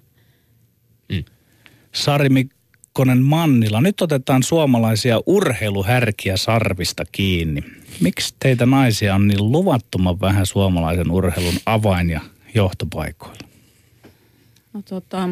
Mm. 1.09 1.25
Sari 1.93 2.29
Mikkonen 2.29 3.23
Mannila, 3.23 3.81
nyt 3.81 4.01
otetaan 4.01 4.43
suomalaisia 4.43 5.21
urheiluhärkiä 5.27 6.37
sarvista 6.37 7.05
kiinni. 7.13 7.65
Miksi 8.01 8.35
teitä 8.41 8.67
naisia 8.67 9.15
on 9.15 9.29
niin 9.29 9.53
luvattoman 9.53 10.21
vähän 10.21 10.47
suomalaisen 10.47 11.11
urheilun 11.11 11.55
avain- 11.67 12.11
ja 12.11 12.21
johtopaikoilla? 12.55 13.49
No 14.73 14.83
tota, 14.83 15.29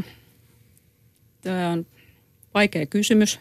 tämä 1.41 1.71
on 1.71 1.87
vaikea 2.55 2.87
kysymys. 2.87 3.41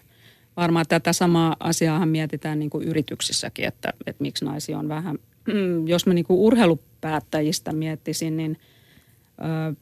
Varmaan 0.58 0.86
tätä 0.90 1.14
samaa 1.14 1.56
asiaa 1.60 2.06
mietitään 2.06 2.60
niin 2.60 2.70
kuin 2.70 2.88
yrityksissäkin, 2.88 3.66
että, 3.66 3.94
että 4.08 4.22
miksi 4.22 4.46
naisia 4.46 4.80
on 4.80 4.90
vähän. 4.90 5.18
Mm, 5.48 5.88
jos 5.88 6.06
mä 6.06 6.14
niin 6.14 6.26
kuin 6.26 6.40
urheilupäättäjistä 6.40 7.74
miettisin, 7.74 8.38
niin 8.38 8.58
ö, 9.40 9.76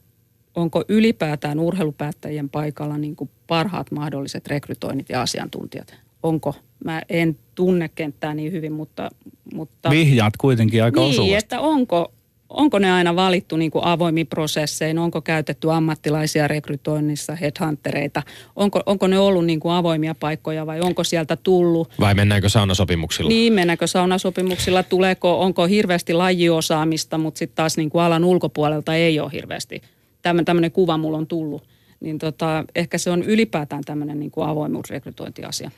onko 0.54 0.84
ylipäätään 0.88 1.58
urheilupäättäjien 1.58 2.48
paikalla 2.48 2.98
niin 2.98 3.16
kuin 3.16 3.30
parhaat 3.46 3.90
mahdolliset 3.90 4.46
rekrytoinnit 4.46 5.08
ja 5.08 5.22
asiantuntijat? 5.22 5.94
Onko? 6.22 6.54
Mä 6.84 7.02
en 7.08 7.38
tunne 7.54 7.90
kenttää 7.94 8.34
niin 8.34 8.52
hyvin, 8.52 8.72
mutta... 8.72 9.10
mutta 9.54 9.90
Vihjaat 9.90 10.36
kuitenkin 10.36 10.84
aika 10.84 11.00
niin, 11.00 11.10
osuvasti. 11.10 11.34
että 11.34 11.60
onko, 11.60 12.12
onko 12.54 12.78
ne 12.78 12.92
aina 12.92 13.16
valittu 13.16 13.56
niin 13.56 13.70
kuin 13.70 13.84
avoimin 13.84 14.26
prosessein, 14.26 14.98
onko 14.98 15.20
käytetty 15.20 15.72
ammattilaisia 15.72 16.48
rekrytoinnissa, 16.48 17.34
headhuntereita, 17.34 18.22
onko, 18.56 18.82
onko 18.86 19.06
ne 19.06 19.18
ollut 19.18 19.46
niin 19.46 19.60
kuin 19.60 19.74
avoimia 19.74 20.14
paikkoja 20.20 20.66
vai 20.66 20.80
onko 20.80 21.04
sieltä 21.04 21.36
tullut. 21.36 21.92
Vai 22.00 22.14
mennäänkö 22.14 22.48
saunasopimuksilla? 22.48 23.28
Niin, 23.28 23.52
mennäänkö 23.52 23.86
saunasopimuksilla, 23.86 24.82
tuleeko, 24.82 25.40
onko 25.40 25.66
hirveästi 25.66 26.12
lajiosaamista, 26.12 27.18
mutta 27.18 27.38
sitten 27.38 27.56
taas 27.56 27.76
niin 27.76 27.90
kuin 27.90 28.02
alan 28.02 28.24
ulkopuolelta 28.24 28.94
ei 28.94 29.20
ole 29.20 29.32
hirveästi. 29.32 29.82
Tämmöinen 30.22 30.72
kuva 30.72 30.98
mulla 30.98 31.18
on 31.18 31.26
tullut. 31.26 31.62
Niin 32.00 32.18
tota, 32.18 32.64
ehkä 32.74 32.98
se 32.98 33.10
on 33.10 33.22
ylipäätään 33.22 33.84
tämmöinen 33.84 34.20
niin 34.20 34.30
kuin 34.30 34.48
avoimuusrekrytointiasia. 34.48 35.70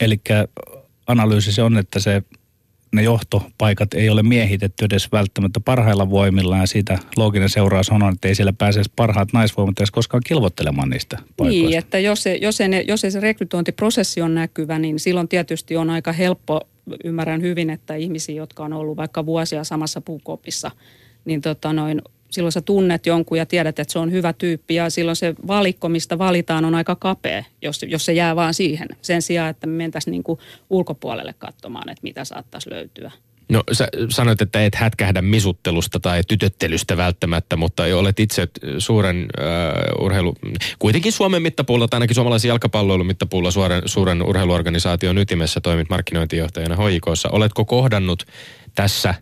Eli 0.00 0.20
analyysi 1.06 1.52
se 1.52 1.62
on, 1.62 1.78
että 1.78 2.00
se 2.00 2.22
ne 2.94 3.02
johtopaikat 3.02 3.94
ei 3.94 4.10
ole 4.10 4.22
miehitetty 4.22 4.84
edes 4.84 5.12
välttämättä 5.12 5.60
parhailla 5.60 6.10
voimilla 6.10 6.56
ja 6.56 6.66
siitä 6.66 6.98
looginen 7.16 7.48
seuraus 7.48 7.90
on, 7.90 8.12
että 8.12 8.28
ei 8.28 8.34
siellä 8.34 8.52
pääse 8.52 8.82
parhaat 8.96 9.32
naisvoimat 9.32 9.78
edes 9.78 9.90
koskaan 9.90 10.22
kilvoittelemaan 10.26 10.90
niistä 10.90 11.18
paikoista. 11.36 11.68
Niin, 11.68 11.78
että 11.78 11.98
jos, 11.98 12.24
jos, 12.40 12.60
ei, 12.60 12.84
jos 12.88 13.04
ei 13.04 13.10
se 13.10 13.20
rekrytointiprosessi 13.20 14.22
on 14.22 14.34
näkyvä, 14.34 14.78
niin 14.78 15.00
silloin 15.00 15.28
tietysti 15.28 15.76
on 15.76 15.90
aika 15.90 16.12
helppo, 16.12 16.60
ymmärrän 17.04 17.42
hyvin, 17.42 17.70
että 17.70 17.94
ihmisiä, 17.94 18.34
jotka 18.34 18.64
on 18.64 18.72
ollut 18.72 18.96
vaikka 18.96 19.26
vuosia 19.26 19.64
samassa 19.64 20.00
puukopissa, 20.00 20.70
niin 21.24 21.40
tota 21.40 21.72
noin, 21.72 22.02
silloin 22.34 22.52
sä 22.52 22.60
tunnet 22.60 23.06
jonkun 23.06 23.38
ja 23.38 23.46
tiedät, 23.46 23.78
että 23.78 23.92
se 23.92 23.98
on 23.98 24.12
hyvä 24.12 24.32
tyyppi 24.32 24.74
ja 24.74 24.90
silloin 24.90 25.16
se 25.16 25.34
valikko, 25.46 25.88
mistä 25.88 26.18
valitaan, 26.18 26.64
on 26.64 26.74
aika 26.74 26.96
kapea, 26.96 27.44
jos, 27.62 27.84
jos 27.88 28.04
se 28.04 28.12
jää 28.12 28.36
vaan 28.36 28.54
siihen. 28.54 28.88
Sen 29.02 29.22
sijaan, 29.22 29.50
että 29.50 29.66
me 29.66 29.72
mentäisiin 29.72 30.12
niin 30.12 30.24
kuin 30.24 30.38
ulkopuolelle 30.70 31.34
katsomaan, 31.38 31.88
että 31.88 32.02
mitä 32.02 32.24
saattaisi 32.24 32.70
löytyä. 32.70 33.10
No 33.48 33.62
sä 33.72 33.88
sanoit, 34.08 34.42
että 34.42 34.64
et 34.64 34.74
hätkähdä 34.74 35.22
misuttelusta 35.22 36.00
tai 36.00 36.22
tytöttelystä 36.28 36.96
välttämättä, 36.96 37.56
mutta 37.56 37.82
olet 37.82 38.20
itse 38.20 38.48
suuren 38.78 39.26
uh, 39.98 40.04
urheilu, 40.04 40.34
kuitenkin 40.78 41.12
Suomen 41.12 41.42
mittapuulla 41.42 41.88
tai 41.88 41.96
ainakin 41.96 42.14
suomalaisen 42.14 42.48
jalkapalloilun 42.48 43.06
mittapuulla 43.06 43.50
suuren, 43.50 43.82
suuren 43.86 44.22
urheiluorganisaation 44.22 45.18
ytimessä 45.18 45.60
toimit 45.60 45.90
markkinointijohtajana 45.90 46.76
hoikossa. 46.76 47.28
Oletko 47.28 47.64
kohdannut 47.64 48.24
tässä 48.74 49.14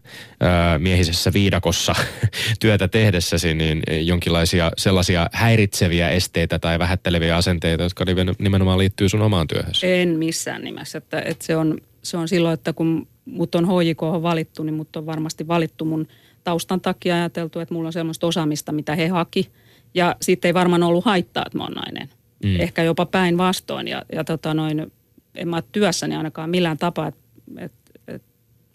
miehisessä 0.79 1.33
viidakossa 1.33 1.95
työtä 2.61 2.89
tehdessäsi 2.89 3.55
niin 3.55 3.83
jonkinlaisia 4.03 4.71
sellaisia 4.79 5.31
häiritseviä 5.33 6.09
esteitä 6.09 6.59
tai 6.59 6.79
vähätteleviä 6.79 7.37
asenteita, 7.37 7.83
jotka 7.83 8.05
nimenomaan 8.39 8.79
liittyy 8.79 9.09
sun 9.09 9.23
omaan 9.23 9.47
työhön? 9.47 9.73
En 9.83 10.09
missään 10.09 10.65
nimessä. 10.65 10.99
Että, 10.99 11.23
että 11.25 11.47
se, 11.47 11.57
on, 11.57 11.79
se 12.03 12.17
on 12.17 12.29
silloin, 12.29 12.55
että 12.55 12.73
kun 12.73 13.09
mut 13.25 13.55
on 13.55 13.67
HJK 13.67 14.03
on 14.03 14.23
valittu, 14.23 14.63
niin 14.63 14.75
mut 14.75 14.97
on 14.97 15.07
varmasti 15.07 15.49
valittu 15.49 15.85
mun 15.85 16.09
taustan 16.45 16.81
takia 16.81 17.15
ajateltu, 17.15 17.61
että 17.61 17.75
mulla 17.75 17.89
on 17.89 17.93
sellaista 17.93 18.27
osaamista, 18.27 18.73
mitä 18.73 18.95
he 18.95 19.09
haki. 19.09 19.51
Ja 19.95 20.17
sitten 20.23 20.49
ei 20.49 20.55
varmaan 20.55 20.83
ollut 20.83 21.05
haittaa, 21.05 21.45
että 21.47 21.59
mä 21.59 21.65
oon 21.65 21.73
nainen. 21.73 22.09
Mm. 22.45 22.61
Ehkä 22.61 22.83
jopa 22.83 23.07
päinvastoin. 23.07 23.89
Ja, 23.89 24.03
ja 24.13 24.25
tota 24.25 24.55
noin, 24.55 24.93
en 25.35 25.49
mä 25.49 25.63
työssäni 25.73 26.17
ainakaan 26.17 26.51
millään 26.51 26.79
tapaa, 26.79 27.09
että 27.09 27.21
et 27.59 27.73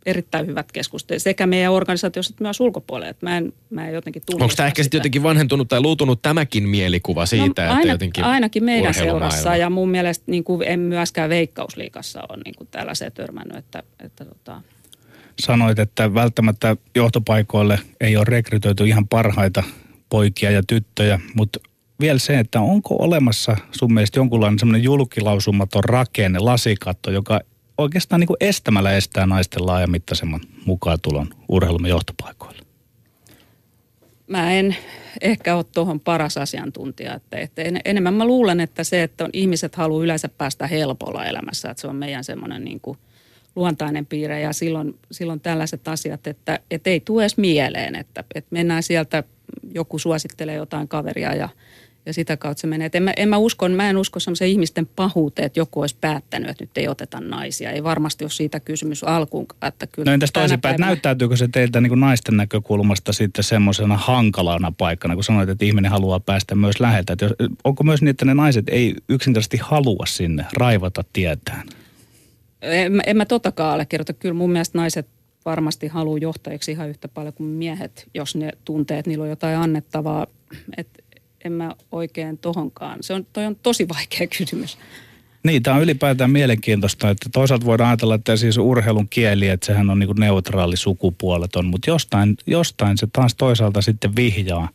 erittäin 0.07 0.47
hyvät 0.47 0.71
keskustelut 0.71 1.23
sekä 1.23 1.47
meidän 1.47 1.73
organisaatiossa 1.73 2.33
että 2.33 2.43
myös 2.43 2.59
ulkopuolella. 2.59 3.09
Että 3.09 3.25
mä 3.25 3.37
en, 3.37 3.53
mä 3.69 3.87
en 3.87 3.93
jotenkin 3.93 4.21
Onko 4.33 4.53
tämä 4.55 4.67
ehkä 4.67 4.83
sitten 4.83 4.97
jotenkin 4.97 5.23
vanhentunut 5.23 5.67
tai 5.67 5.81
luutunut 5.81 6.21
tämäkin 6.21 6.69
mielikuva 6.69 7.25
siitä, 7.25 7.65
no, 7.65 7.69
aina, 7.69 7.81
että 7.81 7.93
jotenkin 7.93 8.23
Ainakin 8.23 8.63
meidän 8.63 8.93
seurassa 8.93 9.55
ja 9.55 9.69
mun 9.69 9.89
mielestä 9.89 10.23
niin 10.27 10.43
kuin 10.43 10.63
en 10.67 10.79
myöskään 10.79 11.29
veikkausliikassa 11.29 12.21
ole 12.29 12.41
niin 12.45 12.55
kuin 12.55 12.67
tällaiseen 12.71 13.11
törmännyt, 13.11 13.57
että, 13.57 13.83
että 13.99 14.25
tota... 14.25 14.61
Sanoit, 15.39 15.79
että 15.79 16.13
välttämättä 16.13 16.77
johtopaikoille 16.95 17.79
ei 18.01 18.17
ole 18.17 18.25
rekrytoitu 18.27 18.83
ihan 18.83 19.07
parhaita 19.07 19.63
poikia 20.09 20.51
ja 20.51 20.63
tyttöjä, 20.67 21.19
mutta 21.35 21.59
vielä 21.99 22.19
se, 22.19 22.39
että 22.39 22.61
onko 22.61 22.95
olemassa 22.99 23.57
sun 23.71 23.93
mielestä 23.93 24.19
jonkunlainen 24.19 24.59
semmoinen 24.59 24.83
julkilausumaton 24.83 25.83
rakenne, 25.83 26.39
lasikatto, 26.39 27.11
joka 27.11 27.41
oikeastaan 27.77 28.19
niin 28.19 28.27
kuin 28.27 28.37
estämällä 28.39 28.91
estää 28.91 29.25
naisten 29.25 29.65
laajamittaisemman 29.65 30.41
mukaan 30.65 30.97
tulon 31.01 31.27
urheilumme 31.49 31.89
johtopaikoille? 31.89 32.61
Mä 34.27 34.53
en 34.53 34.77
ehkä 35.21 35.55
ole 35.55 35.65
tuohon 35.73 35.99
paras 35.99 36.37
asiantuntija. 36.37 37.13
Että, 37.13 37.37
että 37.37 37.61
en, 37.61 37.79
enemmän 37.85 38.13
mä 38.13 38.25
luulen, 38.25 38.59
että 38.59 38.83
se, 38.83 39.03
että 39.03 39.23
on, 39.23 39.29
ihmiset 39.33 39.75
haluaa 39.75 40.03
yleensä 40.03 40.29
päästä 40.29 40.67
helpolla 40.67 41.25
elämässä, 41.25 41.69
että 41.69 41.81
se 41.81 41.87
on 41.87 41.95
meidän 41.95 42.23
semmoinen 42.23 42.63
niin 42.63 42.79
kuin 42.79 42.97
luontainen 43.55 44.05
piirre 44.05 44.41
ja 44.41 44.53
silloin, 44.53 44.99
silloin 45.11 45.39
tällaiset 45.39 45.87
asiat, 45.87 46.27
että, 46.27 46.59
että 46.71 46.89
ei 46.89 46.99
tule 46.99 47.23
edes 47.23 47.37
mieleen, 47.37 47.95
että, 47.95 48.23
että 48.35 48.47
mennään 48.51 48.83
sieltä, 48.83 49.23
joku 49.73 49.99
suosittelee 49.99 50.55
jotain 50.55 50.87
kaveria 50.87 51.35
ja– 51.35 51.49
ja 52.07 52.13
sitä 52.13 52.37
kautta 52.37 52.61
se 52.61 52.67
menee. 52.67 52.85
Et 52.85 52.95
en, 52.95 53.03
mä, 53.03 53.13
en 53.17 53.29
mä, 53.29 53.37
usko, 53.37 53.69
mä 53.69 53.89
en 53.89 53.97
usko 53.97 54.19
semmoisen 54.19 54.47
ihmisten 54.47 54.87
pahuuteen, 54.95 55.45
että 55.45 55.59
joku 55.59 55.81
olisi 55.81 55.95
päättänyt, 56.01 56.49
että 56.49 56.63
nyt 56.63 56.77
ei 56.77 56.87
oteta 56.87 57.19
naisia. 57.19 57.71
Ei 57.71 57.83
varmasti 57.83 58.23
ole 58.23 58.31
siitä 58.31 58.59
kysymys 58.59 59.03
alkuun. 59.03 59.45
Että 59.61 59.87
kyllä 59.87 60.09
no 60.09 60.13
entäs 60.13 60.31
toisinpäin, 60.31 60.75
että 60.75 60.85
näyttäytyykö 60.85 61.35
se 61.35 61.47
teiltä 61.47 61.81
niin 61.81 61.89
kuin 61.89 61.99
naisten 61.99 62.37
näkökulmasta 62.37 63.13
sitten 63.13 63.43
semmoisena 63.43 63.97
hankalana 63.97 64.73
paikkana, 64.77 65.13
kun 65.13 65.23
sanoit, 65.23 65.49
että 65.49 65.65
ihminen 65.65 65.91
haluaa 65.91 66.19
päästä 66.19 66.55
myös 66.55 66.79
läheltä. 66.79 67.13
Että 67.13 67.25
jos, 67.25 67.33
onko 67.63 67.83
myös 67.83 68.01
niin, 68.01 68.09
että 68.09 68.25
ne 68.25 68.33
naiset 68.33 68.69
ei 68.69 68.95
yksinkertaisesti 69.09 69.57
halua 69.61 70.05
sinne 70.05 70.45
raivata 70.53 71.03
tietään? 71.13 71.67
En, 72.61 73.01
en 73.05 73.17
mä 73.17 73.25
totakaan 73.25 73.73
allekirjoita. 73.73 74.13
Kyllä 74.13 74.35
mun 74.35 74.51
mielestä 74.51 74.77
naiset 74.77 75.07
varmasti 75.45 75.87
haluaa 75.87 76.17
johtajiksi 76.17 76.71
ihan 76.71 76.89
yhtä 76.89 77.07
paljon 77.07 77.33
kuin 77.33 77.49
miehet, 77.49 78.07
jos 78.13 78.35
ne 78.35 78.51
tuntee, 78.65 78.99
että 78.99 79.09
niillä 79.09 79.23
on 79.23 79.29
jotain 79.29 79.57
annettavaa. 79.57 80.27
Et 80.77 80.87
en 81.45 81.51
mä 81.51 81.75
oikein 81.91 82.37
tohonkaan. 82.37 82.97
Se 83.01 83.13
on, 83.13 83.27
toi 83.33 83.45
on 83.45 83.55
tosi 83.55 83.87
vaikea 83.89 84.27
kysymys. 84.37 84.77
Niin, 85.43 85.63
tämä 85.63 85.75
on 85.75 85.83
ylipäätään 85.83 86.31
mielenkiintoista, 86.31 87.09
että 87.09 87.29
toisaalta 87.33 87.65
voidaan 87.65 87.89
ajatella, 87.89 88.15
että 88.15 88.37
siis 88.37 88.57
urheilun 88.57 89.09
kieli, 89.09 89.47
että 89.47 89.65
sehän 89.65 89.89
on 89.89 89.99
niin 89.99 90.07
kuin 90.07 90.19
neutraali 90.19 90.77
sukupuoleton, 90.77 91.65
mutta 91.65 91.89
jostain, 91.89 92.37
jostain 92.47 92.97
se 92.97 93.07
taas 93.13 93.35
toisaalta 93.35 93.81
sitten 93.81 94.15
vihjaa, 94.15 94.69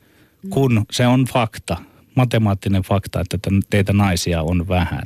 kun 0.51 0.85
se 0.91 1.07
on 1.07 1.25
fakta, 1.25 1.77
matemaattinen 2.15 2.83
fakta, 2.83 3.21
että 3.21 3.39
teitä 3.71 3.93
naisia 3.93 4.43
on 4.43 4.69
vähän. 4.69 5.03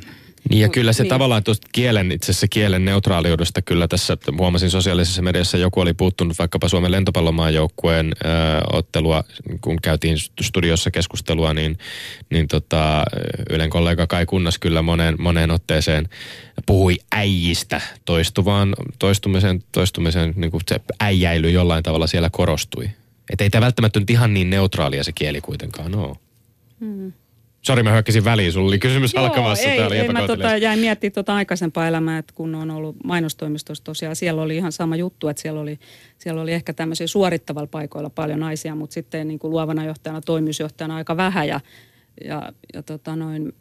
Niin 0.49 0.61
ja 0.61 0.69
kyllä 0.69 0.93
se 0.93 1.03
niin. 1.03 1.09
tavallaan 1.09 1.43
tuosta 1.43 1.67
kielen, 1.71 2.11
itse 2.11 2.31
asiassa 2.31 2.47
kielen 2.47 2.85
neutraaliudesta 2.85 3.61
kyllä 3.61 3.87
tässä 3.87 4.17
huomasin 4.37 4.69
sosiaalisessa 4.69 5.21
mediassa 5.21 5.57
joku 5.57 5.79
oli 5.79 5.93
puuttunut 5.93 6.39
vaikkapa 6.39 6.69
Suomen 6.69 6.91
lentopallomaan 6.91 7.53
joukkueen 7.53 8.11
ö, 8.25 8.27
ottelua, 8.73 9.23
kun 9.61 9.77
käytiin 9.81 10.17
studiossa 10.41 10.91
keskustelua, 10.91 11.53
niin, 11.53 11.77
niin 12.29 12.47
tota, 12.47 13.03
Ylen 13.49 13.69
kollega 13.69 14.07
Kai 14.07 14.25
Kunnas 14.25 14.59
kyllä 14.59 14.81
moneen, 14.81 15.15
moneen 15.19 15.51
otteeseen 15.51 16.09
puhui 16.65 16.97
äijistä 17.11 17.81
toistuvaan, 18.05 18.75
toistumisen, 18.99 19.63
toistumisen 19.71 20.33
niin 20.35 20.51
kuin 20.51 20.61
se 20.67 20.79
äijäily 20.99 21.49
jollain 21.49 21.83
tavalla 21.83 22.07
siellä 22.07 22.29
korostui. 22.29 22.89
Että 23.29 23.43
ei 23.43 23.49
tämä 23.49 23.65
välttämättä 23.65 23.99
nyt 23.99 24.09
ihan 24.09 24.33
niin 24.33 24.49
neutraalia 24.49 25.03
se 25.03 25.11
kieli 25.11 25.41
kuitenkaan 25.41 25.95
ole. 25.95 26.15
Hmm. 26.79 27.13
Sori, 27.61 27.83
mä 27.83 27.91
hyökkäsin 27.91 28.25
väliin. 28.25 28.51
Sulla 28.51 28.67
oli 28.67 28.79
kysymys 28.79 29.13
Joo, 29.13 29.23
alkamassa. 29.23 29.69
Ei, 29.69 29.79
ei 29.79 30.07
mä 30.07 30.27
tota, 30.27 30.57
jäin 30.57 30.79
miettimään 30.79 31.13
tuota 31.13 31.35
aikaisempaa 31.35 31.87
elämää, 31.87 32.17
että 32.17 32.33
kun 32.35 32.55
on 32.55 32.71
ollut 32.71 32.95
mainostoimistossa 33.03 33.83
tosiaan, 33.83 34.15
siellä 34.15 34.41
oli 34.41 34.57
ihan 34.57 34.71
sama 34.71 34.95
juttu, 34.95 35.27
että 35.27 35.41
siellä 35.41 35.61
oli, 35.61 35.79
siellä 36.17 36.41
oli 36.41 36.53
ehkä 36.53 36.73
tämmöisiä 36.73 37.07
suorittavalla 37.07 37.67
paikoilla 37.67 38.09
paljon 38.09 38.39
naisia, 38.39 38.75
mutta 38.75 38.93
sitten 38.93 39.27
niin 39.27 39.39
kuin 39.39 39.51
luovana 39.51 39.85
johtajana, 39.85 40.21
toimitusjohtajana 40.21 40.95
aika 40.95 41.17
vähän 41.17 41.47
ja, 41.47 41.59
ja, 42.25 42.51
ja 42.73 42.83
tota 42.83 43.15
noin, 43.15 43.53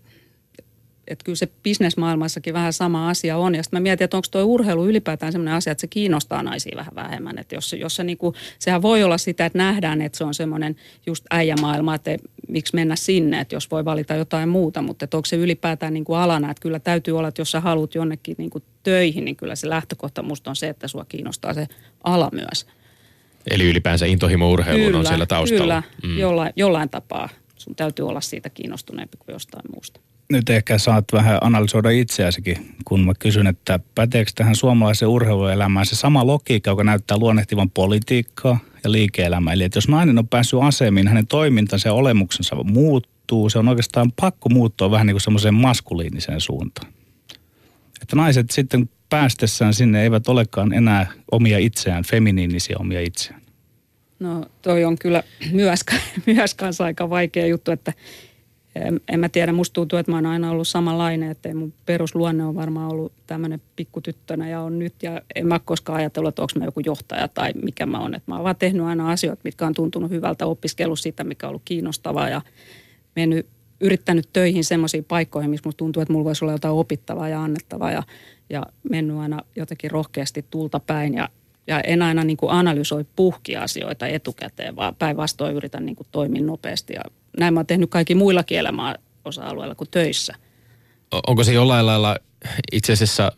että 1.08 1.24
kyllä 1.24 1.36
se 1.36 1.48
bisnesmaailmassakin 1.62 2.54
vähän 2.54 2.72
sama 2.72 3.08
asia 3.08 3.36
on. 3.36 3.54
Ja 3.54 3.62
sitten 3.62 3.76
mä 3.76 3.82
mietin, 3.82 4.04
että 4.04 4.16
onko 4.16 4.28
tuo 4.30 4.42
urheilu 4.42 4.86
ylipäätään 4.86 5.32
sellainen 5.32 5.54
asia, 5.54 5.70
että 5.70 5.80
se 5.80 5.86
kiinnostaa 5.86 6.42
naisia 6.42 6.76
vähän 6.76 6.94
vähemmän. 6.94 7.38
Että 7.38 7.54
jos, 7.54 7.72
jos 7.72 7.96
se 7.96 8.04
niinku, 8.04 8.34
sehän 8.58 8.82
voi 8.82 9.02
olla 9.02 9.18
sitä, 9.18 9.46
että 9.46 9.58
nähdään, 9.58 10.02
että 10.02 10.18
se 10.18 10.24
on 10.24 10.34
semmoinen 10.34 10.76
just 11.06 11.24
äijämaailma, 11.30 11.94
että 11.94 12.16
miksi 12.48 12.74
mennä 12.74 12.96
sinne, 12.96 13.40
että 13.40 13.54
jos 13.54 13.70
voi 13.70 13.84
valita 13.84 14.14
jotain 14.14 14.48
muuta. 14.48 14.82
Mutta 14.82 15.04
että 15.04 15.16
onko 15.16 15.26
se 15.26 15.36
ylipäätään 15.36 15.94
niinku 15.94 16.14
alana, 16.14 16.50
että 16.50 16.62
kyllä 16.62 16.78
täytyy 16.78 17.18
olla, 17.18 17.28
että 17.28 17.40
jos 17.40 17.50
sä 17.50 17.60
haluat 17.60 17.94
jonnekin 17.94 18.34
niinku 18.38 18.62
töihin, 18.82 19.24
niin 19.24 19.36
kyllä 19.36 19.56
se 19.56 19.68
lähtökohta 19.68 20.22
musta 20.22 20.50
on 20.50 20.56
se, 20.56 20.68
että 20.68 20.88
sua 20.88 21.04
kiinnostaa 21.08 21.54
se 21.54 21.68
ala 22.04 22.30
myös. 22.32 22.66
Eli 23.50 23.70
ylipäänsä 23.70 24.06
intohimo 24.06 24.50
urheiluun 24.50 24.94
on 24.94 25.06
siellä 25.06 25.26
taustalla. 25.26 25.82
Kyllä, 25.82 26.14
mm. 26.14 26.18
jollain, 26.18 26.52
jollain 26.56 26.88
tapaa 26.88 27.28
sun 27.56 27.74
täytyy 27.74 28.08
olla 28.08 28.20
siitä 28.20 28.50
kiinnostuneempi 28.50 29.16
kuin 29.16 29.32
jostain 29.32 29.64
muusta 29.74 30.00
nyt 30.32 30.50
ehkä 30.50 30.78
saat 30.78 31.04
vähän 31.12 31.38
analysoida 31.40 31.90
itseäsikin, 31.90 32.74
kun 32.84 33.06
mä 33.06 33.12
kysyn, 33.18 33.46
että 33.46 33.80
päteekö 33.94 34.30
tähän 34.34 34.56
suomalaisen 34.56 35.08
urheiluelämään 35.08 35.86
se 35.86 35.96
sama 35.96 36.26
logiikka, 36.26 36.70
joka 36.70 36.84
näyttää 36.84 37.18
luonnehtivan 37.18 37.70
politiikkaa 37.70 38.58
ja 38.84 38.92
liike-elämää. 38.92 39.52
Eli 39.52 39.64
että 39.64 39.76
jos 39.76 39.88
nainen 39.88 40.18
on 40.18 40.28
päässyt 40.28 40.60
asemiin, 40.62 41.08
hänen 41.08 41.26
toimintansa 41.26 41.88
ja 41.88 41.92
olemuksensa 41.92 42.56
muuttuu, 42.56 43.50
se 43.50 43.58
on 43.58 43.68
oikeastaan 43.68 44.12
pakko 44.12 44.48
muuttua 44.48 44.90
vähän 44.90 45.06
niin 45.06 45.14
kuin 45.14 45.20
semmoiseen 45.20 45.54
maskuliiniseen 45.54 46.40
suuntaan. 46.40 46.92
Että 48.02 48.16
naiset 48.16 48.50
sitten 48.50 48.90
päästessään 49.08 49.74
sinne 49.74 50.02
eivät 50.02 50.28
olekaan 50.28 50.72
enää 50.72 51.06
omia 51.32 51.58
itseään, 51.58 52.04
feminiinisiä 52.04 52.76
omia 52.78 53.00
itseään. 53.00 53.42
No 54.18 54.46
toi 54.62 54.84
on 54.84 54.98
kyllä 54.98 55.22
myös, 55.52 55.80
myös 56.26 56.54
kanssa 56.54 56.84
aika 56.84 57.10
vaikea 57.10 57.46
juttu, 57.46 57.70
että 57.70 57.92
en, 59.08 59.20
mä 59.20 59.28
tiedä, 59.28 59.52
musta 59.52 59.74
tuntuu, 59.74 59.98
että 59.98 60.12
mä 60.12 60.16
oon 60.16 60.26
aina 60.26 60.50
ollut 60.50 60.68
samanlainen, 60.68 61.30
että 61.30 61.54
mun 61.54 61.72
perusluonne 61.86 62.44
on 62.44 62.54
varmaan 62.54 62.90
ollut 62.92 63.12
tämmöinen 63.26 63.62
pikkutyttönä 63.76 64.48
ja 64.48 64.60
on 64.60 64.78
nyt. 64.78 64.94
Ja 65.02 65.22
en 65.34 65.46
mä 65.46 65.58
koskaan 65.58 65.98
ajatellut, 65.98 66.28
että 66.28 66.42
onko 66.42 66.52
mä 66.58 66.64
joku 66.64 66.80
johtaja 66.80 67.28
tai 67.28 67.52
mikä 67.62 67.86
mä 67.86 68.00
oon. 68.00 68.14
Että 68.14 68.30
mä 68.30 68.34
oon 68.34 68.44
vaan 68.44 68.56
tehnyt 68.56 68.86
aina 68.86 69.10
asioita, 69.10 69.40
mitkä 69.44 69.66
on 69.66 69.74
tuntunut 69.74 70.10
hyvältä, 70.10 70.46
opiskellut 70.46 71.00
sitä, 71.00 71.24
mikä 71.24 71.46
on 71.46 71.48
ollut 71.48 71.62
kiinnostavaa 71.64 72.28
ja 72.28 72.42
mennyt, 73.16 73.46
yrittänyt 73.80 74.28
töihin 74.32 74.64
semmoisiin 74.64 75.04
paikkoihin, 75.04 75.50
missä 75.50 75.68
musta 75.68 75.78
tuntuu, 75.78 76.02
että 76.02 76.12
mulla 76.12 76.24
voisi 76.24 76.44
olla 76.44 76.52
jotain 76.52 76.74
opittavaa 76.74 77.28
ja 77.28 77.42
annettavaa 77.42 77.92
ja, 77.92 78.02
ja 78.50 78.62
mennyt 78.90 79.16
aina 79.16 79.42
jotenkin 79.56 79.90
rohkeasti 79.90 80.44
tulta 80.50 80.80
päin 80.80 81.14
ja 81.14 81.28
ja 81.66 81.80
en 81.80 82.02
aina 82.02 82.24
niin 82.24 82.36
kuin 82.36 82.52
analysoi 82.52 83.06
puhkia 83.16 83.62
asioita 83.62 84.06
etukäteen, 84.06 84.76
vaan 84.76 84.94
päinvastoin 84.94 85.56
yritän 85.56 85.86
niin 85.86 85.96
kuin 85.96 86.06
toimia 86.12 86.42
nopeasti 86.42 86.92
ja 86.92 87.00
näin 87.36 87.54
mä 87.54 87.60
oon 87.60 87.66
tehnyt 87.66 87.90
kaikki 87.90 88.14
muillakin 88.14 88.58
elämää 88.58 88.94
osa-alueilla 89.24 89.74
kuin 89.74 89.90
töissä. 89.90 90.34
Onko 91.26 91.44
se 91.44 91.52
jollain 91.52 91.86
lailla 91.86 92.16
itse 92.72 92.92
asiassa 92.92 93.32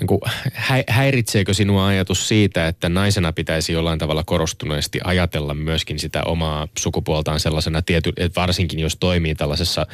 niin 0.00 0.08
kuin, 0.08 0.20
hä, 0.52 0.84
häiritseekö 0.88 1.54
sinua 1.54 1.86
ajatus 1.86 2.28
siitä, 2.28 2.68
että 2.68 2.88
naisena 2.88 3.32
pitäisi 3.32 3.72
jollain 3.72 3.98
tavalla 3.98 4.24
korostuneesti 4.24 5.00
ajatella 5.04 5.54
myöskin 5.54 5.98
sitä 5.98 6.22
omaa 6.22 6.68
sukupuoltaan 6.78 7.40
sellaisena, 7.40 7.82
tiety, 7.82 8.12
että 8.16 8.40
varsinkin 8.40 8.78
jos 8.78 8.96
toimii 8.96 9.34
tällaisessa 9.34 9.86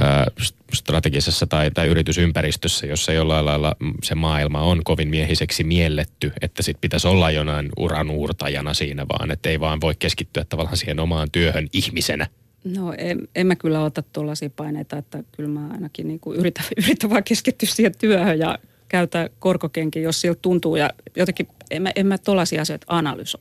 ää, 0.00 0.26
strategisessa 0.74 1.46
tai, 1.46 1.70
tai 1.70 1.86
yritysympäristössä, 1.88 2.86
jossa 2.86 3.12
jollain 3.12 3.46
lailla 3.46 3.76
se 4.02 4.14
maailma 4.14 4.60
on 4.60 4.84
kovin 4.84 5.08
miehiseksi 5.08 5.64
mielletty, 5.64 6.32
että 6.40 6.62
sit 6.62 6.80
pitäisi 6.80 7.08
olla 7.08 7.30
jonain 7.30 7.68
uran 7.76 8.10
uurtajana 8.10 8.74
siinä 8.74 9.06
vaan, 9.08 9.30
että 9.30 9.48
ei 9.48 9.60
vaan 9.60 9.80
voi 9.80 9.94
keskittyä 9.98 10.44
tavallaan 10.44 10.76
siihen 10.76 11.00
omaan 11.00 11.30
työhön 11.30 11.68
ihmisenä. 11.72 12.26
No 12.64 12.94
en, 12.98 13.28
en 13.34 13.46
mä 13.46 13.56
kyllä 13.56 13.82
ota 13.82 14.02
tuollaisia 14.02 14.50
paineita, 14.50 14.98
että 14.98 15.22
kyllä 15.32 15.48
mä 15.48 15.68
ainakin 15.68 16.08
niin 16.08 16.20
kuin 16.20 16.38
yritän, 16.38 16.64
yritän 16.84 17.10
vaan 17.10 17.24
keskittyä 17.24 17.68
siihen 17.68 17.92
työhön 17.98 18.38
ja 18.38 18.58
käytä 18.88 19.30
korkokenkin, 19.38 20.02
jos 20.02 20.20
siltä 20.20 20.38
tuntuu. 20.42 20.76
Ja 20.76 20.90
jotenkin 21.16 21.48
en 21.70 21.82
mä, 21.82 21.90
en 21.96 22.06
mä 22.06 22.18
tuollaisia 22.18 22.62
asioita 22.62 22.86
analysoi. 22.88 23.40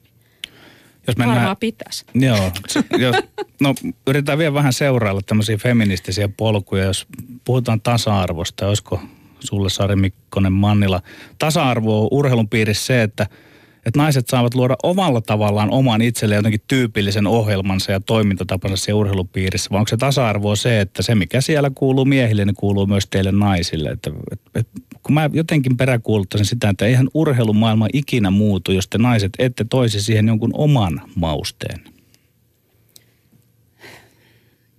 Jos 1.08 1.18
mennään, 1.18 1.36
Varmaan 1.36 1.58
pitäisi. 1.58 2.06
Joo. 2.14 2.52
Jos, 2.98 3.16
no 3.62 3.76
yritetään 4.08 4.38
vielä 4.38 4.54
vähän 4.54 4.74
seurailla 4.74 5.22
tämmöisiä 5.26 5.58
feministisiä 5.58 6.30
polkuja. 6.38 6.84
Jos 6.84 7.08
puhutaan 7.46 7.82
tasa-arvosta, 7.82 8.68
olisiko 8.68 9.02
sulle 9.40 9.70
Sari 9.70 9.96
Mikkonen 9.96 10.54
Mannila. 10.54 11.02
Tasa-arvo 11.40 12.02
on 12.02 12.08
urheilun 12.12 12.50
piirissä 12.50 12.86
se, 12.86 13.04
että– 13.04 13.28
että 13.86 14.00
naiset 14.00 14.28
saavat 14.28 14.56
luoda 14.56 14.76
omalla 14.84 15.22
tavallaan 15.22 15.72
oman 15.72 16.02
itselleen 16.02 16.40
jotenkin 16.40 16.62
tyypillisen 16.68 17.28
ohjelmansa 17.28 17.92
ja 17.92 18.00
toimintatapansa 18.00 18.78
siellä 18.78 19.00
urheilupiirissä, 19.00 19.70
vai 19.72 19.80
onko 19.80 19.90
se 19.90 19.98
tasa-arvo 19.98 20.56
se, 20.56 20.82
että 20.82 21.04
se 21.04 21.16
mikä 21.16 21.42
siellä 21.42 21.72
kuuluu 21.76 22.06
miehille, 22.06 22.46
niin 22.46 22.56
kuuluu 22.56 22.86
myös 22.86 23.08
teille 23.08 23.32
naisille. 23.32 23.90
Että, 23.90 24.12
et, 24.32 24.42
et, 24.56 24.68
kun 25.04 25.14
mä 25.14 25.30
jotenkin 25.34 25.78
peräkuuluttaisin 25.78 26.46
sitä, 26.46 26.70
että 26.70 26.86
eihän 26.86 27.08
urheilumaailma 27.14 27.88
ikinä 27.94 28.32
muutu, 28.32 28.72
jos 28.72 28.88
te 28.88 28.98
naiset 28.98 29.34
ette 29.40 29.66
toisi 29.70 30.02
siihen 30.02 30.28
jonkun 30.28 30.52
oman 30.54 31.02
mausteen. 31.16 31.82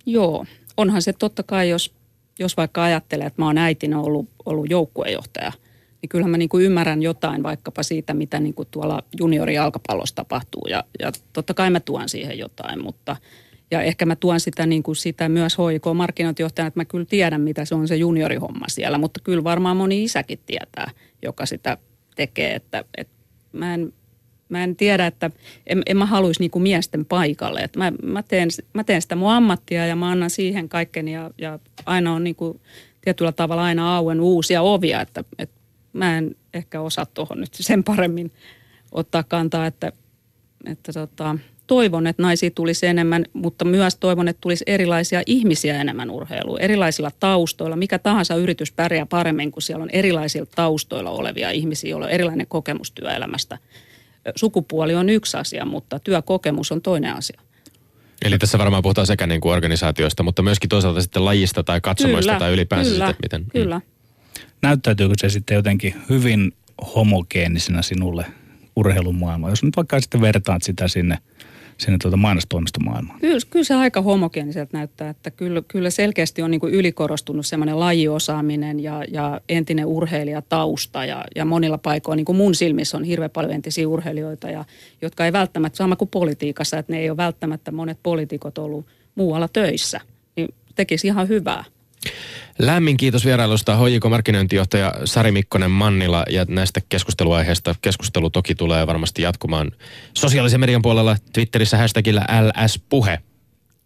Joo, 0.05 0.45
onhan 0.77 1.01
se 1.01 1.13
totta 1.13 1.43
kai, 1.43 1.69
jos, 1.69 1.93
jos 2.39 2.57
vaikka 2.57 2.83
ajattelee, 2.83 3.27
että 3.27 3.41
mä 3.41 3.45
oon 3.45 3.57
äitinä 3.57 3.99
ollut, 3.99 4.29
ollut 4.45 4.69
joukkuejohtaja– 4.69 5.51
niin 6.01 6.09
kyllähän 6.09 6.31
mä 6.31 6.37
niin 6.37 6.49
kuin 6.49 6.63
ymmärrän 6.63 7.01
jotain 7.01 7.43
vaikkapa 7.43 7.83
siitä, 7.83 8.13
mitä 8.13 8.39
niin 8.39 8.53
kuin 8.53 8.67
tuolla 8.71 9.03
juniorijalkapallossa 9.19 10.15
tapahtuu. 10.15 10.67
Ja, 10.69 10.83
ja 10.99 11.11
totta 11.33 11.53
kai 11.53 11.69
mä 11.69 11.79
tuon 11.79 12.09
siihen 12.09 12.37
jotain, 12.37 12.83
mutta 12.83 13.15
ja 13.71 13.81
ehkä 13.81 14.05
mä 14.05 14.15
tuon 14.15 14.39
sitä, 14.39 14.65
niin 14.65 14.83
kuin 14.83 14.95
sitä 14.95 15.29
myös 15.29 15.57
HIK-markkinointijohtajana, 15.57 16.67
että 16.67 16.79
mä 16.79 16.85
kyllä 16.85 17.05
tiedän, 17.05 17.41
mitä 17.41 17.65
se 17.65 17.75
on 17.75 17.87
se 17.87 17.95
juniorihomma 17.95 18.65
siellä. 18.67 18.97
Mutta 18.97 19.19
kyllä 19.23 19.43
varmaan 19.43 19.77
moni 19.77 20.03
isäkin 20.03 20.39
tietää, 20.45 20.91
joka 21.21 21.45
sitä 21.45 21.77
tekee. 22.15 22.55
Että, 22.55 22.83
että 22.97 23.13
mä, 23.51 23.73
en, 23.73 23.93
mä 24.49 24.63
en 24.63 24.75
tiedä, 24.75 25.07
että 25.07 25.31
en, 25.67 25.83
en 25.85 25.97
mä 25.97 26.05
haluaisi 26.05 26.39
niin 26.39 26.51
kuin 26.51 26.63
miesten 26.63 27.05
paikalle. 27.05 27.59
Että 27.59 27.79
mä, 27.79 27.91
mä, 28.03 28.23
teen, 28.23 28.49
mä 28.73 28.83
teen 28.83 29.01
sitä 29.01 29.15
mun 29.15 29.31
ammattia 29.31 29.85
ja 29.85 29.95
mä 29.95 30.09
annan 30.11 30.29
siihen 30.29 30.69
kaikkeni 30.69 31.13
ja, 31.13 31.31
ja 31.37 31.59
aina 31.85 32.13
on 32.13 32.23
niin 32.23 32.35
kuin 32.35 32.61
tietyllä 33.01 33.31
tavalla 33.31 33.63
aina 33.63 33.95
auen 33.95 34.21
uusia 34.21 34.61
ovia, 34.61 35.01
että, 35.01 35.23
että 35.39 35.56
mä 35.97 36.17
en 36.17 36.35
ehkä 36.53 36.81
osaa 36.81 37.05
tuohon 37.05 37.39
nyt 37.39 37.49
sen 37.53 37.83
paremmin 37.83 38.31
ottaa 38.91 39.23
kantaa, 39.23 39.65
että, 39.65 39.91
että 40.65 40.93
tota, 40.93 41.37
toivon, 41.67 42.07
että 42.07 42.21
naisia 42.21 42.51
tulisi 42.51 42.85
enemmän, 42.85 43.25
mutta 43.33 43.65
myös 43.65 43.95
toivon, 43.95 44.27
että 44.27 44.41
tulisi 44.41 44.63
erilaisia 44.67 45.21
ihmisiä 45.25 45.81
enemmän 45.81 46.09
urheiluun, 46.09 46.61
erilaisilla 46.61 47.11
taustoilla. 47.19 47.75
Mikä 47.75 47.99
tahansa 47.99 48.35
yritys 48.35 48.71
pärjää 48.71 49.05
paremmin, 49.05 49.51
kun 49.51 49.61
siellä 49.61 49.83
on 49.83 49.89
erilaisilla 49.89 50.47
taustoilla 50.55 51.09
olevia 51.09 51.51
ihmisiä, 51.51 51.89
joilla 51.89 52.05
on 52.05 52.11
erilainen 52.11 52.47
kokemus 52.47 52.91
työelämästä. 52.91 53.57
Sukupuoli 54.35 54.95
on 54.95 55.09
yksi 55.09 55.37
asia, 55.37 55.65
mutta 55.65 55.99
työkokemus 55.99 56.71
on 56.71 56.81
toinen 56.81 57.15
asia. 57.15 57.41
Eli 58.25 58.37
tässä 58.37 58.57
varmaan 58.57 58.83
puhutaan 58.83 59.07
sekä 59.07 59.27
niin 59.27 59.41
kuin 59.41 59.53
organisaatioista, 59.53 60.23
mutta 60.23 60.41
myöskin 60.41 60.69
toisaalta 60.69 61.01
sitten 61.01 61.25
lajista 61.25 61.63
tai 61.63 61.81
katsomoista 61.81 62.31
kyllä, 62.31 62.39
tai 62.39 62.53
ylipäänsä 62.53 62.91
kyllä, 62.91 63.07
sitten 63.07 63.25
miten. 63.25 63.51
Kyllä, 63.51 63.77
mm 63.79 63.96
näyttäytyykö 64.61 65.13
se 65.17 65.29
sitten 65.29 65.55
jotenkin 65.55 65.95
hyvin 66.09 66.53
homogeenisena 66.95 67.81
sinulle 67.81 68.25
urheilumaailmaan, 68.75 69.51
jos 69.51 69.63
nyt 69.63 69.77
vaikka 69.77 69.99
sitten 69.99 70.21
vertaat 70.21 70.63
sitä 70.63 70.87
sinne, 70.87 71.17
sinne 71.77 71.97
tuota 72.01 72.17
mainostoimistomaailmaan? 72.17 73.19
Kyllä, 73.19 73.39
kyllä 73.49 73.63
se 73.63 73.75
aika 73.75 74.01
homogeeniselta 74.01 74.77
näyttää, 74.77 75.09
että 75.09 75.31
kyllä, 75.31 75.61
kyllä 75.67 75.89
selkeästi 75.89 76.41
on 76.41 76.51
niin 76.51 76.59
kuin 76.59 76.73
ylikorostunut 76.73 77.45
semmoinen 77.45 77.79
lajiosaaminen 77.79 78.79
ja, 78.79 79.03
ja 79.11 79.41
entinen 79.49 79.85
urheilijatausta 79.85 81.05
ja, 81.05 81.25
ja 81.35 81.45
monilla 81.45 81.77
paikoilla 81.77 82.15
niin 82.15 82.25
kuin 82.25 82.37
mun 82.37 82.55
silmissä 82.55 82.97
on 82.97 83.03
hirveän 83.03 83.31
paljon 83.31 83.53
entisiä 83.53 83.87
urheilijoita, 83.87 84.49
ja, 84.49 84.65
jotka 85.01 85.25
ei 85.25 85.33
välttämättä, 85.33 85.77
sama 85.77 85.95
kuin 85.95 86.09
politiikassa, 86.09 86.77
että 86.77 86.93
ne 86.93 86.99
ei 86.99 87.09
ole 87.09 87.17
välttämättä 87.17 87.71
monet 87.71 87.99
poliitikot 88.03 88.57
ollut 88.57 88.85
muualla 89.15 89.47
töissä, 89.47 90.01
niin 90.35 90.47
tekisi 90.75 91.07
ihan 91.07 91.27
hyvää. 91.27 91.63
Lämmin 92.59 92.97
kiitos 92.97 93.25
vierailusta 93.25 93.77
HJK 93.77 94.05
markkinointijohtaja 94.09 94.93
Sari 95.05 95.31
Mikkonen 95.31 95.71
Mannila 95.71 96.25
ja 96.29 96.45
näistä 96.49 96.81
keskusteluaiheista. 96.89 97.75
Keskustelu 97.81 98.29
toki 98.29 98.55
tulee 98.55 98.87
varmasti 98.87 99.21
jatkumaan 99.21 99.71
sosiaalisen 100.13 100.59
median 100.59 100.81
puolella 100.81 101.15
Twitterissä 101.33 101.77
hashtagillä 101.77 102.25
LS-puhe. 102.41 103.19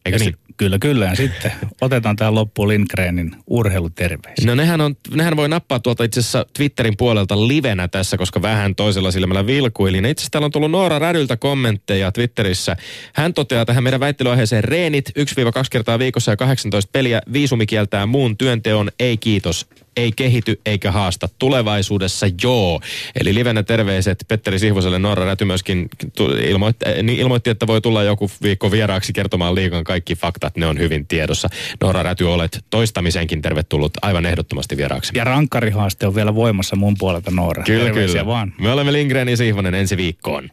Eikö 0.06 0.18
niin? 0.18 0.34
Kyllä, 0.58 0.80
kyllä. 0.80 1.06
Ja 1.06 1.16
sitten 1.16 1.52
otetaan 1.82 2.16
tähän 2.16 2.36
loppuun 2.36 2.68
Lindgrenin 2.68 3.36
urheiluterveisiä. 3.48 4.46
No 4.46 4.56
nehän, 4.56 4.82
on, 4.82 4.96
nehän 5.16 5.38
voi 5.38 5.50
nappaa 5.50 5.80
tuolta 5.80 6.04
itse 6.04 6.20
asiassa 6.20 6.46
Twitterin 6.58 6.98
puolelta 6.98 7.48
livenä 7.48 7.88
tässä, 7.88 8.18
koska 8.18 8.42
vähän 8.42 8.76
toisella 8.76 9.12
silmällä 9.12 9.46
vilkuilin. 9.46 10.06
Itse 10.06 10.22
asiassa 10.22 10.32
täällä 10.32 10.46
on 10.46 10.52
tullut 10.52 10.72
Noora 10.72 11.00
Rädyltä 11.00 11.38
kommentteja 11.38 12.12
Twitterissä. 12.12 12.78
Hän 13.14 13.34
toteaa 13.34 13.66
tähän 13.66 13.84
meidän 13.84 14.00
väittelyaiheeseen 14.00 14.64
reenit 14.64 15.10
1-2 15.10 15.14
kertaa 15.72 16.00
viikossa 16.00 16.32
ja 16.32 16.38
18 16.38 16.90
peliä. 16.92 17.22
Viisumi 17.34 17.66
kieltää 17.66 18.06
muun 18.06 18.38
työnteon. 18.38 18.92
Ei 19.00 19.18
kiitos 19.18 19.68
ei 19.98 20.12
kehity 20.16 20.62
eikä 20.66 20.92
haasta. 20.92 21.30
Tulevaisuudessa 21.40 22.26
joo. 22.44 22.82
Eli 23.20 23.34
livenä 23.34 23.64
terveiset 23.64 24.26
Petteri 24.28 24.60
Sihvoselle. 24.60 25.00
Noora 25.00 25.26
Räty 25.26 25.46
myöskin 25.46 25.90
ilmoitti, 26.48 26.86
eh, 26.90 27.04
niin 27.04 27.20
ilmoitti, 27.20 27.50
että 27.50 27.68
voi 27.68 27.82
tulla 27.82 28.04
joku 28.04 28.32
viikko 28.44 28.72
vieraaksi 28.72 29.14
kertomaan 29.14 29.56
liikan 29.56 29.84
kaikki 29.84 30.16
faktat. 30.16 30.58
Ne 30.58 30.68
on 30.68 30.80
hyvin 30.80 31.08
tiedossa. 31.08 31.50
Noora 31.82 32.04
Räty, 32.04 32.24
olet 32.24 32.66
toistamisenkin 32.70 33.42
tervetullut 33.42 33.94
aivan 34.02 34.26
ehdottomasti 34.26 34.78
vieraaksi. 34.78 35.12
Ja 35.16 35.24
rankkarihaaste 35.24 36.08
on 36.08 36.16
vielä 36.16 36.36
voimassa 36.36 36.76
mun 36.76 36.96
puolelta, 37.00 37.32
Noora. 37.32 37.64
Kyllä, 37.64 37.86
Terveisiä 37.86 38.14
kyllä. 38.14 38.26
Vaan. 38.26 38.54
Me 38.60 38.72
olemme 38.72 38.94
Lindgren 38.94 39.30
ja 39.30 39.38
Sihvonen 39.38 39.74
ensi 39.74 39.98
viikkoon. 39.98 40.50